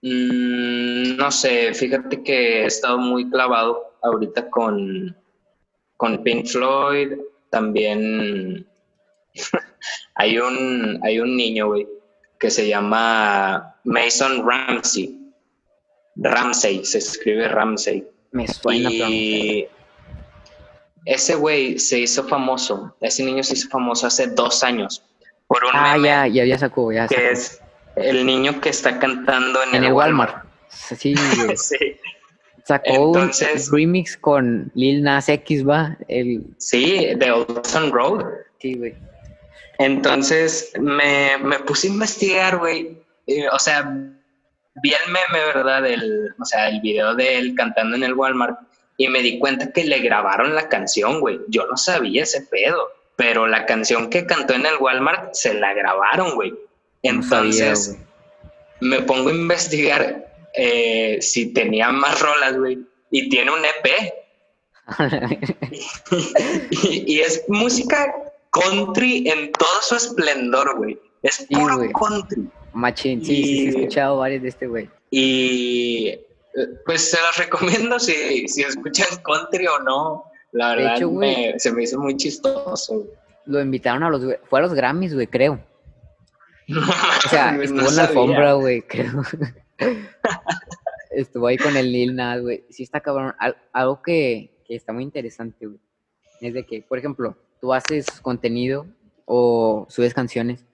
mm, 0.00 1.16
no 1.18 1.30
sé, 1.30 1.74
fíjate 1.74 2.22
que 2.22 2.62
he 2.62 2.64
estado 2.64 2.96
muy 2.96 3.28
clavado 3.28 3.92
ahorita 4.02 4.48
con, 4.48 5.14
con 5.98 6.22
Pink 6.22 6.46
Floyd, 6.46 7.18
también 7.50 8.66
hay 10.14 10.38
un, 10.38 10.98
hay 11.02 11.20
un 11.20 11.36
niño, 11.36 11.66
güey, 11.66 11.86
que 12.38 12.50
se 12.50 12.66
llama 12.66 13.76
Mason 13.84 14.48
Ramsey. 14.48 15.20
Ramsey, 16.16 16.86
se 16.86 16.98
escribe 16.98 17.48
Ramsey. 17.48 18.13
Me 18.34 18.46
suena. 18.48 18.90
Y 18.90 19.66
ese 21.04 21.34
güey 21.34 21.78
se 21.78 22.00
hizo 22.00 22.26
famoso, 22.28 22.94
ese 23.00 23.24
niño 23.24 23.42
se 23.42 23.54
hizo 23.54 23.68
famoso 23.68 24.06
hace 24.06 24.26
dos 24.28 24.62
años 24.64 25.02
por 25.46 25.62
un 25.64 25.70
Ah, 25.72 25.92
meme 25.94 26.08
ya, 26.08 26.26
ya, 26.26 26.44
ya 26.44 26.58
sacó, 26.58 26.90
ya 26.92 27.06
que 27.06 27.14
sacó. 27.14 27.28
es 27.32 27.60
el 27.96 28.26
niño 28.26 28.60
que 28.60 28.70
está 28.70 28.98
cantando 28.98 29.62
en, 29.62 29.74
En 29.76 29.84
el 29.84 29.92
Walmart. 29.92 30.44
Sí, 30.68 31.14
sí, 31.56 31.76
Sacó 32.66 32.84
Entonces- 32.86 33.68
un 33.70 33.76
remix 33.78 34.16
con 34.16 34.72
Lil 34.74 35.02
Nas 35.02 35.28
X, 35.28 35.66
va. 35.68 35.96
El, 36.08 36.42
sí, 36.58 37.06
de 37.14 37.30
Ocean 37.30 37.92
Road. 37.92 38.24
sí, 38.58 38.74
güey. 38.74 38.94
Entonces 39.78 40.72
me, 40.80 41.36
me 41.42 41.58
puse 41.60 41.88
a 41.88 41.90
investigar, 41.90 42.58
güey. 42.58 42.98
O 43.52 43.58
sea, 43.58 43.92
vi 44.82 44.92
el 44.92 45.12
meme, 45.12 45.44
¿verdad? 45.46 45.82
Del, 45.82 46.34
o 46.40 46.44
sea, 46.44 46.68
el 46.68 46.80
video 46.80 47.14
de 47.14 47.38
él 47.38 47.54
cantando 47.56 47.96
en 47.96 48.04
el 48.04 48.14
Walmart 48.14 48.58
y 48.96 49.08
me 49.08 49.20
di 49.20 49.38
cuenta 49.38 49.72
que 49.72 49.84
le 49.84 49.98
grabaron 50.00 50.54
la 50.54 50.68
canción, 50.68 51.20
güey. 51.20 51.40
Yo 51.48 51.66
no 51.66 51.76
sabía 51.76 52.22
ese 52.22 52.42
pedo, 52.42 52.88
pero 53.16 53.46
la 53.46 53.66
canción 53.66 54.10
que 54.10 54.26
cantó 54.26 54.54
en 54.54 54.66
el 54.66 54.76
Walmart 54.78 55.34
se 55.34 55.54
la 55.54 55.72
grabaron, 55.74 56.34
güey. 56.34 56.54
No 57.02 57.22
sabía, 57.22 57.66
Entonces 57.68 57.98
me 58.80 59.02
pongo 59.02 59.28
a 59.30 59.32
investigar 59.32 60.26
eh, 60.54 61.18
si 61.20 61.52
tenía 61.52 61.90
más 61.90 62.20
rolas, 62.20 62.56
güey. 62.56 62.78
Y 63.10 63.28
tiene 63.28 63.50
un 63.50 63.64
EP. 63.64 64.12
y, 66.70 67.14
y 67.14 67.20
es 67.20 67.44
música 67.48 68.14
country 68.50 69.28
en 69.28 69.52
todo 69.52 69.82
su 69.82 69.96
esplendor, 69.96 70.76
güey. 70.76 70.98
Es 71.22 71.36
Sí, 71.36 71.46
puro 71.54 71.76
güey. 71.78 71.92
country. 71.92 72.48
Machín, 72.74 73.24
sí, 73.24 73.36
sí, 73.36 73.42
sí, 73.44 73.58
he 73.60 73.62
Y- 73.64 73.68
escuchado 73.68 74.18
varios 74.18 74.42
de 74.42 74.48
este 74.48 74.66
güey. 74.66 74.88
Y 75.10 76.18
pues 76.86 77.10
se 77.10 77.16
los 77.20 77.36
recomiendo 77.38 77.98
si, 77.98 78.46
si 78.48 78.62
escuchan 78.62 79.06
country 79.24 79.66
o 79.66 79.78
no. 79.80 80.24
La 80.52 80.70
De 80.70 80.76
verdad 80.76 80.96
hecho, 80.96 81.08
güey. 81.08 81.52
me- 81.52 81.58
se 81.58 81.72
me 81.72 81.82
hizo 81.82 81.98
muy 81.98 82.16
chistoso. 82.16 83.06
Lo 83.46 83.60
invitaron 83.60 84.02
a 84.02 84.10
los, 84.10 84.22
fue 84.48 84.58
a 84.58 84.62
los 84.62 84.74
Grammys, 84.74 85.14
güey, 85.14 85.26
creo. 85.26 85.60
O 86.68 87.28
sea, 87.28 87.52
No 87.56 87.62
estuvo 87.62 87.88
en 87.88 87.96
la 87.96 88.04
alfombra, 88.04 88.52
güey, 88.54 88.82
creo. 88.82 89.22
estuvo 91.10 91.46
ahí 91.46 91.56
con 91.58 91.76
el 91.76 91.92
Lil 91.92 92.14
Nas, 92.16 92.40
güey. 92.40 92.64
Sí 92.70 92.82
está 92.82 93.00
cabrón. 93.00 93.34
Al- 93.38 93.56
algo 93.72 94.02
que, 94.02 94.50
que 94.66 94.74
está 94.74 94.92
muy 94.92 95.02
interesante, 95.02 95.66
güey. 95.66 95.78
Es 96.40 96.54
de 96.54 96.64
que, 96.66 96.82
por 96.82 96.98
ejemplo, 96.98 97.36
tú 97.60 97.72
haces 97.72 98.06
contenido 98.20 98.86
o 99.24 99.86
subes 99.88 100.14
canciones 100.14 100.64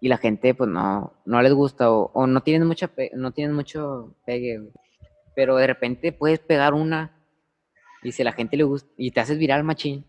y 0.00 0.08
la 0.08 0.16
gente, 0.18 0.54
pues, 0.54 0.68
no, 0.70 1.12
no 1.24 1.42
les 1.42 1.52
gusta 1.52 1.90
o, 1.92 2.10
o 2.14 2.26
no 2.26 2.42
tienen 2.42 2.66
mucha 2.66 2.90
no 3.14 3.32
tienen 3.32 3.54
mucho 3.54 4.14
pegue, 4.24 4.58
güey. 4.58 4.72
Pero 5.34 5.56
de 5.56 5.66
repente 5.66 6.12
puedes 6.12 6.38
pegar 6.40 6.74
una 6.74 7.16
y 8.02 8.12
si 8.12 8.22
a 8.22 8.24
la 8.24 8.32
gente 8.32 8.56
le 8.56 8.64
gusta 8.64 8.88
y 8.96 9.10
te 9.10 9.20
haces 9.20 9.38
viral, 9.38 9.62
machín, 9.64 10.04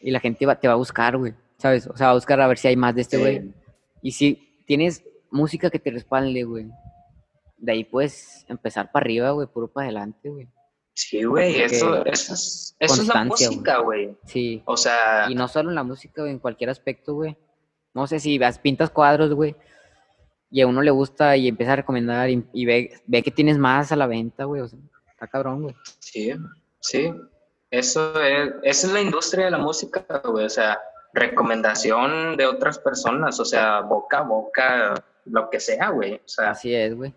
y 0.00 0.10
la 0.10 0.20
gente 0.20 0.46
va- 0.46 0.58
te 0.58 0.68
va 0.68 0.74
a 0.74 0.76
buscar, 0.76 1.16
güey, 1.16 1.34
¿sabes? 1.58 1.86
O 1.86 1.96
sea, 1.96 2.06
va 2.08 2.12
a 2.12 2.16
buscar 2.16 2.40
a 2.40 2.46
ver 2.46 2.58
si 2.58 2.68
hay 2.68 2.76
más 2.76 2.94
de 2.94 3.02
este 3.02 3.16
Sí. 3.16 3.22
güey. 3.22 3.54
Y 4.02 4.12
si 4.12 4.62
tienes 4.66 5.04
música 5.30 5.68
que 5.70 5.78
te 5.78 5.90
respalde, 5.90 6.44
güey, 6.44 6.66
de 7.58 7.72
ahí 7.72 7.84
puedes 7.84 8.44
empezar 8.48 8.90
para 8.92 9.04
arriba, 9.04 9.30
güey, 9.32 9.46
puro 9.48 9.68
para 9.68 9.86
adelante, 9.86 10.28
güey. 10.28 10.48
Sí, 10.94 11.22
güey, 11.24 11.60
eso, 11.62 12.04
eso 12.04 12.34
es, 12.34 12.76
eso 12.78 13.02
es 13.02 13.08
la 13.08 13.24
música, 13.24 13.78
güey. 13.78 14.14
Sí. 14.26 14.62
O 14.66 14.76
sea, 14.76 15.26
Y 15.30 15.34
no 15.34 15.48
solo 15.48 15.70
en 15.70 15.74
la 15.76 15.82
música, 15.84 16.22
güey, 16.22 16.32
en 16.32 16.38
cualquier 16.38 16.70
aspecto, 16.70 17.14
güey. 17.14 17.36
No 17.94 18.06
sé 18.06 18.20
si 18.20 18.38
vas, 18.38 18.58
pintas 18.58 18.90
cuadros, 18.90 19.34
güey, 19.34 19.54
y 20.50 20.60
a 20.60 20.66
uno 20.66 20.82
le 20.82 20.90
gusta 20.90 21.36
y 21.36 21.48
empieza 21.48 21.72
a 21.72 21.76
recomendar 21.76 22.28
y, 22.28 22.44
y 22.52 22.66
ve, 22.66 22.92
ve 23.06 23.22
que 23.22 23.30
tienes 23.30 23.56
más 23.58 23.90
a 23.90 23.96
la 23.96 24.06
venta, 24.06 24.44
güey. 24.44 24.60
O 24.60 24.68
sea, 24.68 24.78
está 25.10 25.26
cabrón, 25.26 25.62
güey. 25.62 25.74
sí, 25.98 26.32
sí. 26.80 27.12
Eso 27.70 28.20
es, 28.20 28.50
esa 28.62 28.86
es 28.86 28.92
la 28.92 29.00
industria 29.00 29.46
de 29.46 29.50
la 29.52 29.58
música, 29.58 30.04
güey. 30.24 30.44
O 30.44 30.50
sea, 30.50 30.78
recomendación 31.14 32.36
de 32.36 32.44
otras 32.44 32.78
personas, 32.78 33.40
o 33.40 33.46
sea, 33.46 33.80
boca 33.80 34.18
a 34.18 34.22
boca, 34.22 34.94
lo 35.24 35.48
que 35.48 35.58
sea, 35.58 35.88
güey. 35.88 36.16
O 36.16 36.28
sea, 36.28 36.50
Así 36.50 36.74
es, 36.74 36.94
güey. 36.94 37.14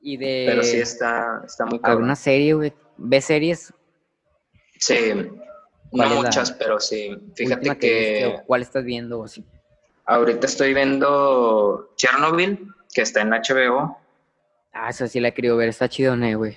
Y 0.00 0.16
de 0.16 0.44
pero 0.48 0.64
sí 0.64 0.78
está, 0.80 1.40
está 1.46 1.66
muy 1.66 1.78
cabrón. 1.78 1.98
alguna 1.98 2.16
serie, 2.16 2.54
güey. 2.54 2.72
¿Ves 2.96 3.26
series? 3.26 3.72
Sí, 4.80 4.94
no 5.92 5.98
¿Cuál 5.98 6.08
es 6.08 6.14
la 6.16 6.22
muchas, 6.22 6.52
pero 6.52 6.78
sí. 6.80 7.16
Fíjate 7.34 7.76
que, 7.78 8.40
¿Cuál 8.46 8.62
estás 8.62 8.84
viendo 8.84 9.20
o 9.20 9.24
así? 9.24 9.44
ahorita 10.06 10.46
estoy 10.46 10.74
viendo 10.74 11.90
Chernobyl, 11.96 12.66
que 12.92 13.02
está 13.02 13.20
en 13.20 13.30
HBO. 13.30 13.96
Ah, 14.72 14.88
esa 14.90 15.06
sí 15.08 15.20
la 15.20 15.28
he 15.28 15.34
querido 15.34 15.56
ver. 15.56 15.68
Está 15.68 15.88
chido, 15.88 16.16
¿no, 16.16 16.36
güey? 16.38 16.56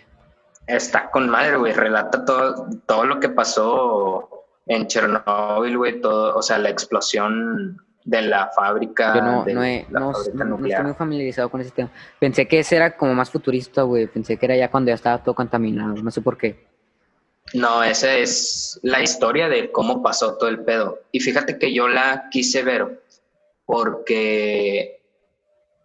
Está 0.67 1.09
con 1.11 1.29
madre, 1.29 1.57
güey. 1.57 1.73
Relata 1.73 2.25
todo, 2.25 2.67
todo 2.85 3.05
lo 3.05 3.19
que 3.19 3.29
pasó 3.29 4.29
en 4.65 4.87
Chernobyl, 4.87 5.77
güey. 5.77 6.01
Todo, 6.01 6.35
o 6.35 6.41
sea, 6.41 6.57
la 6.57 6.69
explosión 6.69 7.79
de 8.05 8.21
la 8.23 8.49
fábrica. 8.55 9.13
Yo 9.15 9.21
no, 9.21 9.43
de 9.43 9.53
no, 9.53 9.63
he- 9.63 9.85
la 9.91 9.99
no- 9.99 10.13
fábrica 10.13 10.43
no- 10.45 10.65
estoy 10.67 10.83
muy 10.85 10.93
familiarizado 10.93 11.49
con 11.49 11.61
ese 11.61 11.71
tema. 11.71 11.89
Pensé 12.19 12.47
que 12.47 12.59
ese 12.59 12.75
era 12.75 12.95
como 12.97 13.13
más 13.13 13.29
futurista, 13.29 13.83
güey. 13.83 14.07
Pensé 14.07 14.37
que 14.37 14.45
era 14.45 14.55
ya 14.55 14.69
cuando 14.71 14.89
ya 14.89 14.95
estaba 14.95 15.21
todo 15.23 15.35
contaminado. 15.35 15.93
No 15.95 16.09
sé 16.11 16.21
por 16.21 16.37
qué. 16.37 16.65
No, 17.53 17.83
esa 17.83 18.15
es 18.15 18.79
la 18.81 19.01
historia 19.01 19.47
de 19.47 19.71
cómo 19.71 20.01
pasó 20.01 20.37
todo 20.37 20.49
el 20.49 20.63
pedo. 20.63 21.01
Y 21.11 21.19
fíjate 21.19 21.59
que 21.59 21.73
yo 21.73 21.87
la 21.87 22.27
quise 22.31 22.63
ver 22.63 23.03
porque 23.65 25.01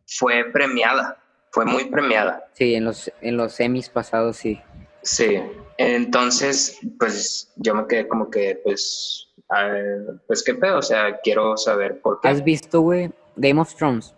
fue 0.06 0.44
premiada, 0.52 1.22
fue 1.50 1.66
muy 1.66 1.84
premiada. 1.86 2.48
Sí, 2.54 2.74
en 2.74 2.84
los, 2.84 3.12
en 3.20 3.36
los 3.36 3.52
semis 3.52 3.88
pasados, 3.90 4.38
sí. 4.38 4.60
Sí, 5.02 5.40
entonces, 5.76 6.78
pues 6.98 7.52
yo 7.56 7.74
me 7.74 7.86
quedé 7.86 8.08
como 8.08 8.30
que, 8.30 8.60
pues, 8.64 9.28
a 9.50 9.64
ver, 9.64 10.20
pues 10.26 10.42
qué 10.42 10.54
pedo, 10.54 10.78
o 10.78 10.82
sea, 10.82 11.20
quiero 11.20 11.56
saber 11.56 12.00
por 12.00 12.20
qué. 12.20 12.28
¿Has 12.28 12.42
visto, 12.42 12.80
güey, 12.80 13.10
Game 13.36 13.60
of 13.60 13.74
Thrones? 13.74 14.14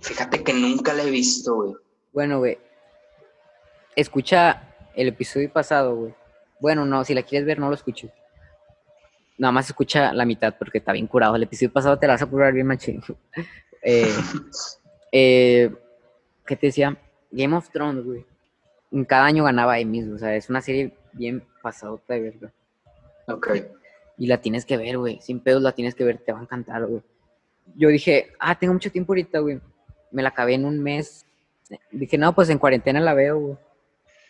Fíjate 0.00 0.42
que 0.42 0.52
nunca 0.52 0.92
la 0.92 1.04
he 1.04 1.10
visto, 1.10 1.54
güey. 1.54 1.74
Bueno, 2.12 2.38
güey. 2.38 2.58
Escucha 3.96 4.74
el 4.94 5.08
episodio 5.08 5.50
pasado, 5.50 5.96
güey. 5.96 6.14
Bueno, 6.60 6.84
no, 6.84 7.04
si 7.04 7.14
la 7.14 7.22
quieres 7.22 7.46
ver, 7.46 7.58
no 7.58 7.68
lo 7.68 7.74
escuches. 7.74 8.10
Nada 9.36 9.52
más 9.52 9.66
escucha 9.66 10.12
la 10.12 10.24
mitad 10.24 10.54
porque 10.58 10.78
está 10.78 10.92
bien 10.92 11.06
curado. 11.06 11.36
El 11.36 11.42
episodio 11.42 11.72
pasado 11.72 11.98
te 11.98 12.06
la 12.06 12.14
vas 12.14 12.22
a 12.22 12.26
curar 12.26 12.52
bien 12.52 12.66
machín. 12.66 13.02
eh, 13.82 14.14
eh, 15.12 15.70
¿Qué 16.46 16.56
te 16.56 16.66
decía? 16.66 16.96
Game 17.30 17.56
of 17.56 17.70
Thrones, 17.70 18.04
güey. 18.04 18.24
En 18.92 19.04
Cada 19.04 19.24
año 19.24 19.44
ganaba 19.44 19.78
Emmys, 19.78 20.08
o 20.08 20.18
sea, 20.18 20.36
es 20.36 20.48
una 20.48 20.60
serie 20.60 20.94
bien 21.12 21.42
pasadota 21.62 22.14
de 22.14 22.20
verga. 22.20 22.52
Ok. 23.26 23.56
Y 24.18 24.28
la 24.28 24.40
tienes 24.40 24.64
que 24.64 24.76
ver, 24.76 24.98
güey. 24.98 25.18
Sin 25.20 25.40
pedos 25.40 25.62
la 25.62 25.72
tienes 25.72 25.96
que 25.96 26.04
ver, 26.04 26.18
te 26.18 26.32
va 26.32 26.38
a 26.38 26.42
encantar, 26.42 26.86
güey. 26.86 27.02
Yo 27.74 27.88
dije, 27.88 28.32
ah, 28.38 28.56
tengo 28.56 28.72
mucho 28.72 28.92
tiempo 28.92 29.12
ahorita, 29.12 29.40
güey. 29.40 29.60
Me 30.12 30.22
la 30.22 30.28
acabé 30.28 30.54
en 30.54 30.64
un 30.64 30.80
mes. 30.80 31.26
Dije, 31.90 32.18
no, 32.18 32.34
pues 32.34 32.50
en 32.50 32.58
cuarentena 32.58 33.00
la 33.00 33.14
veo, 33.14 33.38
güey. 33.38 33.56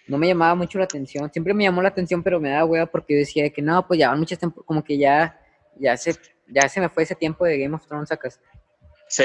No 0.07 0.19
me 0.19 0.27
llamaba 0.27 0.55
mucho 0.55 0.79
la 0.79 0.85
atención. 0.85 1.31
Siempre 1.33 1.55
me 1.55 1.65
llamó 1.65 1.81
la 1.83 1.89
atención, 1.89 2.23
pero 2.23 2.39
me 2.41 2.51
daba 2.51 2.65
hueva 2.67 2.87
porque 2.87 3.15
yo 3.15 3.19
decía 3.21 3.49
que 3.51 3.63
no, 3.63 3.87
pues 3.87 3.99
ya 3.99 4.11
van 4.11 4.19
muchas 4.19 4.39
tiempo, 4.39 4.63
como 4.65 4.85
que 4.85 4.99
ya, 4.99 5.41
ya 5.79 5.97
se, 5.97 6.15
ya 6.49 6.69
se 6.69 6.81
me 6.81 6.89
fue 6.89 7.05
ese 7.05 7.15
tiempo 7.15 7.45
de 7.45 7.59
Game 7.59 7.75
of 7.75 7.87
Thrones 7.87 8.13
acá. 8.13 8.29
Sí, 9.09 9.25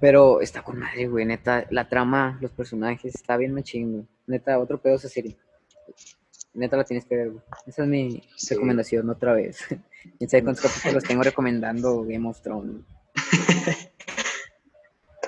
Pero 0.00 0.40
está 0.40 0.62
con 0.62 0.78
madre, 0.78 1.06
güey, 1.08 1.24
neta. 1.26 1.66
La 1.70 1.88
trama, 1.88 2.38
los 2.40 2.52
personajes, 2.52 3.14
está 3.14 3.36
bien 3.36 3.52
machín, 3.52 3.92
güey. 3.92 4.06
Neta, 4.26 4.58
otro 4.58 4.80
pedo 4.80 4.94
esa 4.94 5.08
serie. 5.08 5.36
Neta 6.54 6.76
la 6.76 6.84
tienes 6.84 7.04
que 7.04 7.16
ver, 7.16 7.30
güey. 7.30 7.42
Esa 7.66 7.82
es 7.82 7.88
mi 7.88 8.22
Sí. 8.36 8.54
recomendación 8.54 9.10
otra 9.10 9.32
vez. 9.32 9.58
Quién 10.18 10.30
sabe 10.30 10.44
cuántos 10.44 10.64
capítulos 10.64 11.04
tengo 11.04 11.22
recomendando 11.22 12.02
Game 12.04 12.28
of 12.28 12.40
Thrones. 12.40 12.84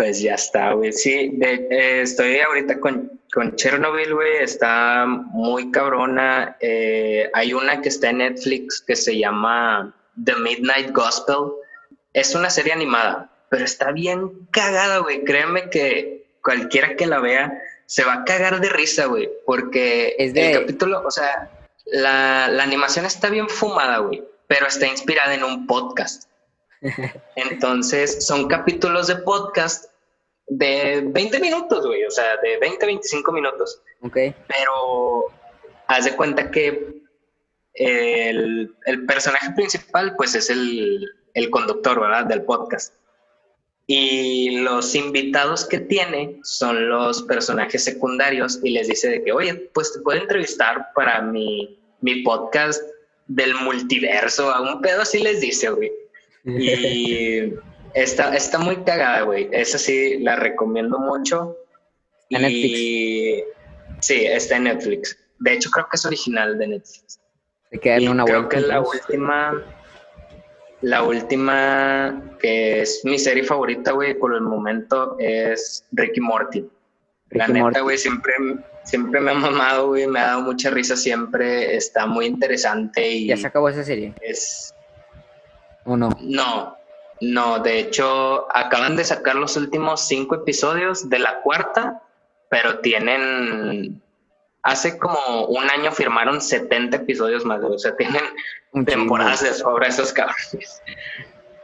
pues 0.01 0.23
ya 0.23 0.35
está, 0.35 0.73
güey. 0.73 0.95
Sí, 0.95 1.33
de- 1.35 1.69
eh, 1.71 2.01
estoy 2.01 2.39
ahorita 2.41 2.81
con, 2.81 3.21
con 3.35 3.55
Chernobyl, 3.55 4.15
güey. 4.15 4.37
Está 4.39 5.05
muy 5.07 5.71
cabrona. 5.71 6.57
Eh, 6.59 7.29
hay 7.35 7.53
una 7.53 7.83
que 7.83 7.91
está 7.91 8.09
en 8.09 8.19
Netflix 8.19 8.81
que 8.81 8.97
se 8.97 9.19
llama 9.19 9.95
The 10.25 10.37
Midnight 10.37 10.93
Gospel. 10.93 11.53
Es 12.15 12.35
una 12.35 12.49
serie 12.49 12.73
animada, 12.73 13.31
pero 13.51 13.63
está 13.67 13.93
bien 13.93 14.49
cagada, 14.51 15.01
güey. 15.01 15.23
Créeme 15.23 15.69
que 15.69 16.25
cualquiera 16.43 16.97
que 16.97 17.07
la 17.07 17.21
vea 17.21 17.63
se 17.85 18.03
va 18.03 18.15
a 18.15 18.25
cagar 18.25 18.59
de 18.63 18.71
risa, 18.71 19.05
güey. 19.05 19.29
Porque 19.45 20.15
Es 20.19 20.33
de- 20.33 20.53
el 20.53 20.61
capítulo, 20.61 21.03
o 21.07 21.11
sea, 21.11 21.51
la, 21.85 22.49
la 22.49 22.63
animación 22.63 23.05
está 23.05 23.29
bien 23.29 23.51
fumada, 23.51 23.99
güey. 23.99 24.25
Pero 24.47 24.67
está 24.67 24.87
inspirada 24.87 25.35
en 25.35 25.45
un 25.45 25.67
podcast. 25.67 26.25
Entonces, 27.37 28.27
son 28.27 28.49
capítulos 28.49 29.09
de 29.09 29.17
podcast 29.17 29.90
de 30.51 31.03
20 31.07 31.39
minutos, 31.39 31.87
güey, 31.87 32.05
o 32.05 32.11
sea, 32.11 32.37
de 32.39 32.59
20 32.59 32.85
a 32.85 32.87
25 32.87 33.33
minutos. 33.33 33.81
¿Ok? 34.03 34.17
Pero 34.49 35.27
haz 35.87 36.05
de 36.05 36.17
cuenta 36.17 36.51
que 36.51 37.03
el, 37.75 38.75
el 38.85 39.07
personaje 39.07 39.53
principal, 39.53 40.15
pues 40.17 40.35
es 40.35 40.51
el, 40.51 41.09
el 41.35 41.51
conductor, 41.51 42.01
¿verdad? 42.01 42.27
Del 42.27 42.43
podcast. 42.43 42.95
Y 43.87 44.59
los 44.61 44.95
invitados 44.95 45.65
que 45.67 45.81
tiene 45.81 46.39
son 46.43 46.89
los 46.89 47.23
personajes 47.23 47.83
secundarios 47.85 48.61
y 48.63 48.71
les 48.71 48.89
dice 48.89 49.09
de 49.09 49.23
que, 49.23 49.33
oye, 49.33 49.55
pues 49.73 49.93
te 49.93 50.01
puedo 50.01 50.21
entrevistar 50.21 50.89
para 50.95 51.23
mi, 51.23 51.79
mi 52.01 52.23
podcast 52.23 52.83
del 53.27 53.55
multiverso. 53.55 54.51
A 54.51 54.61
un 54.61 54.81
pedo 54.81 55.03
así 55.03 55.21
les 55.21 55.41
dice, 55.41 55.71
güey. 55.71 55.93
Y 56.45 57.53
está, 57.95 58.35
está 58.37 58.59
muy 58.59 58.77
cagada, 58.85 59.23
güey. 59.23 59.49
Esa 59.53 59.79
sí 59.79 60.19
la 60.21 60.37
recomiendo 60.37 60.99
mucho. 60.99 61.57
En 62.31 62.45
y 62.49 63.43
sí, 64.01 64.25
está 64.27 64.57
en 64.57 64.65
Netflix. 64.65 65.19
De 65.39 65.55
hecho, 65.55 65.71
creo 65.71 65.87
que 65.91 65.97
es 65.97 66.05
original 66.05 66.59
de 66.59 66.69
Netflix. 66.69 67.19
Hay 67.73 67.79
que 67.79 67.91
darle 67.91 68.05
Y 68.05 68.09
una 68.09 68.25
creo 68.25 68.43
vuelta. 68.43 68.57
que 68.57 68.67
la 68.67 68.81
última, 68.81 69.65
la 70.83 71.03
última 71.03 72.23
que 72.41 72.83
es 72.83 73.01
mi 73.05 73.19
serie 73.19 73.43
favorita, 73.45 73.93
güey, 73.93 74.15
por 74.15 74.35
el 74.35 74.43
momento 74.43 75.17
es 75.19 75.85
Ricky 75.93 76.21
Morty. 76.21 76.69
La 77.31 77.47
Ricky 77.47 77.53
neta, 77.55 77.65
Morty. 77.65 77.81
güey, 77.81 77.99
siempre, 77.99 78.33
siempre 78.85 79.21
me 79.21 79.31
ha 79.31 79.35
mamado, 79.35 79.89
güey, 79.89 80.07
me 80.07 80.21
ha 80.21 80.27
dado 80.29 80.43
mucha 80.43 80.71
risa 80.71 80.97
siempre, 80.97 81.77
está 81.77 82.07
muy 82.07 82.27
interesante 82.27 83.09
y 83.09 83.27
¿Ya 83.29 83.37
se 83.37 83.47
acabó 83.47 83.69
esa 83.69 83.85
serie? 83.85 84.15
es... 84.21 84.75
¿O 85.85 85.97
no? 85.97 86.11
No, 86.21 86.77
no, 87.21 87.59
de 87.59 87.79
hecho 87.81 88.47
acaban 88.55 88.97
de 88.97 89.05
sacar 89.05 89.37
los 89.37 89.57
últimos 89.57 90.07
cinco 90.07 90.35
episodios 90.37 91.09
de 91.09 91.19
la 91.19 91.41
cuarta, 91.43 92.03
pero 92.51 92.79
tienen... 92.81 94.03
Hace 94.63 94.99
como 94.99 95.47
un 95.47 95.71
año 95.71 95.91
firmaron 95.91 96.41
70 96.43 96.99
episodios 96.99 97.47
más, 97.47 97.63
o 97.63 97.79
sea, 97.79 97.97
tienen 97.97 98.23
temporadas 98.85 99.43
de 99.43 99.55
sobra 99.55 99.87
esos 99.89 100.13
cabrones. 100.13 100.83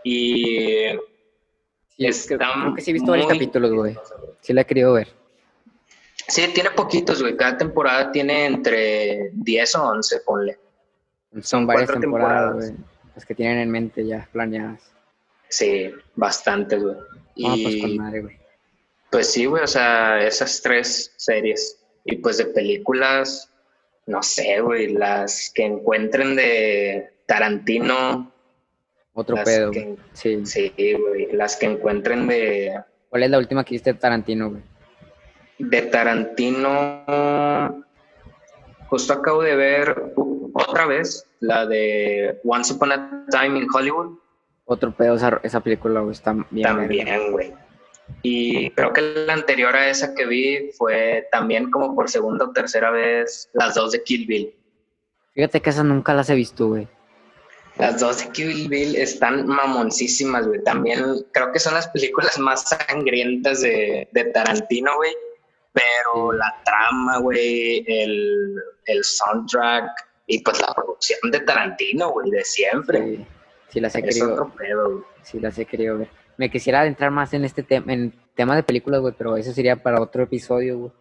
Y 0.03 0.87
Sí, 1.97 2.07
es 2.07 2.27
que- 2.27 2.35
está 2.35 2.53
creo 2.55 2.75
que 2.75 2.81
sí 2.83 2.91
he 2.91 2.95
visto 2.95 3.11
varios 3.11 3.29
capítulos, 3.29 3.73
güey. 3.73 3.99
Sí 4.41 4.53
la 4.53 4.63
he 4.63 4.65
querido 4.67 4.93
ver. 4.95 5.09
sí, 6.29 6.43
tiene 6.55 6.71
poquitos, 6.71 7.21
güey. 7.23 7.37
Cada 7.37 7.57
temporada 7.59 8.11
tiene 8.13 8.47
entre 8.47 9.31
10 9.35 9.75
o 9.77 9.85
11, 9.89 10.21
ponle. 10.21 10.59
Son 11.43 11.67
varias 11.67 11.87
cuatro 11.87 12.01
temporadas. 12.01 12.55
güey. 12.55 12.75
Las 13.15 13.25
que 13.27 13.35
tienen 13.35 13.59
en 13.59 13.71
mente 13.71 14.07
ya 14.07 14.27
planeadas. 14.33 14.81
Sí, 15.49 15.91
bastantes, 16.15 16.83
güey. 16.83 16.97
Ah, 17.45 17.55
pues 17.63 17.77
con 17.81 17.97
madre, 17.97 18.21
güey. 18.23 18.37
pues 19.11 19.31
sí, 19.33 19.47
güey, 19.47 19.63
o 19.63 19.67
sea, 19.67 20.21
esas 20.23 20.61
tres 20.63 21.13
series. 21.17 21.79
Y 22.05 22.17
pues 22.17 22.39
de 22.39 22.47
películas, 22.47 23.51
no 24.07 24.23
sé, 24.23 24.61
güey, 24.61 24.93
las 24.93 25.51
que 25.55 25.65
encuentren 25.65 26.37
de 26.37 27.11
Tarantino. 27.27 28.33
Otro 29.15 29.37
pedo, 29.45 29.71
que- 29.71 29.85
güey. 29.85 29.97
Sí. 30.13 30.47
Sí, 30.47 30.73
güey, 30.99 31.33
las 31.33 31.57
que 31.57 31.67
encuentren 31.67 32.27
de, 32.29 32.79
¿Cuál 33.09 33.23
es 33.23 33.31
la 33.31 33.39
última 33.39 33.65
que 33.65 33.75
viste 33.75 33.93
de 33.93 33.99
Tarantino, 33.99 34.51
güey? 34.51 34.63
de 35.59 35.83
Tarantino. 35.83 37.05
Justo 38.89 39.13
acabo 39.15 39.43
de 39.43 39.57
ver 39.57 40.13
otra 40.53 40.87
vez 40.87 41.27
la 41.41 41.65
de 41.67 42.39
Once 42.45 42.73
Upon 42.75 42.93
a 42.93 43.25
Time 43.31 43.59
in 43.59 43.67
Hollywood. 43.73 44.19
Otro 44.67 44.93
pedo 44.95 45.15
esa, 45.15 45.41
esa 45.43 45.61
película, 45.61 46.01
güey. 46.01 46.13
Está 46.13 46.35
bien. 46.51 46.67
También, 46.67 47.33
güey. 47.33 47.55
Y 48.23 48.71
creo 48.71 48.93
que 48.93 49.01
la 49.01 49.33
anterior 49.33 49.75
a 49.75 49.89
esa 49.89 50.15
que 50.15 50.27
vi 50.27 50.71
fue 50.77 51.27
también 51.33 51.71
como 51.71 51.95
por 51.95 52.09
segunda 52.09 52.45
o 52.45 52.53
tercera 52.53 52.91
vez 52.91 53.49
las 53.53 53.75
dos 53.75 53.93
de 53.93 54.03
Kill 54.03 54.27
Bill. 54.27 54.55
Fíjate 55.35 55.61
que 55.61 55.71
esas 55.71 55.85
nunca 55.85 56.15
las 56.15 56.31
he 56.31 56.35
visto, 56.35 56.69
güey. 56.69 56.89
Las 57.79 58.01
dos 58.01 58.25
de 58.25 58.31
Kill 58.33 58.69
Bill 58.69 58.97
están 58.97 59.47
mamoncísimas, 59.47 60.47
güey. 60.47 60.63
También 60.63 61.27
creo 61.33 61.53
que 61.53 61.59
son 61.59 61.75
las 61.75 61.89
películas 61.89 62.39
más 62.39 62.69
sangrientas 62.69 63.61
de, 63.61 64.09
de 64.13 64.25
Tarantino, 64.27 64.97
güey. 64.97 65.13
Pero 65.73 66.33
la 66.33 66.57
trama, 66.65 67.19
güey, 67.19 67.85
el, 67.87 68.55
el 68.87 69.05
soundtrack 69.05 69.91
y 70.27 70.43
pues 70.43 70.61
la 70.61 70.73
producción 70.75 71.31
de 71.31 71.41
Tarantino, 71.41 72.13
güey, 72.13 72.31
de 72.31 72.45
siempre. 72.45 73.05
Sí, 73.05 73.27
sí 73.69 73.81
las 73.81 73.95
he 73.95 74.01
es 74.01 74.05
querido, 74.07 74.33
otro 74.33 74.53
pedo, 74.57 74.91
güey. 74.91 75.05
sí 75.23 75.41
las 75.41 75.59
he 75.59 75.65
querido 75.65 75.99
ver. 75.99 76.09
Me 76.39 76.51
quisiera 76.51 76.81
adentrar 76.81 77.11
más 77.11 77.33
en 77.35 77.45
este 77.45 77.63
tema, 77.63 77.93
en 77.93 78.13
tema 78.35 78.55
de 78.57 78.63
películas, 78.63 79.01
güey, 79.01 79.15
pero 79.17 79.37
eso 79.37 79.53
sería 79.53 79.77
para 79.77 80.01
otro 80.01 80.23
episodio, 80.23 80.79
güey. 80.79 80.93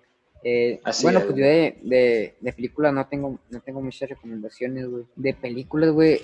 Eh, 0.43 0.80
bueno, 1.01 1.20
es, 1.20 1.26
pues 1.26 1.38
yo 1.38 1.43
de, 1.43 1.80
de, 1.82 2.36
de 2.39 2.53
películas 2.53 2.93
no 2.93 3.07
tengo, 3.07 3.39
no 3.49 3.59
tengo 3.61 3.82
muchas 3.82 4.07
recomendaciones, 4.09 4.86
güey. 4.88 5.03
De 5.16 5.34
películas, 5.34 5.89
güey, 5.89 6.22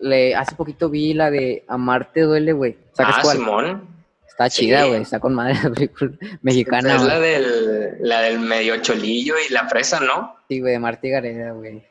le, 0.00 0.34
hace 0.34 0.54
poquito 0.54 0.90
vi 0.90 1.14
la 1.14 1.30
de 1.30 1.64
Amarte 1.66 2.20
duele, 2.20 2.52
güey. 2.52 2.76
¿Sabes 2.92 3.14
Ah, 3.18 3.20
cuál? 3.22 3.36
Simón. 3.38 3.96
Está 4.28 4.50
chida, 4.50 4.84
güey, 4.84 5.00
está 5.00 5.18
con 5.18 5.32
madre 5.34 5.54
la 5.64 5.70
película 5.70 6.12
mexicana, 6.42 6.96
es 6.96 7.02
la 7.02 7.18
del, 7.18 7.96
la 8.00 8.20
del 8.20 8.38
medio 8.38 8.76
cholillo 8.82 9.34
y 9.48 9.52
la 9.52 9.66
fresa, 9.66 9.98
¿no? 10.00 10.36
Sí, 10.48 10.60
güey, 10.60 10.74
de 10.74 10.78
Marta 10.78 11.06
y 11.06 11.10
Gareda, 11.10 11.52
güey. 11.52 11.82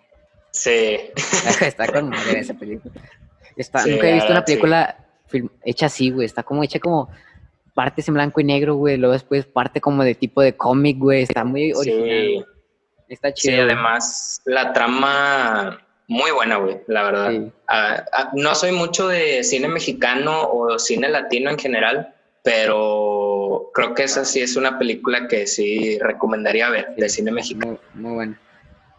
Sí. 0.51 0.97
está 1.61 1.87
con 1.91 2.09
madre 2.11 2.39
esa 2.41 2.53
película. 2.53 2.93
Está, 3.55 3.79
Sí, 3.79 3.91
nunca 3.91 4.09
he 4.09 4.13
visto 4.13 4.31
una 4.31 4.39
sí. 4.41 4.45
película 4.45 4.97
film- 5.27 5.49
hecha 5.63 5.85
así, 5.87 6.09
güey. 6.11 6.25
Está 6.25 6.43
como 6.43 6.63
hecha 6.63 6.79
como 6.79 7.09
partes 7.73 8.07
en 8.07 8.13
blanco 8.13 8.39
y 8.41 8.43
negro, 8.43 8.75
güey. 8.75 8.97
Luego 8.97 9.13
después 9.13 9.45
parte 9.45 9.81
como 9.81 10.03
de 10.03 10.15
tipo 10.15 10.41
de 10.41 10.55
cómic, 10.55 10.97
güey. 10.97 11.23
Está 11.23 11.43
muy 11.43 11.73
original. 11.73 12.09
Sí. 12.09 12.45
Está 13.09 13.29
Sí, 13.29 13.33
chido. 13.35 13.57
güey. 13.63 13.71
además 13.71 14.41
la 14.45 14.73
trama 14.73 15.79
muy 16.07 16.31
buena, 16.31 16.57
güey, 16.57 16.81
la 16.87 17.03
verdad. 17.03 17.31
Sí. 17.31 17.51
Ah, 17.67 18.03
ah, 18.13 18.29
no 18.33 18.53
soy 18.55 18.71
mucho 18.71 19.07
de 19.07 19.43
cine 19.43 19.67
mexicano 19.67 20.49
o 20.49 20.77
cine 20.79 21.09
latino 21.09 21.49
en 21.49 21.57
general, 21.59 22.13
pero 22.43 23.71
creo 23.73 23.93
que 23.93 24.03
esa 24.03 24.25
sí 24.25 24.41
es 24.41 24.55
una 24.55 24.77
película 24.77 25.27
que 25.27 25.47
sí 25.47 25.97
recomendaría 25.99 26.69
ver 26.69 26.95
de 26.95 27.09
cine 27.09 27.31
mexicano. 27.31 27.77
Muy, 27.93 28.03
muy 28.03 28.13
bueno. 28.15 28.35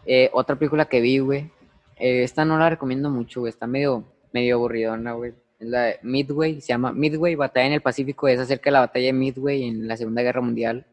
Eh, 0.05 0.29
otra 0.33 0.55
película 0.55 0.85
que 0.85 1.01
vi, 1.01 1.19
güey. 1.19 1.51
eh, 1.99 2.23
esta 2.23 2.45
no 2.45 2.57
la 2.59 2.69
recomiendo 2.69 3.09
mucho, 3.09 3.39
güey. 3.41 3.49
Está 3.49 3.65
medio, 3.67 4.03
medio 4.33 4.55
aburridona, 4.55 5.13
güey. 5.13 5.33
Es 5.59 5.67
la 5.67 5.83
de 5.83 5.99
Midway. 6.03 6.61
Se 6.61 6.67
llama 6.69 6.91
Midway, 6.91 7.35
Batalla 7.35 7.67
en 7.67 7.73
el 7.73 7.81
Pacífico. 7.81 8.27
Es 8.27 8.39
acerca 8.39 8.69
de 8.69 8.73
la 8.73 8.79
batalla 8.81 9.07
de 9.07 9.13
Midway 9.13 9.63
en 9.63 9.87
la 9.87 9.97
Segunda 9.97 10.21
Guerra 10.21 10.41
Mundial. 10.41 10.85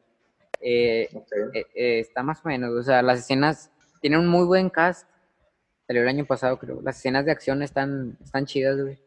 Eh, 0.66 1.08
eh, 1.52 1.66
eh, 1.74 1.98
está 2.00 2.22
más 2.22 2.40
o 2.42 2.48
menos, 2.48 2.70
o 2.70 2.82
sea, 2.82 3.02
las 3.02 3.18
escenas 3.18 3.70
tienen 4.00 4.20
un 4.20 4.28
muy 4.28 4.46
buen 4.46 4.70
cast. 4.70 5.06
Salió 5.86 6.00
el 6.00 6.08
año 6.08 6.24
pasado, 6.24 6.58
creo. 6.58 6.80
Las 6.80 6.96
escenas 6.96 7.26
de 7.26 7.32
acción 7.32 7.62
están, 7.62 8.16
están 8.24 8.46
chidas, 8.46 8.80
güey. 8.80 8.98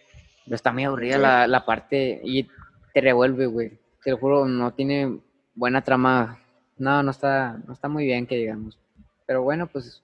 Pero 0.46 0.56
está 0.56 0.72
muy 0.72 0.84
aburrida 0.84 1.18
la, 1.18 1.48
la 1.48 1.66
parte 1.66 2.22
y 2.24 2.48
te 2.94 3.02
revuelve, 3.02 3.48
güey. 3.48 3.80
Te 4.04 4.12
lo 4.12 4.18
juro, 4.18 4.46
no 4.46 4.74
tiene 4.74 5.20
buena 5.56 5.84
trama. 5.84 6.40
No, 6.78 7.02
no 7.02 7.10
está, 7.10 7.60
no 7.66 7.74
está 7.74 7.88
muy 7.88 8.06
bien, 8.06 8.28
que 8.28 8.36
digamos. 8.36 8.80
Pero 9.26 9.42
bueno, 9.42 9.66
pues, 9.66 10.04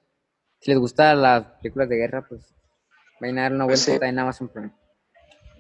si 0.60 0.72
les 0.72 0.80
gustan 0.80 1.22
las 1.22 1.46
películas 1.62 1.88
de 1.88 1.98
guerra, 1.98 2.26
pues, 2.28 2.54
vayan 3.20 3.40
a 3.40 3.42
dar 3.44 3.54
una 3.54 3.66
Pues 3.66 3.86
vuelta 3.86 4.06
sí. 4.06 4.10
en 4.10 4.20
Amazon 4.20 4.48
Prime. 4.50 4.72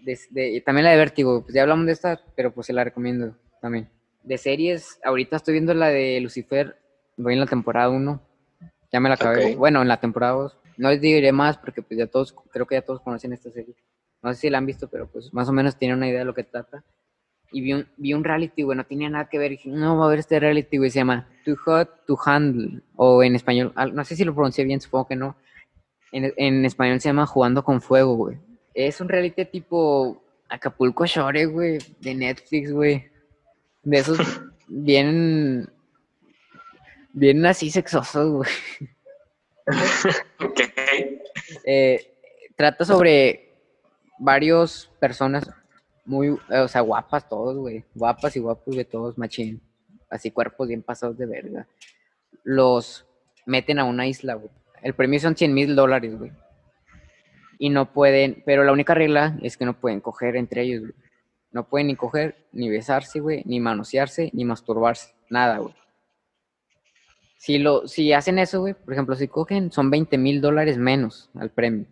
De- 0.04 0.20
de- 0.32 0.62
también 0.66 0.86
la 0.86 0.92
de 0.92 0.98
Vértigo, 0.98 1.42
pues 1.44 1.54
ya 1.54 1.62
hablamos 1.62 1.86
de 1.86 1.94
esta, 1.94 2.20
pero 2.36 2.54
pues 2.54 2.68
se 2.68 2.74
la 2.74 2.84
recomiendo 2.84 3.36
también. 3.62 3.90
De 4.24 4.38
series, 4.38 5.00
ahorita 5.04 5.38
estoy 5.38 5.54
viendo 5.54 5.74
la 5.74 5.88
de 5.88 6.20
Lucifer, 6.20 6.78
voy 7.18 7.34
en 7.34 7.40
la 7.40 7.46
temporada 7.46 7.90
1, 7.90 8.22
ya 8.92 9.00
me 9.00 9.10
la 9.10 9.16
acabé, 9.16 9.52
Ok. 9.54 9.58
bueno, 9.58 9.82
en 9.82 9.88
la 9.88 10.00
temporada 10.00 10.34
2, 10.34 10.58
no 10.78 10.90
les 10.90 11.00
diré 11.02 11.32
más 11.32 11.58
porque 11.58 11.82
pues 11.82 11.98
ya 11.98 12.08
todos, 12.08 12.34
creo 12.52 12.66
que 12.66 12.76
ya 12.76 12.82
todos 12.82 13.02
conocen 13.02 13.34
esta 13.34 13.50
serie, 13.52 13.76
no 14.22 14.34
sé 14.34 14.40
si 14.42 14.50
la 14.50 14.58
han 14.58 14.66
visto, 14.66 14.88
pero 14.90 15.08
pues 15.08 15.34
más 15.34 15.48
o 15.50 15.54
menos 15.54 15.78
tienen 15.78 15.98
una 15.98 16.08
idea 16.08 16.20
de 16.20 16.26
lo 16.26 16.34
que 16.34 16.44
trata. 16.44 16.84
Y 17.52 17.62
vi 17.62 17.74
un, 17.74 17.88
vi 17.98 18.14
un 18.14 18.24
reality, 18.24 18.64
güey, 18.64 18.76
no 18.76 18.84
tenía 18.86 19.10
nada 19.10 19.30
que 19.30 19.38
ver, 19.38 19.52
dije, 19.52 19.70
no, 19.70 19.98
va 19.98 20.08
a 20.08 20.10
ver 20.10 20.20
este 20.20 20.40
reality, 20.40 20.78
güey, 20.80 20.90
se 20.90 21.00
llama 21.00 21.30
Too 21.46 21.56
Hot 21.66 22.06
to 22.08 22.18
Handle, 22.26 22.82
o 22.96 23.22
en 23.24 23.36
español, 23.36 23.72
no 23.94 24.04
sé 24.04 24.16
si 24.16 24.24
lo 24.26 24.34
pronuncié 24.34 24.64
bien, 24.66 24.82
supongo 24.82 25.08
que 25.08 25.16
no, 25.16 25.36
en, 26.14 26.34
en 26.38 26.66
español 26.66 27.02
se 27.02 27.10
llama 27.10 27.26
Jugando 27.26 27.64
con 27.64 27.82
Fuego, 27.82 28.16
güey. 28.16 28.38
Es 28.74 29.02
un 29.02 29.10
reality 29.10 29.46
tipo 29.46 30.22
Acapulco 30.48 31.06
Shore, 31.06 31.46
güey, 31.48 31.80
de 32.00 32.14
Netflix, 32.14 32.72
güey. 32.72 33.10
De 33.84 33.98
esos 33.98 34.20
bien, 34.68 35.68
bien 37.12 37.46
así 37.46 37.70
sexosos, 37.70 38.32
güey. 38.32 38.52
Ok. 40.40 40.60
Eh, 41.66 42.14
trata 42.56 42.86
sobre 42.86 43.50
varios 44.20 44.92
personas 45.00 45.50
muy, 46.06 46.28
eh, 46.50 46.60
o 46.60 46.68
sea, 46.68 46.82
guapas 46.82 47.28
todos, 47.28 47.58
güey. 47.58 47.84
Guapas 47.96 48.36
y 48.36 48.40
guapos 48.40 48.76
de 48.76 48.86
todos, 48.86 49.18
machín. 49.18 49.62
Así 50.10 50.32
cuerpos 50.32 50.68
bien 50.68 50.84
pasados 50.84 51.18
de 51.18 51.26
verga. 51.26 51.68
Los 52.44 53.06
meten 53.46 53.80
a 53.80 53.86
una 53.86 54.08
isla, 54.08 54.36
güey. 54.36 54.52
El 54.84 54.94
premio 54.94 55.20
son 55.20 55.36
100 55.36 55.54
mil 55.54 55.76
dólares, 55.76 56.18
güey. 56.18 56.32
Y 57.58 57.70
no 57.70 57.94
pueden, 57.94 58.44
pero 58.46 58.64
la 58.64 58.74
única 58.74 58.94
regla 58.94 59.38
es 59.42 59.58
que 59.58 59.66
no 59.66 59.80
pueden 59.80 60.02
coger 60.02 60.36
entre 60.36 60.64
ellos, 60.64 60.82
güey. 60.82 60.94
No 61.52 61.70
pueden 61.70 61.88
ni 61.88 61.96
coger, 61.96 62.48
ni 62.52 62.70
besarse, 62.70 63.20
güey, 63.20 63.44
ni 63.46 63.60
manosearse, 63.60 64.30
ni 64.34 64.44
masturbarse. 64.44 65.14
Nada, 65.30 65.60
güey. 65.60 65.74
Si, 67.38 67.60
lo, 67.60 67.88
si 67.88 68.12
hacen 68.12 68.40
eso, 68.40 68.62
güey, 68.62 68.74
por 68.74 68.94
ejemplo, 68.94 69.16
si 69.16 69.28
cogen, 69.28 69.72
son 69.72 69.90
20 69.90 70.18
mil 70.18 70.42
dólares 70.42 70.78
menos 70.78 71.30
al 71.36 71.52
premio. 71.52 71.86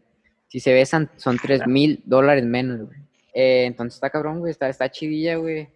Si 0.47 0.59
se 0.59 0.73
besan, 0.73 1.09
son 1.15 1.37
3 1.37 1.67
mil 1.67 2.01
dólares 2.05 2.43
menos, 2.43 2.87
güey. 2.87 2.99
Eh, 3.33 3.65
entonces 3.65 3.95
está 3.95 4.09
cabrón, 4.09 4.39
güey, 4.39 4.51
está, 4.51 4.67
está 4.67 4.89
chidilla, 4.89 5.37
güey. 5.37 5.69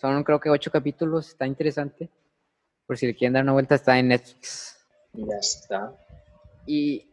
Son 0.00 0.22
creo 0.24 0.40
que 0.40 0.50
ocho 0.50 0.70
capítulos, 0.70 1.28
está 1.28 1.46
interesante. 1.46 2.08
Por 2.86 2.96
si 2.96 3.06
le 3.06 3.14
quieren 3.14 3.34
dar 3.34 3.42
una 3.42 3.52
vuelta, 3.52 3.74
está 3.74 3.98
en 3.98 4.08
Netflix. 4.08 4.78
Ya 5.12 5.36
está. 5.38 5.94
Y 6.66 7.06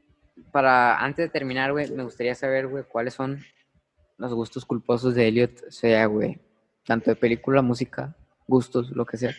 para, 0.52 0.98
antes 0.98 1.26
de 1.26 1.30
terminar, 1.30 1.72
güey, 1.72 1.90
me 1.92 2.04
gustaría 2.04 2.36
saber, 2.36 2.68
güey, 2.68 2.84
cuáles 2.84 3.14
son 3.14 3.44
los 4.18 4.34
gustos 4.34 4.66
culposos 4.66 5.16
de 5.16 5.28
Elliot, 5.28 5.70
sea, 5.70 6.06
güey, 6.06 6.40
tanto 6.86 7.10
de 7.10 7.16
película, 7.16 7.62
música, 7.62 8.16
gustos, 8.48 8.92
lo 8.92 9.06
que 9.06 9.18
sea. 9.18 9.34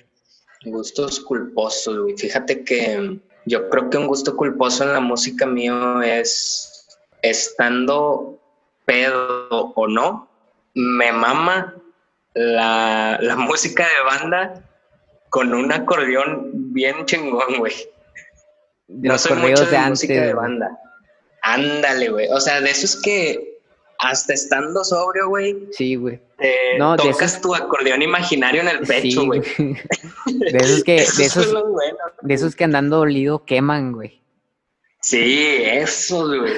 Gustos 0.65 1.21
culposos, 1.21 1.99
güey. 1.99 2.17
Fíjate 2.17 2.65
que 2.65 3.21
yo 3.47 3.69
creo 3.69 3.91
que 3.91 3.99
un 3.99 4.07
gusto 4.07 4.37
culposo 4.37 4.85
en 4.85 4.93
la 4.93 5.01
música 5.01 5.47
mío 5.47 6.03
es 6.03 6.89
estando 7.23 8.39
pedo 8.85 9.73
o 9.75 9.87
no, 9.87 10.29
me 10.75 11.13
mama 11.13 11.75
la, 12.35 13.19
la 13.21 13.37
música 13.37 13.85
de 13.85 14.05
banda 14.05 14.65
con 15.29 15.55
un 15.55 15.73
acordeón 15.73 16.73
bien 16.73 17.05
chingón, 17.07 17.59
güey. 17.59 17.75
De 18.93 19.09
no 19.09 19.15
los 19.15 19.23
soy 19.23 19.37
mucho 19.39 19.65
de, 19.67 19.71
de 19.71 19.81
música 19.89 20.13
de 20.15 20.35
banda. 20.35 20.79
Ándale, 21.43 22.11
güey. 22.11 22.29
O 22.33 22.41
sea, 22.41 22.61
de 22.61 22.71
esos 22.71 23.01
que 23.01 23.59
hasta 23.99 24.33
estando 24.33 24.83
sobrio, 24.85 25.29
güey, 25.29 25.69
Sí, 25.73 25.95
güey. 25.95 26.21
No, 26.79 26.97
de 26.97 27.03
tocas 27.03 27.33
esos- 27.33 27.43
tu 27.43 27.55
acordeón 27.55 28.01
imaginario 28.03 28.63
en 28.63 28.69
el 28.69 28.81
pecho, 28.81 29.27
güey. 29.27 29.41
De 30.27 30.57
esos 30.59 30.83
que, 30.85 30.93
de 30.93 31.03
Esos 31.03 31.27
esos, 31.27 31.55
de 32.23 32.35
esos 32.35 32.57
que 32.57 32.65
andando 32.65 32.97
dolido 32.99 33.45
queman, 33.45 33.93
güey. 33.93 34.23
Sí, 35.03 35.57
eso, 35.63 36.27
güey. 36.27 36.53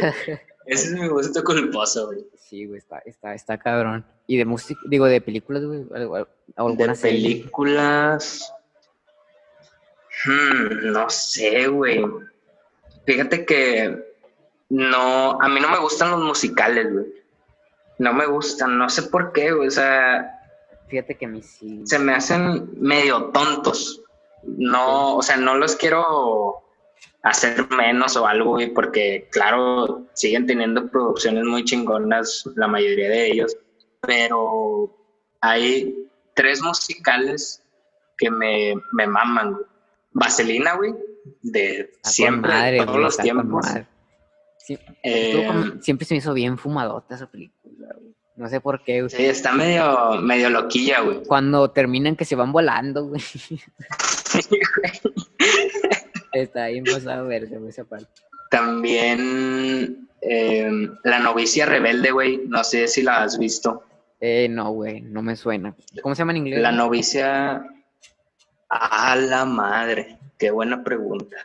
Ese 0.67 0.87
es 0.87 0.93
mi 0.93 1.09
gusto 1.09 1.43
culposo, 1.45 2.07
güey. 2.07 2.27
Sí, 2.37 2.67
güey, 2.67 2.79
está, 2.79 2.99
está, 3.05 3.35
está 3.35 3.59
cabrón. 3.59 4.05
Y 4.27 4.37
de 4.37 4.45
música, 4.45 4.81
digo, 4.89 5.07
de 5.07 5.21
películas, 5.21 5.65
güey, 5.65 5.85
De 6.77 6.95
películas. 6.95 8.53
Hmm, 10.25 10.93
no 10.93 11.09
sé, 11.11 11.69
güey. 11.69 12.05
Fíjate 13.07 13.45
que 13.45 13.99
no, 14.69 15.41
a 15.41 15.49
mí 15.49 15.61
no 15.61 15.69
me 15.69 15.79
gustan 15.79 16.13
los 16.13 16.21
musicales, 16.21 16.93
güey. 16.93 17.07
No 17.99 18.13
me 18.13 18.27
gustan, 18.27 18.79
no 18.79 18.89
sé 18.89 19.03
por 19.03 19.33
qué, 19.33 19.53
güey. 19.53 19.69
O 19.69 19.71
sea, 19.71 20.39
Fíjate 20.89 21.17
que 21.17 21.25
a 21.25 21.29
mí 21.29 21.43
sí. 21.43 21.83
se 21.87 21.99
me 21.99 22.15
hacen 22.15 22.69
medio 22.79 23.31
tontos. 23.31 24.03
No, 24.45 25.17
o 25.17 25.23
sea, 25.23 25.37
no 25.37 25.57
los 25.57 25.77
quiero 25.77 26.63
hacer 27.23 27.69
menos 27.71 28.17
o 28.17 28.27
algo, 28.27 28.51
güey, 28.51 28.73
porque 28.75 29.29
claro, 29.31 30.07
siguen 30.13 30.47
teniendo 30.47 30.89
producciones 30.89 31.45
muy 31.45 31.65
chingonas, 31.65 32.45
la 32.57 32.67
mayoría 32.67 33.09
de 33.09 33.31
ellos, 33.31 33.57
pero 34.01 34.95
hay 35.41 36.09
tres 36.35 36.61
musicales 36.61 37.63
que 38.19 38.31
me, 38.31 38.75
me 38.93 39.07
maman, 39.07 39.55
güey. 39.55 39.72
Vaselina, 40.13 40.75
güey, 40.77 40.95
de 41.43 41.81
Está 41.81 42.11
siempre, 42.11 42.53
madre, 42.53 42.77
todos 42.79 42.91
güey, 42.93 43.03
los 43.05 43.17
tiempos. 43.19 43.67
Sí, 44.59 44.79
Eh, 45.03 45.49
siempre 45.81 46.07
se 46.07 46.15
me 46.15 46.19
hizo 46.19 46.33
bien 46.35 46.57
fumadota 46.59 47.15
esa 47.17 47.27
película, 47.31 47.89
güey. 47.99 48.13
No 48.37 48.49
sé 48.49 48.61
por 48.61 48.83
qué, 48.83 49.01
güey. 49.03 49.11
Sí, 49.11 49.25
está 49.27 49.53
medio, 49.53 50.13
medio 50.23 50.49
loquilla, 50.51 51.01
güey. 51.01 51.23
Cuando 51.25 51.71
terminan 51.71 52.17
que 52.17 52.25
se 52.25 52.35
van 52.37 52.53
volando, 52.53 53.07
güey. 53.07 53.21
Sí, 54.33 54.49
güey. 54.49 55.15
Está 56.33 56.69
bien 56.69 56.85
pasado 56.85 57.27
verga, 57.27 57.59
güey, 57.59 57.69
esa 57.69 57.85
parte. 57.85 58.07
También 58.51 60.09
eh, 60.23 60.71
La 61.05 61.19
novicia 61.19 61.67
rebelde, 61.67 62.11
güey. 62.13 62.41
No 62.47 62.65
sé 62.65 62.89
si 62.89 63.03
la 63.03 63.23
has 63.23 63.39
visto. 63.39 63.83
Eh, 64.21 64.49
no, 64.49 64.71
güey, 64.71 65.01
no 65.03 65.21
me 65.23 65.37
suena. 65.37 65.75
¿Cómo 66.03 66.15
se 66.15 66.21
llama 66.21 66.33
en 66.33 66.39
inglés? 66.39 66.61
La 66.61 66.73
novicia. 66.73 67.67
A 68.75 69.17
la 69.17 69.45
madre. 69.45 70.19
Qué 70.39 70.51
buena 70.51 70.83
pregunta. 70.83 71.37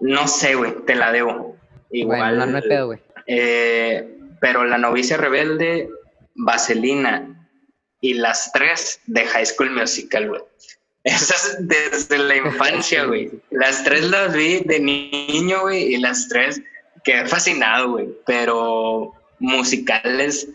No 0.00 0.28
sé, 0.28 0.54
güey. 0.54 0.74
Te 0.84 0.94
la 0.94 1.10
debo. 1.12 1.56
Igual. 1.90 2.36
Bueno, 2.36 2.46
no, 2.46 2.52
no 2.60 2.60
pedo, 2.62 2.86
güey. 2.86 2.98
eh, 3.26 4.18
pero 4.40 4.64
La 4.64 4.76
novicia 4.76 5.16
rebelde, 5.16 5.88
Vaselina 6.34 7.48
y 8.00 8.14
las 8.14 8.52
tres 8.52 9.00
de 9.06 9.24
High 9.24 9.46
School 9.46 9.70
Musical, 9.70 10.28
güey. 10.28 10.42
Esas 11.04 11.56
desde 11.60 12.18
la 12.18 12.36
infancia, 12.36 13.04
güey. 13.06 13.30
Las 13.50 13.82
tres 13.84 14.04
las 14.10 14.34
vi 14.34 14.60
de 14.60 14.80
niño, 14.80 15.62
güey, 15.62 15.94
y 15.94 15.96
las 15.98 16.28
tres 16.28 16.60
quedé 17.04 17.26
fascinado, 17.26 17.92
güey. 17.92 18.08
Pero 18.26 19.12
musicales 19.38 20.48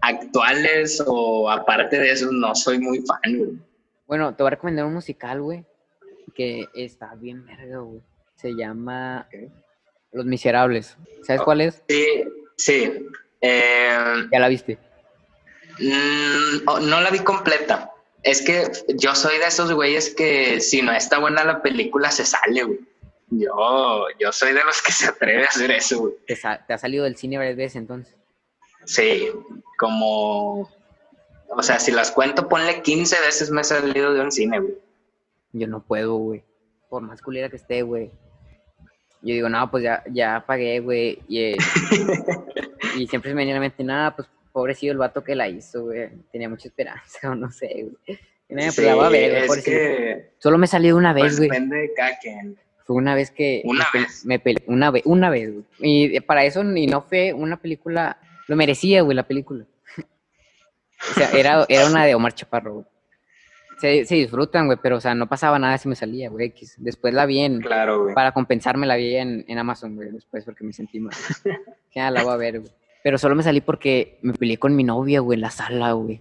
actuales 0.00 1.02
o 1.06 1.50
aparte 1.50 1.98
de 1.98 2.12
eso, 2.12 2.30
no 2.32 2.54
soy 2.54 2.78
muy 2.78 3.00
fan, 3.00 3.36
güey. 3.36 3.50
Bueno, 4.08 4.34
te 4.34 4.42
voy 4.42 4.48
a 4.48 4.50
recomendar 4.50 4.86
un 4.86 4.94
musical, 4.94 5.42
güey, 5.42 5.66
que 6.34 6.66
está 6.74 7.14
bien 7.14 7.44
verga, 7.44 7.80
güey. 7.80 8.00
Se 8.36 8.54
llama 8.54 9.28
Los 10.12 10.24
Miserables. 10.24 10.96
¿Sabes 11.24 11.42
cuál 11.42 11.60
es? 11.60 11.82
Sí, 11.88 12.24
sí. 12.56 13.06
Eh, 13.42 14.26
Ya 14.32 14.38
la 14.40 14.48
viste. 14.48 14.78
Mm, 15.78 16.66
oh, 16.66 16.80
no 16.80 17.02
la 17.02 17.10
vi 17.10 17.18
completa. 17.18 17.92
Es 18.22 18.40
que 18.40 18.64
yo 18.96 19.14
soy 19.14 19.36
de 19.38 19.46
esos 19.46 19.70
güeyes 19.72 20.14
que 20.14 20.60
si 20.62 20.80
no 20.80 20.92
está 20.92 21.18
buena 21.18 21.44
la 21.44 21.60
película 21.60 22.10
se 22.10 22.24
sale, 22.24 22.62
güey. 22.64 22.80
Yo, 23.30 24.06
yo 24.18 24.32
soy 24.32 24.54
de 24.54 24.64
los 24.64 24.80
que 24.80 24.90
se 24.90 25.06
atreve 25.06 25.44
a 25.44 25.48
hacer 25.48 25.70
eso, 25.70 25.98
güey. 26.00 26.14
Te 26.26 26.72
ha 26.72 26.78
salido 26.78 27.04
del 27.04 27.16
cine 27.16 27.36
varias 27.36 27.56
veces, 27.56 27.76
entonces. 27.76 28.16
Sí, 28.86 29.28
como... 29.76 30.70
O 31.50 31.62
sea, 31.62 31.78
si 31.78 31.90
las 31.92 32.10
cuento, 32.10 32.48
ponle 32.48 32.82
15 32.82 33.20
veces 33.20 33.50
me 33.50 33.62
he 33.62 33.64
salido 33.64 34.12
de 34.12 34.20
un 34.20 34.30
cine, 34.30 34.60
güey. 34.60 34.74
Yo 35.52 35.66
no 35.66 35.82
puedo, 35.82 36.16
güey. 36.16 36.44
Por 36.88 37.02
más 37.02 37.22
culera 37.22 37.48
que 37.48 37.56
esté, 37.56 37.82
güey. 37.82 38.10
Yo 39.22 39.34
digo, 39.34 39.48
no, 39.48 39.70
pues 39.70 39.82
ya, 39.82 40.04
ya 40.10 40.44
pagué, 40.46 40.80
güey. 40.80 41.18
Y, 41.26 41.40
eh, 41.40 41.56
y 42.98 43.06
siempre 43.08 43.34
me 43.34 43.38
viene 43.38 43.52
a 43.52 43.54
la 43.54 43.60
mente, 43.60 43.82
nada, 43.82 44.14
pues 44.14 44.28
pobrecillo 44.52 44.92
el 44.92 44.98
vato 44.98 45.24
que 45.24 45.34
la 45.34 45.48
hizo, 45.48 45.84
güey. 45.84 46.08
Tenía 46.30 46.48
mucha 46.48 46.68
esperanza, 46.68 47.18
o 47.30 47.34
no 47.34 47.50
sé, 47.50 47.68
güey. 48.06 48.18
Y 48.50 48.54
nada, 48.54 48.70
pues 48.74 48.94
voy 48.94 49.04
a 49.04 49.08
ver, 49.08 49.46
güey, 49.46 49.58
es 49.58 49.64
que 49.64 50.30
Solo 50.38 50.58
me 50.58 50.66
salió 50.66 50.96
una 50.96 51.12
vez, 51.12 51.24
pues, 51.24 51.38
güey. 51.38 51.48
depende 51.50 51.76
de 51.76 51.94
cada 51.94 52.18
quien. 52.18 52.56
Fue 52.84 52.96
una 52.96 53.14
vez 53.14 53.30
que 53.30 53.60
Una 53.64 53.86
me, 53.92 54.00
vez. 54.00 54.24
me 54.24 54.38
peleé, 54.38 54.64
una 54.66 54.90
vez, 54.90 55.02
una 55.04 55.28
vez, 55.28 55.52
güey. 55.52 55.64
Y 55.80 56.16
eh, 56.16 56.22
para 56.22 56.44
eso 56.44 56.64
ni 56.64 56.86
no 56.86 57.02
fue 57.02 57.34
una 57.34 57.58
película, 57.58 58.18
lo 58.46 58.56
merecía, 58.56 59.02
güey, 59.02 59.14
la 59.14 59.26
película. 59.26 59.66
O 61.10 61.14
sea, 61.14 61.30
era, 61.32 61.64
era 61.68 61.86
una 61.86 62.04
de 62.04 62.14
Omar 62.14 62.34
Chaparro, 62.34 62.74
güey. 62.74 62.86
Se, 63.80 64.04
se 64.06 64.16
disfrutan, 64.16 64.66
güey, 64.66 64.76
pero 64.82 64.96
o 64.96 65.00
sea, 65.00 65.14
no 65.14 65.28
pasaba 65.28 65.56
nada 65.58 65.78
si 65.78 65.88
me 65.88 65.94
salía, 65.94 66.28
güey. 66.30 66.52
Después 66.78 67.14
la 67.14 67.26
vi 67.26 67.38
en, 67.40 67.60
Claro, 67.60 68.02
güey. 68.02 68.14
para 68.14 68.32
compensarme 68.32 68.86
la 68.86 68.96
vi 68.96 69.14
en, 69.14 69.44
en 69.46 69.58
Amazon, 69.58 69.94
güey, 69.94 70.10
después 70.10 70.44
porque 70.44 70.64
me 70.64 70.72
sentí 70.72 70.98
mal. 70.98 71.14
ya 71.94 72.10
la 72.10 72.24
voy 72.24 72.32
a 72.32 72.36
ver, 72.36 72.60
güey. 72.60 72.72
Pero 73.04 73.18
solo 73.18 73.36
me 73.36 73.44
salí 73.44 73.60
porque 73.60 74.18
me 74.22 74.32
peleé 74.32 74.58
con 74.58 74.74
mi 74.74 74.82
novia, 74.82 75.20
güey, 75.20 75.36
en 75.36 75.42
la 75.42 75.50
sala, 75.50 75.92
güey. 75.92 76.20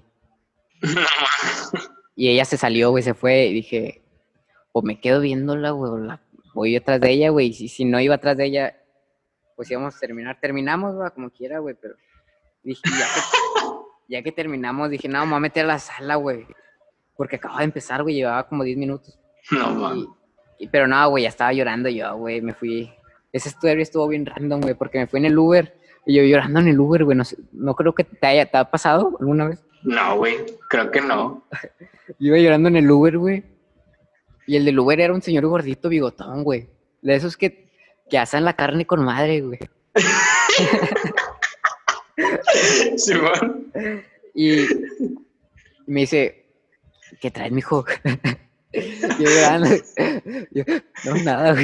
Y 2.15 2.29
ella 2.29 2.45
se 2.45 2.57
salió, 2.57 2.91
güey, 2.91 3.03
se 3.03 3.15
fue 3.15 3.47
y 3.47 3.53
dije, 3.53 4.03
o 4.71 4.81
me 4.83 4.99
quedo 4.99 5.19
viéndola, 5.21 5.71
güey, 5.71 5.91
o 5.91 5.97
la 5.97 6.21
voy 6.53 6.75
atrás 6.75 7.01
de 7.01 7.11
ella, 7.11 7.29
güey. 7.29 7.47
Y 7.47 7.53
si, 7.53 7.67
si 7.67 7.85
no 7.85 7.99
iba 7.99 8.15
atrás 8.15 8.37
de 8.37 8.45
ella, 8.45 8.77
pues 9.55 9.69
íbamos 9.71 9.95
a 9.95 9.99
terminar. 9.99 10.37
Terminamos, 10.39 10.95
güey, 10.95 11.09
como 11.11 11.31
quiera, 11.31 11.57
güey, 11.59 11.75
pero 11.79 11.95
dije, 12.63 12.81
ya 12.97 13.07
ya 14.07 14.21
que 14.23 14.31
terminamos, 14.31 14.89
dije, 14.89 15.07
no, 15.07 15.21
me 15.25 15.31
voy 15.31 15.37
a 15.37 15.41
meter 15.41 15.65
a 15.65 15.67
la 15.69 15.79
sala, 15.79 16.15
güey. 16.15 16.45
Porque 17.15 17.37
acababa 17.37 17.59
de 17.59 17.65
empezar, 17.65 18.03
güey, 18.03 18.15
llevaba 18.15 18.47
como 18.47 18.63
10 18.63 18.77
minutos. 18.77 19.19
no. 19.51 19.95
Y, 19.95 20.07
y- 20.59 20.67
pero 20.67 20.87
no, 20.87 21.09
güey, 21.09 21.23
ya 21.23 21.29
estaba 21.29 21.53
llorando 21.53 21.89
yo, 21.89 22.15
güey, 22.17 22.41
me 22.41 22.53
fui. 22.53 22.91
Ese 23.31 23.49
estudio 23.49 23.73
estuvo 23.79 24.07
bien 24.07 24.25
random, 24.25 24.61
güey, 24.61 24.73
porque 24.73 24.99
me 24.99 25.07
fui 25.07 25.19
en 25.19 25.25
el 25.25 25.37
Uber 25.37 25.75
y 26.05 26.15
yo 26.15 26.23
llorando 26.23 26.59
en 26.61 26.67
el 26.69 26.79
Uber, 26.79 27.03
güey. 27.03 27.17
No, 27.17 27.25
sé- 27.25 27.37
no 27.51 27.75
creo 27.75 27.93
que 27.93 28.03
te 28.03 28.25
haya 28.27 28.45
te 28.45 28.57
ha 28.57 28.69
pasado 28.71 29.15
alguna 29.19 29.47
vez. 29.49 29.63
No, 29.83 30.17
güey. 30.17 30.35
Creo 30.69 30.89
que 30.91 31.01
no. 31.01 31.43
Yo 32.19 32.27
iba 32.35 32.37
llorando 32.37 32.69
en 32.69 32.77
el 32.77 32.89
Uber, 32.89 33.17
güey. 33.17 33.43
Y 34.47 34.55
el 34.55 34.63
del 34.65 34.79
Uber 34.79 34.99
era 34.99 35.13
un 35.13 35.21
señor 35.21 35.45
gordito 35.45 35.89
bigotón, 35.89 36.43
güey. 36.43 36.69
De 37.01 37.15
esos 37.15 37.35
que, 37.37 37.69
que 38.09 38.17
asan 38.17 38.45
la 38.45 38.53
carne 38.53 38.85
con 38.87 39.03
madre, 39.03 39.41
güey. 39.41 39.59
Simón. 42.97 43.71
Y 44.33 44.65
me 45.85 46.01
dice, 46.01 46.45
¿qué 47.21 47.31
traes, 47.31 47.51
mijo? 47.51 47.85
yo. 48.73 49.29
Yo, 50.51 50.63
no, 51.05 51.15
nada, 51.23 51.55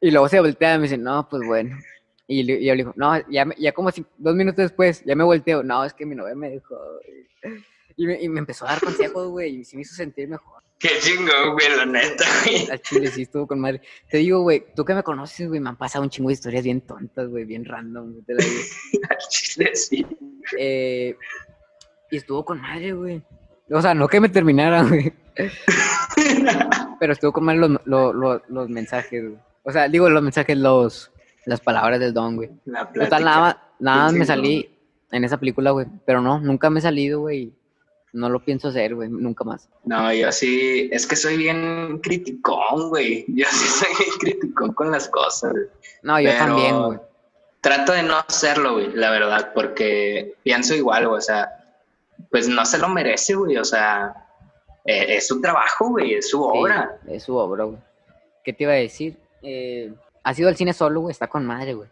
y 0.00 0.10
luego 0.10 0.28
se 0.28 0.40
voltea 0.40 0.74
y 0.74 0.78
me 0.78 0.82
dice, 0.82 0.98
no, 0.98 1.28
pues 1.28 1.46
bueno. 1.46 1.78
Y, 2.26 2.44
yo 2.44 2.74
le 2.74 2.76
digo, 2.76 2.92
no, 2.96 3.18
ya, 3.30 3.46
ya 3.58 3.72
como 3.72 3.90
si, 3.90 4.04
dos 4.18 4.34
minutos 4.34 4.64
después, 4.64 5.04
ya 5.04 5.14
me 5.14 5.24
volteo. 5.24 5.62
No, 5.62 5.84
es 5.84 5.94
que 5.94 6.06
mi 6.06 6.14
novia 6.14 6.34
me 6.34 6.50
dijo. 6.50 6.74
güey". 6.76 7.62
Y 7.96 8.06
me, 8.06 8.22
y 8.22 8.28
me 8.28 8.40
empezó 8.40 8.66
a 8.66 8.70
dar 8.70 8.80
consejos, 8.80 9.28
güey, 9.28 9.56
y 9.56 9.64
sí 9.64 9.76
me 9.76 9.82
hizo 9.82 9.94
sentir 9.94 10.28
mejor. 10.28 10.61
Qué 10.82 10.88
chingón, 11.00 11.52
güey, 11.52 11.76
la 11.76 11.86
neta, 11.86 12.24
güey. 12.44 12.68
Al 12.68 12.80
chile 12.82 13.06
sí 13.08 13.22
estuvo 13.22 13.46
con 13.46 13.60
madre. 13.60 13.80
Te 14.10 14.18
digo, 14.18 14.40
güey, 14.40 14.64
tú 14.74 14.84
que 14.84 14.94
me 14.94 15.02
conoces, 15.04 15.46
güey, 15.48 15.60
me 15.60 15.68
han 15.68 15.76
pasado 15.76 16.02
un 16.02 16.10
chingo 16.10 16.28
de 16.28 16.34
historias 16.34 16.64
bien 16.64 16.80
tontas, 16.80 17.28
güey, 17.28 17.44
bien 17.44 17.64
random. 17.64 18.10
güey, 18.12 18.22
te 18.24 18.34
la 18.34 18.44
digo. 18.44 18.60
Al 19.10 19.16
chile, 19.30 19.70
sí. 19.76 20.04
Eh, 20.58 21.16
y 22.10 22.16
estuvo 22.16 22.44
con 22.44 22.60
madre, 22.60 22.92
güey. 22.92 23.22
O 23.70 23.80
sea, 23.80 23.94
no 23.94 24.08
que 24.08 24.20
me 24.20 24.28
terminara, 24.28 24.82
güey. 24.88 25.12
Pero 26.98 27.12
estuvo 27.12 27.32
con 27.32 27.44
madre 27.44 27.60
los, 27.60 27.70
lo- 27.84 28.12
lo- 28.12 28.42
los 28.48 28.68
mensajes, 28.68 29.22
güey. 29.22 29.38
O 29.62 29.70
sea, 29.72 29.88
digo 29.88 30.10
los 30.10 30.22
mensajes, 30.22 30.56
los, 30.58 31.10
las 31.46 31.60
palabras 31.60 32.00
del 32.00 32.12
don, 32.12 32.36
güey. 32.36 32.50
La. 32.64 32.90
Total, 32.92 33.24
nada, 33.24 33.40
más- 33.40 33.56
nada 33.78 34.12
me 34.12 34.24
salí 34.26 34.68
en 35.12 35.24
esa 35.24 35.38
película, 35.38 35.70
güey. 35.70 35.86
Pero 36.04 36.20
no, 36.20 36.40
nunca 36.40 36.70
me 36.70 36.80
he 36.80 36.82
salido, 36.82 37.20
güey. 37.20 37.52
No 38.12 38.28
lo 38.28 38.44
pienso 38.44 38.68
hacer, 38.68 38.94
güey, 38.94 39.08
nunca 39.08 39.42
más. 39.42 39.68
No, 39.84 40.12
yo 40.12 40.30
sí, 40.32 40.88
es 40.92 41.06
que 41.06 41.16
soy 41.16 41.36
bien 41.38 41.98
criticón, 42.02 42.90
güey. 42.90 43.24
Yo 43.28 43.46
sí 43.50 43.66
soy 43.68 43.88
bien 43.98 44.18
criticón 44.20 44.72
con 44.74 44.90
las 44.90 45.08
cosas. 45.08 45.52
No, 46.02 46.20
yo 46.20 46.28
Pero 46.30 46.44
también, 46.44 46.82
güey. 46.82 46.98
Trato 47.62 47.92
de 47.92 48.02
no 48.02 48.16
hacerlo, 48.16 48.74
güey, 48.74 48.92
la 48.92 49.10
verdad, 49.10 49.52
porque 49.54 50.34
pienso 50.42 50.74
igual, 50.74 51.06
güey, 51.08 51.18
o 51.18 51.22
sea, 51.22 51.48
pues 52.30 52.48
no 52.48 52.66
se 52.66 52.76
lo 52.78 52.88
merece, 52.88 53.34
güey, 53.34 53.56
o 53.56 53.64
sea, 53.64 54.12
eh, 54.84 55.16
es 55.16 55.28
su 55.28 55.40
trabajo, 55.40 55.90
güey, 55.90 56.14
es 56.14 56.28
su 56.28 56.38
Sí, 56.38 56.58
obra. 56.58 56.98
es 57.06 57.22
su 57.22 57.36
obra, 57.36 57.64
güey. 57.64 57.78
¿Qué 58.44 58.52
te 58.52 58.64
iba 58.64 58.72
a 58.72 58.76
decir? 58.76 59.16
Eh, 59.42 59.92
¿Has 60.24 60.38
ido 60.38 60.48
al 60.48 60.56
cine 60.56 60.72
solo, 60.74 61.00
güey? 61.02 61.12
Está 61.12 61.28
con 61.28 61.46
madre, 61.46 61.74
güey. 61.74 61.88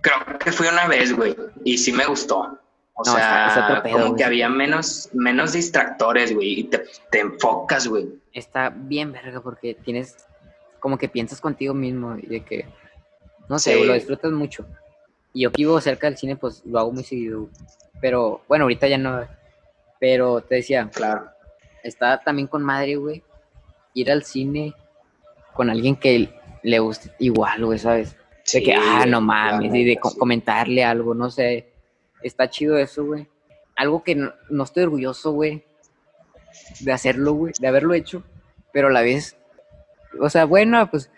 Creo 0.00 0.38
que 0.38 0.50
fui 0.52 0.66
una 0.66 0.86
vez, 0.88 1.14
güey, 1.14 1.36
y 1.64 1.76
sí 1.76 1.92
me 1.92 2.06
gustó. 2.06 2.58
O 3.00 3.04
No, 3.04 3.12
sea, 3.16 3.46
es 3.48 3.56
otro 3.56 3.82
pedo, 3.82 3.92
como 3.94 4.06
güey. 4.08 4.16
que 4.18 4.24
había 4.24 4.48
menos, 4.48 5.08
menos 5.12 5.52
distractores, 5.52 6.34
güey, 6.34 6.60
y 6.60 6.64
te, 6.64 6.84
te 7.10 7.20
enfocas, 7.20 7.86
güey. 7.86 8.08
está 8.32 8.70
bien 8.70 9.12
verga 9.12 9.40
porque 9.40 9.74
tienes 9.74 10.16
como 10.80 10.96
que 10.98 11.08
piensas 11.08 11.40
contigo 11.40 11.74
mismo 11.74 12.16
y 12.16 12.26
de 12.26 12.40
que 12.44 12.66
no 13.48 13.58
sé, 13.58 13.74
Sí. 13.74 13.84
lo 13.84 13.94
disfrutas 13.94 14.30
mucho. 14.32 14.64
Y 15.32 15.42
yo 15.42 15.50
que 15.52 15.62
vivo 15.62 15.80
cerca 15.80 16.06
del 16.08 16.16
cine, 16.16 16.36
pues 16.36 16.62
lo 16.64 16.78
hago 16.78 16.92
muy 16.92 17.02
seguido. 17.04 17.48
Pero 18.00 18.42
bueno, 18.48 18.64
ahorita 18.64 18.86
ya 18.88 18.96
no. 18.98 19.26
Pero 19.98 20.40
te 20.40 20.56
decía, 20.56 20.88
Claro. 20.92 21.26
está 21.82 22.20
también 22.20 22.46
con 22.48 22.62
madre, 22.62 22.96
güey, 22.96 23.22
ir 23.94 24.10
al 24.10 24.22
cine 24.24 24.74
con 25.52 25.68
alguien 25.70 25.96
que 25.96 26.32
le 26.62 26.78
guste 26.78 27.10
igual, 27.18 27.64
güey, 27.64 27.78
¿sabes? 27.78 28.16
De 28.52 28.62
que, 28.62 28.72
Sí, 28.72 28.78
ah, 28.78 29.04
no 29.06 29.20
mames, 29.20 29.74
y 29.74 29.84
de 29.84 29.98
sí. 30.02 30.18
comentarle 30.18 30.84
algo, 30.84 31.14
no 31.14 31.30
sé. 31.30 31.69
Está 32.22 32.50
chido 32.50 32.78
eso, 32.78 33.04
güey. 33.04 33.28
Algo 33.76 34.02
que 34.02 34.14
no, 34.14 34.34
no 34.48 34.64
estoy 34.64 34.84
orgulloso, 34.84 35.32
güey, 35.32 35.64
de 36.80 36.92
hacerlo, 36.92 37.32
güey, 37.32 37.52
de 37.58 37.68
haberlo 37.68 37.94
hecho, 37.94 38.22
pero 38.72 38.88
a 38.88 38.90
la 38.90 39.02
vez, 39.02 39.36
o 40.20 40.28
sea, 40.28 40.44
bueno, 40.44 40.90
pues, 40.90 41.10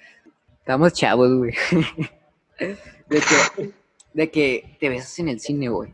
estamos 0.61 0.92
chavos, 0.92 1.34
güey. 1.34 1.55
de, 2.59 2.76
que, 3.09 3.72
de 4.12 4.30
que 4.30 4.76
te 4.78 4.88
besas 4.88 5.18
en 5.18 5.28
el 5.28 5.40
cine, 5.40 5.68
güey. 5.68 5.92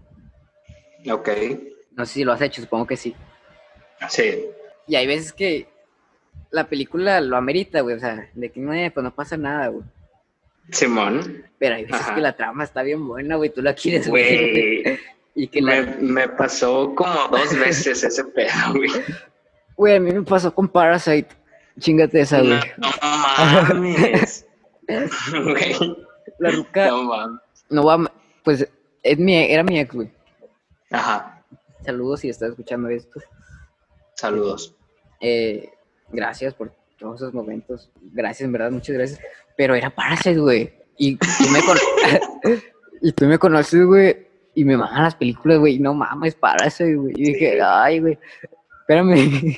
Ok, 1.10 1.28
No 1.92 2.04
sé 2.04 2.14
si 2.14 2.24
lo 2.24 2.32
has 2.32 2.42
hecho, 2.42 2.60
supongo 2.60 2.86
que 2.86 2.96
sí. 2.96 3.14
sí. 4.08 4.46
Y 4.86 4.96
hay 4.96 5.06
veces 5.06 5.32
que 5.32 5.68
la 6.50 6.68
película 6.68 7.20
lo 7.20 7.36
amerita, 7.36 7.80
güey, 7.80 7.96
o 7.96 8.00
sea, 8.00 8.30
de 8.34 8.50
que 8.50 8.60
no, 8.60 8.72
pues 8.92 9.04
no 9.04 9.14
pasa 9.14 9.36
nada, 9.36 9.68
güey. 9.68 9.84
Simón, 10.70 11.44
Pero 11.58 11.74
hay 11.76 11.84
veces 11.84 12.00
Ajá. 12.00 12.14
que 12.14 12.20
la 12.20 12.36
trama 12.36 12.64
está 12.64 12.82
bien 12.82 13.06
buena, 13.06 13.36
güey, 13.36 13.50
tú 13.50 13.62
la 13.62 13.74
quieres 13.74 14.10
ver. 14.10 14.40
güey. 14.84 14.98
Y 15.34 15.46
que 15.46 15.62
la- 15.62 15.82
Me, 15.82 15.96
me 16.00 16.28
pasó 16.30 16.92
como 16.96 17.28
dos 17.28 17.56
veces 17.56 18.02
ese 18.02 18.24
pedo, 18.24 18.50
güey. 18.74 18.90
Güey, 19.76 19.96
a 19.96 20.00
mí 20.00 20.10
me 20.10 20.22
pasó 20.22 20.52
con 20.52 20.66
Parasite. 20.66 21.28
Chingate 21.78 22.20
esa, 22.22 22.40
güey. 22.42 22.58
No, 22.76 22.88
no 22.88 22.94
mames. 23.74 24.44
Güey, 24.88 25.76
La 26.40 26.50
ruca, 26.50 26.88
no 26.88 27.04
mames. 27.04 27.40
no 27.70 27.84
va, 27.84 28.12
pues, 28.42 28.66
es 29.04 29.18
mi, 29.18 29.36
era 29.36 29.62
mi 29.62 29.78
ex, 29.78 29.94
güey. 29.94 30.10
Ajá. 30.90 31.44
Saludos 31.84 32.20
si 32.20 32.30
estás 32.30 32.50
escuchando 32.50 32.88
esto. 32.88 33.20
Saludos. 34.16 34.74
Eh, 35.20 35.70
gracias 36.10 36.52
por 36.54 36.72
todos 36.98 37.16
esos 37.22 37.32
momentos. 37.34 37.90
Gracias, 38.12 38.46
en 38.46 38.52
verdad, 38.52 38.70
muchas 38.70 38.96
gracias. 38.96 39.20
Pero 39.56 39.74
era 39.74 39.90
Parasite, 39.90 40.38
güey. 40.38 40.72
Y 40.96 41.16
tú 41.16 41.26
me, 41.52 41.60
con- 41.62 41.78
y 43.02 43.12
tú 43.12 43.26
me 43.26 43.38
conoces, 43.38 43.84
güey. 43.84 44.26
Y 44.54 44.64
me 44.64 44.76
maman 44.76 45.04
las 45.04 45.14
películas, 45.14 45.58
güey. 45.58 45.78
No 45.78 45.94
mames, 45.94 46.34
Parasite, 46.34 46.96
güey. 46.96 47.14
Y 47.16 47.22
dije, 47.32 47.60
ay, 47.62 48.00
güey. 48.00 48.18
Espérame. 48.80 49.56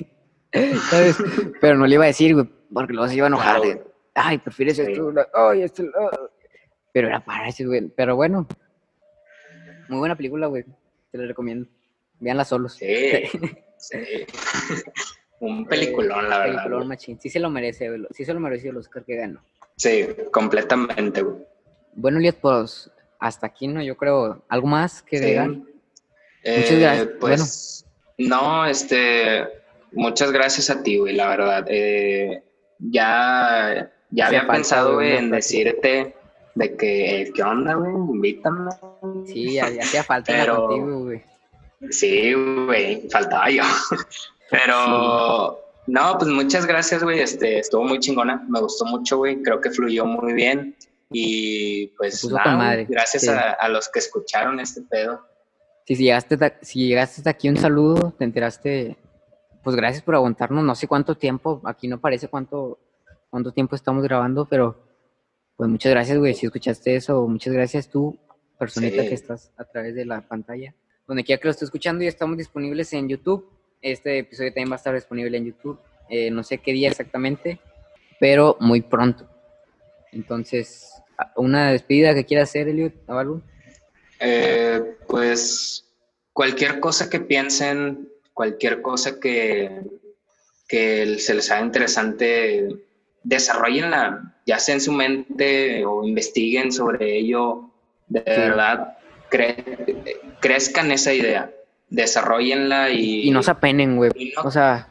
¿Sabes? 0.90 1.16
Pero 1.60 1.76
no 1.76 1.86
le 1.86 1.94
iba 1.94 2.04
a 2.04 2.08
decir, 2.08 2.34
güey. 2.34 2.48
Porque 2.72 2.92
luego 2.92 3.08
se 3.08 3.16
iba 3.16 3.26
a 3.26 3.28
enojar. 3.28 3.60
Claro, 3.62 3.92
ay, 4.14 4.38
prefieres 4.38 4.76
Sí. 4.76 4.82
esto. 4.82 5.12
Ay, 5.34 5.62
esto. 5.62 5.82
no". 5.84 5.90
Pero 6.92 7.08
era 7.08 7.24
Parasite, 7.24 7.66
güey. 7.68 7.88
Pero 7.96 8.16
bueno. 8.16 8.46
Muy 9.88 9.98
buena 10.00 10.16
película, 10.16 10.46
güey. 10.48 10.64
Te 11.10 11.18
la 11.18 11.26
recomiendo. 11.26 11.66
Veanla 12.20 12.44
solos. 12.44 12.74
Sí. 12.74 12.86
sí. 13.78 13.96
Un 15.40 15.66
peliculón, 15.66 16.28
la 16.28 16.38
verdad. 16.38 16.56
Peliculón 16.64 16.88
machín. 16.88 17.18
Sí 17.20 17.28
se 17.30 17.40
lo 17.40 17.50
merece, 17.50 17.88
güey. 17.88 18.06
Sí 18.12 18.24
se 18.24 18.32
lo 18.34 18.40
mereció 18.40 18.70
el 18.70 18.76
Oscar 18.76 19.04
que 19.04 19.16
ganó. 19.16 19.42
Sí, 19.76 20.06
completamente, 20.32 21.22
güey. 21.22 21.36
Bueno, 21.94 22.18
Eliot, 22.18 22.36
pues 22.36 22.90
hasta 23.18 23.46
aquí, 23.46 23.66
¿no? 23.66 23.82
Yo 23.82 23.96
creo, 23.96 24.44
¿algo 24.48 24.66
más 24.66 25.02
que 25.02 25.18
Sí. 25.18 25.24
agregar? 25.24 25.50
Eh, 26.44 26.56
Muchas 26.60 26.78
gracias. 26.78 27.08
Pues, 27.20 27.86
no, 28.18 28.66
este, 28.66 29.46
muchas 29.92 30.30
gracias 30.32 30.70
a 30.70 30.82
ti, 30.82 30.98
güey, 30.98 31.14
la 31.14 31.28
verdad. 31.28 31.64
Eh, 31.68 32.42
ya, 32.78 33.90
ya 34.10 34.26
había 34.26 34.40
falta, 34.40 34.52
pensado 34.54 34.94
güey, 34.94 35.16
en 35.16 35.30
decirte 35.30 36.14
de 36.54 36.76
que, 36.76 37.30
¿qué 37.34 37.42
onda, 37.42 37.74
güey? 37.74 37.92
Invítame. 37.92 38.70
Sí, 39.26 39.54
ya, 39.54 39.68
ya 39.70 39.82
hacía 39.82 40.02
falta 40.04 40.32
Pero- 40.32 40.66
contigo, 40.66 40.98
güey. 41.04 41.22
Sí, 41.90 42.32
güey, 42.34 43.08
faltaba 43.10 43.48
yo. 43.50 43.62
Pero, 44.50 45.60
no, 45.86 46.18
pues 46.18 46.30
muchas 46.30 46.66
gracias, 46.66 47.02
güey. 47.02 47.20
Este, 47.20 47.58
estuvo 47.58 47.84
muy 47.84 47.98
chingona, 48.00 48.44
me 48.48 48.60
gustó 48.60 48.84
mucho, 48.84 49.18
güey. 49.18 49.42
Creo 49.42 49.60
que 49.60 49.70
fluyó 49.70 50.04
muy 50.04 50.32
bien. 50.32 50.76
Y 51.10 51.88
pues, 51.98 52.24
nada, 52.30 52.56
madre, 52.56 52.86
gracias 52.88 53.24
sí. 53.24 53.28
a, 53.28 53.50
a 53.52 53.68
los 53.68 53.88
que 53.88 53.98
escucharon 53.98 54.60
este 54.60 54.82
pedo. 54.82 55.20
Sí, 55.86 55.96
si 55.96 56.04
llegaste, 56.04 56.38
si 56.62 56.86
llegaste 56.86 57.20
hasta 57.20 57.30
aquí, 57.30 57.48
un 57.48 57.56
saludo, 57.56 58.12
te 58.16 58.24
enteraste. 58.24 58.96
Pues 59.62 59.76
gracias 59.76 60.02
por 60.02 60.14
aguantarnos, 60.14 60.64
no 60.64 60.74
sé 60.74 60.86
cuánto 60.86 61.16
tiempo, 61.16 61.60
aquí 61.64 61.86
no 61.86 62.00
parece 62.00 62.28
cuánto, 62.28 62.78
cuánto 63.28 63.52
tiempo 63.52 63.76
estamos 63.76 64.02
grabando, 64.02 64.46
pero 64.46 64.74
pues 65.56 65.68
muchas 65.68 65.90
gracias, 65.90 66.16
güey, 66.16 66.32
si 66.32 66.46
escuchaste 66.46 66.96
eso, 66.96 67.26
muchas 67.28 67.52
gracias 67.52 67.90
tú, 67.90 68.16
personita 68.58 69.02
Sí. 69.02 69.08
que 69.08 69.14
estás 69.14 69.52
a 69.58 69.64
través 69.64 69.94
de 69.94 70.06
la 70.06 70.22
pantalla. 70.22 70.74
Donde 71.06 71.24
quiera 71.24 71.38
que 71.38 71.48
lo 71.48 71.50
esté 71.50 71.66
escuchando, 71.66 72.02
ya 72.02 72.08
estamos 72.08 72.38
disponibles 72.38 72.90
en 72.94 73.08
YouTube. 73.08 73.44
Este 73.82 74.18
episodio 74.18 74.50
también 74.50 74.70
va 74.70 74.74
a 74.74 74.76
estar 74.76 74.94
disponible 74.94 75.36
en 75.36 75.46
YouTube. 75.46 75.78
Eh, 76.08 76.30
no 76.30 76.42
sé 76.42 76.58
qué 76.58 76.72
día 76.72 76.88
exactamente, 76.90 77.60
pero 78.18 78.56
muy 78.60 78.80
pronto. 78.82 79.28
Entonces, 80.12 80.92
una 81.36 81.70
despedida 81.72 82.14
que 82.14 82.24
quiera 82.24 82.42
hacer, 82.42 82.68
Eliot, 82.68 82.94
Avalu. 83.06 83.42
Eh, 84.18 84.96
pues 85.06 85.86
cualquier 86.32 86.80
cosa 86.80 87.08
que 87.08 87.20
piensen, 87.20 88.08
cualquier 88.34 88.82
cosa 88.82 89.18
que, 89.20 89.70
que 90.68 91.18
se 91.18 91.34
les 91.34 91.50
haga 91.50 91.64
interesante, 91.64 92.68
desarrollenla, 93.22 94.34
ya 94.46 94.58
sea 94.58 94.74
en 94.74 94.80
su 94.80 94.92
mente 94.92 95.84
o 95.86 96.04
investiguen 96.04 96.72
sobre 96.72 97.16
ello. 97.16 97.70
De 98.08 98.20
Sí. 98.20 98.24
verdad, 98.26 98.98
cre- 99.30 100.18
crezcan 100.40 100.90
esa 100.90 101.14
idea, 101.14 101.52
desarrollenla 101.90 102.90
y... 102.90 103.28
Y 103.28 103.30
no 103.30 103.42
se 103.42 103.50
apenen, 103.50 103.96
güey. 103.96 104.10
no- 104.36 104.42
O 104.44 104.50
sea, 104.50 104.88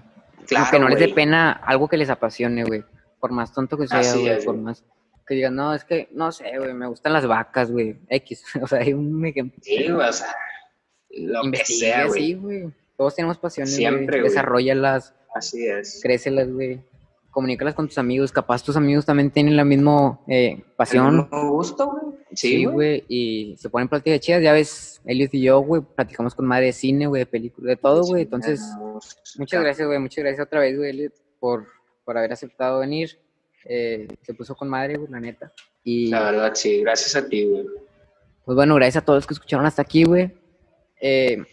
claro, 0.47 0.67
que 0.71 0.79
no 0.79 0.89
les 0.89 0.99
dé 0.99 1.09
pena 1.09 1.51
algo 1.51 1.87
que 1.87 1.97
les 1.97 2.09
apasione, 2.09 2.63
güey. 2.63 2.83
Por 3.19 3.31
más 3.31 3.53
tonto 3.53 3.77
que 3.77 3.87
sea, 3.87 3.99
Así 3.99 4.19
güey. 4.21 4.33
es, 4.33 4.45
Por 4.45 4.53
güey. 4.55 4.65
más 4.65 4.83
que 5.27 5.35
digan, 5.35 5.55
no, 5.55 5.75
es 5.75 5.83
que, 5.83 6.07
no 6.11 6.31
sé, 6.31 6.57
güey, 6.57 6.73
me 6.73 6.87
gustan 6.87 7.13
las 7.13 7.27
vacas, 7.27 7.71
güey. 7.71 7.97
X. 8.09 8.43
O 8.61 8.67
sea, 8.67 8.79
hay 8.79 8.93
un 8.93 9.23
ejemplo. 9.25 9.59
Sí, 9.61 9.87
güey, 9.89 10.07
o 10.07 10.13
sea, 10.13 10.35
lo 11.11 11.41
que 11.41 11.45
Investigue, 11.47 11.79
sea, 11.79 12.05
güey. 12.07 12.21
sí, 12.27 12.33
güey. 12.35 12.69
Todos 12.97 13.15
tenemos 13.15 13.37
pasiones, 13.37 13.75
Siempre, 13.75 14.05
güey. 14.05 14.19
güey. 14.21 14.29
Desarrollalas, 14.29 15.13
Así 15.35 15.65
es. 15.67 15.99
crécelas, 16.01 16.51
güey. 16.51 16.81
Comunícalas 17.31 17.75
con 17.75 17.87
tus 17.87 17.97
amigos. 17.97 18.31
Capaz 18.31 18.63
tus 18.63 18.75
amigos 18.75 19.05
también 19.05 19.31
tienen 19.31 19.55
la 19.55 19.63
misma 19.63 20.19
eh, 20.27 20.63
pasión. 20.75 21.29
Gusto, 21.29 21.91
güey. 21.91 22.19
Sí, 22.33 22.65
güey. 22.65 23.03
y 23.07 23.55
se 23.57 23.69
ponen 23.69 23.87
pláticas 23.87 24.19
chidas. 24.19 24.41
Ya 24.41 24.53
ves, 24.53 25.01
Eliot 25.05 25.33
y 25.33 25.41
yo, 25.41 25.59
güey, 25.59 25.81
platicamos 25.81 26.35
con 26.35 26.45
madre 26.45 26.67
de 26.67 26.73
cine, 26.73 27.07
güey, 27.07 27.21
de 27.21 27.25
películas, 27.25 27.69
de 27.69 27.75
todo, 27.75 28.03
güey. 28.03 28.23
Entonces, 28.23 28.61
muchas 29.37 29.61
gracias, 29.61 29.87
güey, 29.87 29.99
muchas 29.99 30.23
gracias 30.23 30.45
otra 30.45 30.59
vez, 30.59 30.77
güey, 30.77 30.91
Eliot, 30.91 31.13
por, 31.39 31.67
por 32.05 32.17
haber 32.17 32.33
aceptado 32.33 32.79
venir. 32.79 33.19
Eh, 33.65 34.07
se 34.21 34.33
puso 34.33 34.55
con 34.55 34.69
madre, 34.69 34.97
güey, 34.97 35.11
la 35.11 35.19
neta. 35.19 35.51
Y 35.83 36.09
La 36.09 36.31
verdad, 36.31 36.51
sí, 36.55 36.81
gracias 36.81 37.15
a 37.15 37.27
ti, 37.27 37.45
güey. 37.45 37.65
pues 38.45 38.55
bueno, 38.55 38.75
gracias 38.75 39.01
a 39.01 39.05
todos 39.05 39.17
los 39.17 39.27
que 39.27 39.33
escucharon 39.33 39.65
hasta 39.65 39.81
aquí, 39.81 40.03
güey. 40.03 40.31
Eh, 41.01 41.43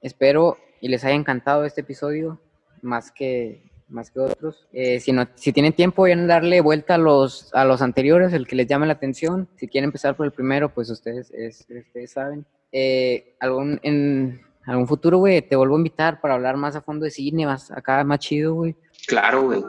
espero 0.00 0.58
y 0.80 0.88
les 0.88 1.04
haya 1.04 1.14
encantado 1.14 1.64
este 1.64 1.80
episodio, 1.80 2.40
más 2.82 3.10
que, 3.10 3.62
más 3.88 4.10
que 4.10 4.20
otros. 4.20 4.66
Eh, 4.72 5.00
si, 5.00 5.12
no, 5.12 5.26
si 5.34 5.52
tienen 5.52 5.72
tiempo, 5.72 6.02
vayan 6.02 6.20
a 6.20 6.26
darle 6.34 6.60
vuelta 6.60 6.94
a 6.94 6.98
los, 6.98 7.52
a 7.54 7.64
los 7.64 7.80
anteriores, 7.82 8.32
el 8.32 8.46
que 8.46 8.56
les 8.56 8.66
llame 8.66 8.86
la 8.86 8.92
atención. 8.94 9.48
Si 9.56 9.66
quieren 9.68 9.88
empezar 9.88 10.16
por 10.16 10.26
el 10.26 10.32
primero, 10.32 10.68
pues 10.72 10.90
ustedes, 10.90 11.30
es- 11.32 11.66
ustedes 11.68 12.10
saben. 12.12 12.44
Eh, 12.72 13.34
algún, 13.40 13.80
en 13.82 14.40
algún 14.66 14.86
futuro, 14.86 15.18
güey, 15.18 15.40
te 15.40 15.56
vuelvo 15.56 15.76
a 15.76 15.78
invitar 15.78 16.20
para 16.20 16.34
hablar 16.34 16.56
más 16.56 16.76
a 16.76 16.82
fondo 16.82 17.04
de 17.04 17.10
cine, 17.10 17.46
más 17.46 17.70
acá, 17.70 18.04
más 18.04 18.18
chido, 18.18 18.54
güey. 18.54 18.76
Claro, 19.06 19.44
güey. 19.44 19.64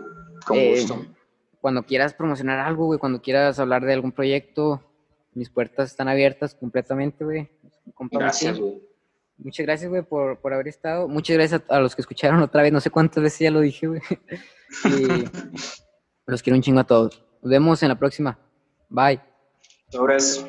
Con 0.45 0.57
Eh, 0.57 0.71
gusto. 0.71 1.05
Cuando 1.61 1.83
quieras 1.83 2.13
promocionar 2.13 2.59
algo, 2.59 2.85
güey, 2.85 2.99
cuando 2.99 3.21
quieras 3.21 3.59
hablar 3.59 3.83
de 3.85 3.93
algún 3.93 4.11
proyecto, 4.11 4.81
mis 5.33 5.49
puertas 5.49 5.91
están 5.91 6.07
abiertas 6.09 6.55
completamente, 6.55 7.23
güey. 7.23 7.49
Gracias, 8.11 8.59
güey. 8.59 8.81
Muchas 9.39 9.65
gracias, 9.65 9.89
güey, 9.89 10.03
por, 10.03 10.39
por 10.39 10.53
haber 10.53 10.67
estado. 10.67 11.07
Muchas 11.07 11.37
gracias 11.37 11.61
a, 11.69 11.79
los 11.79 11.95
que 11.95 12.01
escucharon 12.01 12.41
otra 12.41 12.61
vez. 12.61 12.73
No 12.73 12.81
sé 12.81 12.89
cuántas 12.89 13.23
veces 13.23 13.39
ya 13.39 13.51
lo 13.51 13.61
dije, 13.61 13.87
güey. 13.87 14.01
Los 16.25 16.43
quiero 16.43 16.57
un 16.57 16.61
chingo 16.61 16.81
a 16.81 16.83
todos. 16.83 17.23
Nos 17.41 17.49
vemos 17.49 17.81
en 17.81 17.89
la 17.89 17.97
próxima. 17.97 18.37
Bye. 18.89 19.19
Sobres. 19.89 20.45